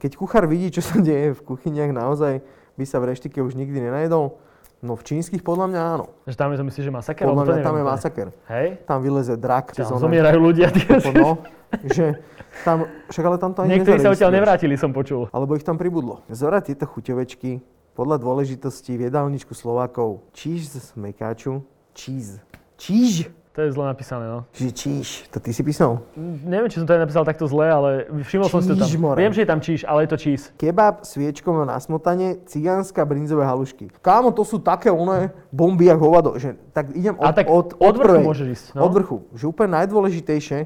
Keď 0.03 0.19
kuchár 0.19 0.51
vidí, 0.51 0.75
čo 0.75 0.83
sa 0.83 0.99
deje 0.99 1.39
v 1.39 1.41
kuchyniach, 1.47 1.95
naozaj 1.95 2.43
by 2.75 2.83
sa 2.83 2.99
v 2.99 3.15
reštike 3.15 3.39
už 3.39 3.55
nikdy 3.55 3.79
nenajedol? 3.79 4.43
No 4.85 4.99
v 4.99 5.03
čínskych 5.07 5.41
podľa 5.41 5.71
mňa 5.71 5.81
áno. 5.81 6.07
Že 6.27 6.37
tam 6.37 6.49
je 6.53 6.57
to 6.61 6.65
myslíš, 6.67 6.85
že 6.85 6.93
masaker? 6.93 7.25
Podľa 7.31 7.45
mňa 7.47 7.57
tam 7.63 7.77
je 7.79 7.85
masaker. 7.87 8.27
Hej? 8.51 8.67
Tam 8.85 8.99
vyleze 9.01 9.39
drak. 9.39 9.73
Tam 9.73 9.97
zomierajú 9.97 10.39
ľudia. 10.43 10.69
No, 11.15 11.41
že 11.89 12.21
tam, 12.67 12.85
však 13.09 13.25
ale 13.25 13.37
tam 13.41 13.57
to 13.57 13.65
ani 13.65 13.81
Niektorí 13.81 13.99
sa 14.03 14.13
odtiaľ 14.13 14.31
nevrátili, 14.35 14.77
som 14.77 14.93
počul. 14.93 15.33
Alebo 15.33 15.57
ich 15.57 15.65
tam 15.65 15.81
pribudlo. 15.81 16.21
Zorať 16.29 16.75
tieto 16.75 16.85
chuťovečky 16.85 17.65
podľa 17.95 18.19
dôležitosti 18.19 18.99
v 18.99 19.07
jedálničku 19.07 19.55
Slovákov. 19.55 20.27
Cheese 20.35 20.83
z 20.83 20.89
mekáču. 20.99 21.63
Cheese. 21.95 22.43
Cheese. 22.75 23.31
To 23.55 23.63
je 23.63 23.71
zle 23.71 23.87
napísané, 23.87 24.27
no. 24.27 24.43
Čiže 24.51 24.71
cheese. 24.75 25.31
To 25.31 25.39
ty 25.39 25.55
si 25.55 25.63
písal? 25.63 26.03
Neviem, 26.19 26.67
či 26.67 26.83
som 26.83 26.91
to 26.91 26.99
aj 26.99 27.07
napísal 27.07 27.23
takto 27.23 27.47
zle, 27.47 27.71
ale 27.71 28.11
všimol 28.27 28.51
som 28.51 28.59
si 28.59 28.67
to 28.67 28.75
tam. 28.75 28.91
More. 28.99 29.15
Viem, 29.15 29.31
že 29.31 29.47
je 29.47 29.49
tam 29.49 29.63
číš, 29.63 29.87
ale 29.87 30.03
je 30.03 30.11
to 30.11 30.19
cheese. 30.19 30.51
Kebab, 30.59 31.07
sviečkovo 31.07 31.63
na 31.63 31.79
smotanie, 31.79 32.43
cigánska 32.51 33.07
brinzové 33.07 33.47
halušky. 33.47 33.95
Kámo, 34.03 34.35
to 34.35 34.43
sú 34.43 34.59
také 34.59 34.91
oné 34.91 35.31
bomby 35.55 35.87
jak 35.87 36.03
hovado. 36.03 36.35
Že, 36.35 36.59
tak 36.75 36.99
idem 36.99 37.15
od, 37.15 37.23
A 37.23 37.31
tak 37.31 37.47
od, 37.47 37.79
od 37.79 37.95
vrchu 37.95 38.19
prvej. 38.19 38.25
môžeš 38.27 38.47
ísť, 38.51 38.67
no. 38.75 38.91
Od 38.91 38.91
vrchu. 38.91 39.17
Že 39.39 39.45
úplne 39.55 39.71
najdôležitejšie, 39.79 40.59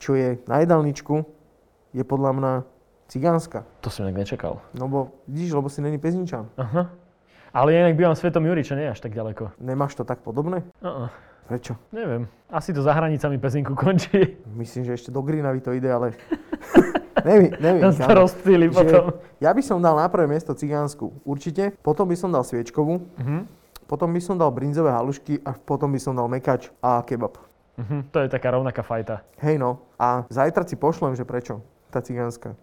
čo 0.00 0.16
je 0.16 0.40
na 0.48 0.64
jedálničku, 0.64 1.20
je 1.92 2.00
podľa 2.00 2.32
mňa 2.32 2.52
cigánska. 3.10 3.66
To 3.82 3.90
som 3.90 4.06
inak 4.06 4.22
nečakal. 4.22 4.62
No 4.70 4.86
bo, 4.86 5.18
vidíš, 5.26 5.58
lebo 5.58 5.66
si 5.66 5.82
není 5.82 5.98
pezničan. 5.98 6.46
Aha. 6.54 6.94
Ale 7.50 7.74
inak 7.74 7.98
bývam 7.98 8.14
Svetom 8.14 8.46
Juri, 8.46 8.62
čo 8.62 8.78
nie 8.78 8.86
až 8.86 9.02
tak 9.02 9.10
ďaleko. 9.10 9.58
Nemáš 9.58 9.98
to 9.98 10.06
tak 10.06 10.22
podobné? 10.22 10.62
Uh-uh. 10.78 11.10
Prečo? 11.50 11.74
Neviem. 11.90 12.30
Asi 12.46 12.70
to 12.70 12.78
za 12.78 12.94
hranicami 12.94 13.34
Pezinku 13.42 13.74
končí. 13.74 14.38
Myslím, 14.54 14.86
že 14.86 14.94
ešte 14.94 15.10
do 15.10 15.18
Greenavy 15.18 15.58
to 15.58 15.74
ide, 15.74 15.90
ale... 15.90 16.14
neviem, 17.26 17.58
neviem. 17.58 17.82
Tam 17.90 17.94
sa 17.98 18.14
rozptýli 18.14 18.70
potom. 18.70 19.18
Ja 19.42 19.50
by 19.50 19.62
som 19.66 19.82
dal 19.82 19.98
na 19.98 20.06
prvé 20.06 20.30
miesto 20.30 20.54
cigánsku, 20.54 21.10
určite. 21.26 21.74
Potom 21.82 22.06
by 22.06 22.14
som 22.14 22.30
dal 22.30 22.46
sviečkovú. 22.46 23.02
Mhm. 23.18 23.50
Potom 23.90 24.14
by 24.14 24.22
som 24.22 24.38
dal 24.38 24.54
brinzové 24.54 24.94
halušky 24.94 25.42
a 25.42 25.50
potom 25.58 25.90
by 25.90 25.98
som 25.98 26.14
dal 26.14 26.30
mekač 26.30 26.70
a 26.78 27.02
kebab. 27.02 27.34
Mhm. 27.82 28.14
To 28.14 28.22
je 28.22 28.30
taká 28.30 28.54
rovnaká 28.54 28.86
fajta. 28.86 29.26
Hej 29.42 29.58
no. 29.58 29.82
A 29.98 30.22
zajtra 30.30 30.62
si 30.70 30.78
pošlem, 30.78 31.18
že 31.18 31.26
prečo 31.26 31.66
tá 31.90 31.98
cigánska. 31.98 32.54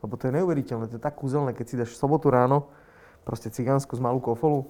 Lebo 0.00 0.16
to 0.16 0.28
je 0.28 0.32
neuveriteľné, 0.40 0.88
to 0.88 0.96
je 0.96 1.02
tak 1.02 1.20
kúzelné, 1.20 1.52
keď 1.52 1.66
si 1.68 1.74
dáš 1.76 1.92
v 1.92 2.00
sobotu 2.00 2.32
ráno 2.32 2.72
proste 3.24 3.52
cigánsku 3.52 3.92
z 3.92 4.00
malú 4.00 4.18
kofolu 4.18 4.64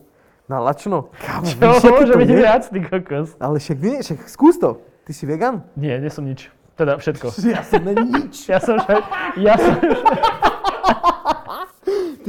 na 0.51 0.59
lačno. 0.59 1.15
Kámo, 1.23 1.47
Čo? 1.47 1.79
aké 1.79 1.89
Môže 1.95 2.15
byť 2.19 2.31
viac, 2.35 2.63
ty 2.67 2.79
kokos. 2.83 3.39
Ale 3.39 3.63
však 3.63 3.79
nie, 3.79 3.97
však 4.03 4.19
skús 4.27 4.59
to. 4.59 4.83
Ty 5.07 5.13
si 5.15 5.25
vegan? 5.25 5.63
Nie, 5.79 6.03
nie 6.03 6.11
som 6.11 6.27
nič. 6.27 6.51
Teda 6.75 6.99
všetko. 6.99 7.31
Ja 7.55 7.63
som 7.63 7.87
nič. 7.87 8.35
Ja 8.51 8.59
som 8.59 8.75
však... 8.83 9.03
Ja 9.39 9.55
som... 9.55 9.75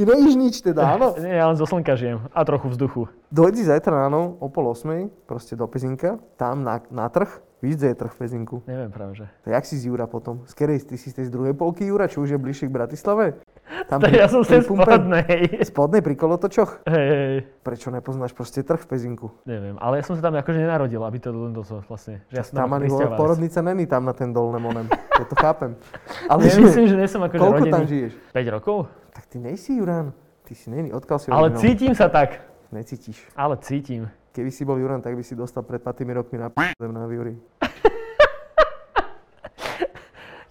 Ty 0.02 0.10
nejíš 0.10 0.34
nič 0.34 0.54
teda, 0.60 0.98
áno? 0.98 1.14
Nie, 1.22 1.38
ja 1.38 1.46
len 1.46 1.54
zo 1.54 1.62
slnka 1.62 1.94
žijem. 1.94 2.26
A 2.34 2.42
trochu 2.42 2.66
vzduchu. 2.66 3.06
Dojdi 3.30 3.62
zajtra 3.62 4.10
ráno 4.10 4.34
o 4.42 4.50
pol 4.50 4.66
osmej, 4.66 5.14
proste 5.24 5.54
do 5.54 5.70
Pezinka, 5.70 6.18
tam 6.34 6.66
na, 6.66 6.82
na 6.90 7.06
trh, 7.06 7.30
víš, 7.62 7.78
kde 7.78 7.94
je 7.94 7.96
trh 7.96 8.10
v 8.10 8.18
Pezinku. 8.18 8.56
Neviem 8.66 8.90
práve, 8.90 9.14
že. 9.14 9.30
To 9.46 9.54
jak 9.54 9.62
si 9.62 9.78
z 9.78 9.86
Jura 9.86 10.10
potom? 10.10 10.42
Z 10.50 10.58
ktorej, 10.58 10.82
ty 10.82 10.98
si 10.98 11.14
z 11.14 11.22
tej 11.22 11.24
z 11.26 11.30
druhej 11.30 11.54
polky 11.54 11.86
Jura, 11.86 12.10
čo 12.10 12.18
už 12.18 12.34
je 12.34 12.38
bližšie 12.42 12.66
k 12.66 12.74
Bratislave? 12.74 13.38
Tam 13.86 14.02
To 14.02 14.10
ja 14.10 14.26
som 14.26 14.42
z 14.42 14.58
tej 14.58 14.66
spodnej. 14.66 15.24
Spodnej 15.70 16.02
pri 16.02 16.18
kolotočoch? 16.18 16.82
Hej, 16.84 17.06
hej, 17.06 17.36
Prečo 17.62 17.94
nepoznáš 17.94 18.34
proste 18.34 18.66
trh 18.66 18.82
v 18.82 18.88
Pezinku? 18.90 19.30
neviem. 19.46 19.78
Ale 19.78 20.02
ja 20.02 20.04
som 20.04 20.18
sa 20.18 20.26
tam 20.26 20.34
akože 20.34 20.58
nenarodil, 20.58 20.98
aby 21.06 21.22
to 21.22 21.30
len 21.30 21.54
to 21.54 21.62
vlastne. 21.86 22.20
Že 22.28 22.36
ja 22.36 22.42
som 22.42 22.54
Tam 22.58 22.66
tam 22.68 22.82
ani 22.82 22.90
porodnica 23.14 23.62
není 23.62 23.86
tam 23.86 24.02
na 24.02 24.12
ten 24.12 24.34
dolné 24.34 24.58
monem. 24.58 24.90
Ja 24.90 25.24
to 25.30 25.38
chápem. 25.38 25.78
Ale 26.26 26.42
Ja 26.42 26.58
myslím, 26.58 26.84
že 26.90 26.96
nie 26.98 27.06
som 27.08 27.22
akože 27.22 27.38
koľko 27.38 27.64
tam 27.70 27.86
rodený. 27.86 27.88
žiješ? 27.88 28.12
5 28.34 28.56
rokov? 28.58 28.76
Tak 29.12 29.26
ty 29.28 29.38
nejsi 29.38 29.76
Jurán. 29.76 30.12
Ty 30.42 30.52
si 30.56 30.72
není, 30.72 30.92
odkiaľ 30.92 31.18
si 31.20 31.28
Ale 31.30 31.54
cítim 31.60 31.94
sa 31.94 32.08
tak. 32.08 32.40
Necítiš. 32.72 33.20
Ale 33.36 33.60
cítim. 33.60 34.08
Keby 34.32 34.48
si 34.48 34.64
bol 34.64 34.80
Jurán, 34.80 35.04
tak 35.04 35.12
by 35.12 35.20
si 35.20 35.36
dostal 35.36 35.60
pred 35.60 35.84
5 35.84 35.92
rokmi 36.16 36.40
na 36.40 36.48
p*** 36.48 36.72
na 36.80 37.04
Juri. 37.04 37.36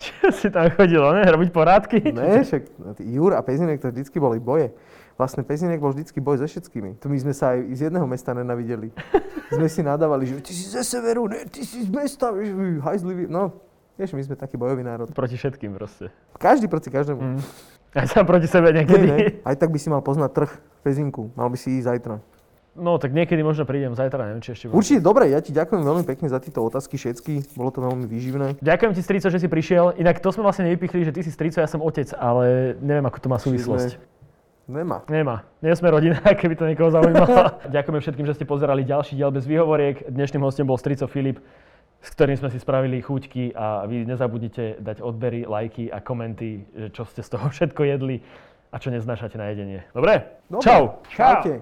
Čo 0.02 0.30
si 0.30 0.54
tam 0.54 0.70
chodilo, 0.78 1.10
ne? 1.18 1.26
Robiť 1.26 1.50
porádky? 1.50 2.14
Ne, 2.14 2.46
však 2.46 2.62
Jur 3.02 3.34
a 3.34 3.42
Pezinek 3.42 3.82
to 3.82 3.90
vždycky 3.90 4.22
boli 4.22 4.38
boje. 4.38 4.70
Vlastne 5.18 5.42
Pezinek 5.42 5.82
bol 5.82 5.94
vždycky 5.94 6.22
boj 6.22 6.42
so 6.42 6.46
všetkými. 6.46 7.02
Tu 7.02 7.06
my 7.10 7.18
sme 7.18 7.34
sa 7.34 7.58
aj 7.58 7.74
z 7.74 7.90
jedného 7.90 8.06
mesta 8.06 8.34
nenavideli. 8.34 8.94
Sme 9.52 9.68
si 9.68 9.84
nadávali, 9.84 10.32
že 10.32 10.40
ty 10.40 10.56
si 10.56 10.64
ze 10.64 10.80
severu, 10.80 11.28
ne, 11.28 11.44
ty 11.44 11.68
si 11.68 11.84
z 11.84 11.92
mesta, 11.92 12.32
vieš, 12.32 12.56
vy 12.56 12.80
hajzliví. 12.80 13.28
No, 13.28 13.52
vieš, 14.00 14.16
my 14.16 14.24
sme 14.24 14.40
taký 14.40 14.56
bojový 14.56 14.80
národ. 14.80 15.12
Proti 15.12 15.36
všetkým 15.36 15.76
proste. 15.76 16.08
Každý 16.40 16.72
proti 16.72 16.88
každému. 16.88 17.20
Mm. 17.20 17.44
Ja 17.92 18.08
sa 18.08 18.24
proti 18.24 18.48
sebe 18.48 18.72
niekedy. 18.72 19.06
ne? 19.08 19.18
Aj 19.44 19.56
tak 19.56 19.68
by 19.72 19.80
si 19.80 19.92
mal 19.92 20.00
poznať 20.00 20.32
trh 20.32 20.52
Pezinku. 20.82 21.30
Mal 21.36 21.52
by 21.52 21.58
si 21.60 21.76
ísť 21.76 21.88
zajtra. 21.92 22.16
No 22.72 22.96
tak 22.96 23.12
niekedy 23.12 23.44
možno 23.44 23.68
prídem 23.68 23.92
zajtra, 23.92 24.32
neviem, 24.32 24.40
či 24.40 24.56
ešte 24.56 24.72
bude. 24.72 24.80
Určite, 24.80 25.04
dobre, 25.04 25.28
ja 25.28 25.44
ti 25.44 25.52
ďakujem 25.52 25.84
veľmi 25.84 26.08
pekne 26.08 26.32
za 26.32 26.40
tieto 26.40 26.64
otázky 26.64 26.96
všetky. 26.96 27.52
Bolo 27.60 27.68
to 27.68 27.84
veľmi 27.84 28.08
výživné. 28.08 28.64
Ďakujem 28.64 28.92
ti, 28.96 29.02
Strico, 29.04 29.28
že 29.28 29.44
si 29.44 29.52
prišiel. 29.52 30.00
Inak 30.00 30.24
to 30.24 30.32
sme 30.32 30.48
vlastne 30.48 30.72
nevypichli, 30.72 31.04
že 31.04 31.12
ty 31.12 31.20
si 31.20 31.36
Strico, 31.36 31.60
ja 31.60 31.68
som 31.68 31.84
otec, 31.84 32.16
ale 32.16 32.80
neviem, 32.80 33.04
ako 33.04 33.18
to 33.20 33.28
má 33.28 33.36
súvislosť. 33.44 34.00
Nemá. 34.72 35.04
Nemá. 35.12 35.44
Nie 35.60 35.76
sme 35.76 35.92
rodina, 35.92 36.24
keby 36.40 36.56
to 36.56 36.64
niekoho 36.64 36.88
zaujímalo. 36.96 37.60
Ďakujeme 37.76 38.00
všetkým, 38.00 38.24
že 38.24 38.40
ste 38.40 38.48
pozerali 38.48 38.88
ďalší 38.88 39.20
diel 39.20 39.36
bez 39.36 39.44
výhovoriek. 39.44 40.08
Dnešným 40.08 40.40
hostom 40.40 40.64
bol 40.64 40.80
Strico 40.80 41.12
Filip, 41.12 41.44
s 42.02 42.10
ktorým 42.18 42.38
sme 42.38 42.50
si 42.50 42.58
spravili 42.58 42.98
chuťky 43.00 43.54
a 43.54 43.86
vy 43.86 44.10
nezabudnite 44.10 44.82
dať 44.82 45.06
odbery, 45.06 45.46
lajky 45.46 45.94
a 45.94 46.02
komenty, 46.02 46.66
že 46.74 46.88
čo 46.90 47.06
ste 47.06 47.22
z 47.22 47.38
toho 47.38 47.46
všetko 47.54 47.82
jedli 47.86 48.26
a 48.74 48.76
čo 48.82 48.90
neznášate 48.90 49.38
na 49.38 49.54
jedenie. 49.54 49.86
Dobre? 49.94 50.26
Dobre. 50.50 50.66
Čau. 50.66 51.04
Čaute. 51.14 51.62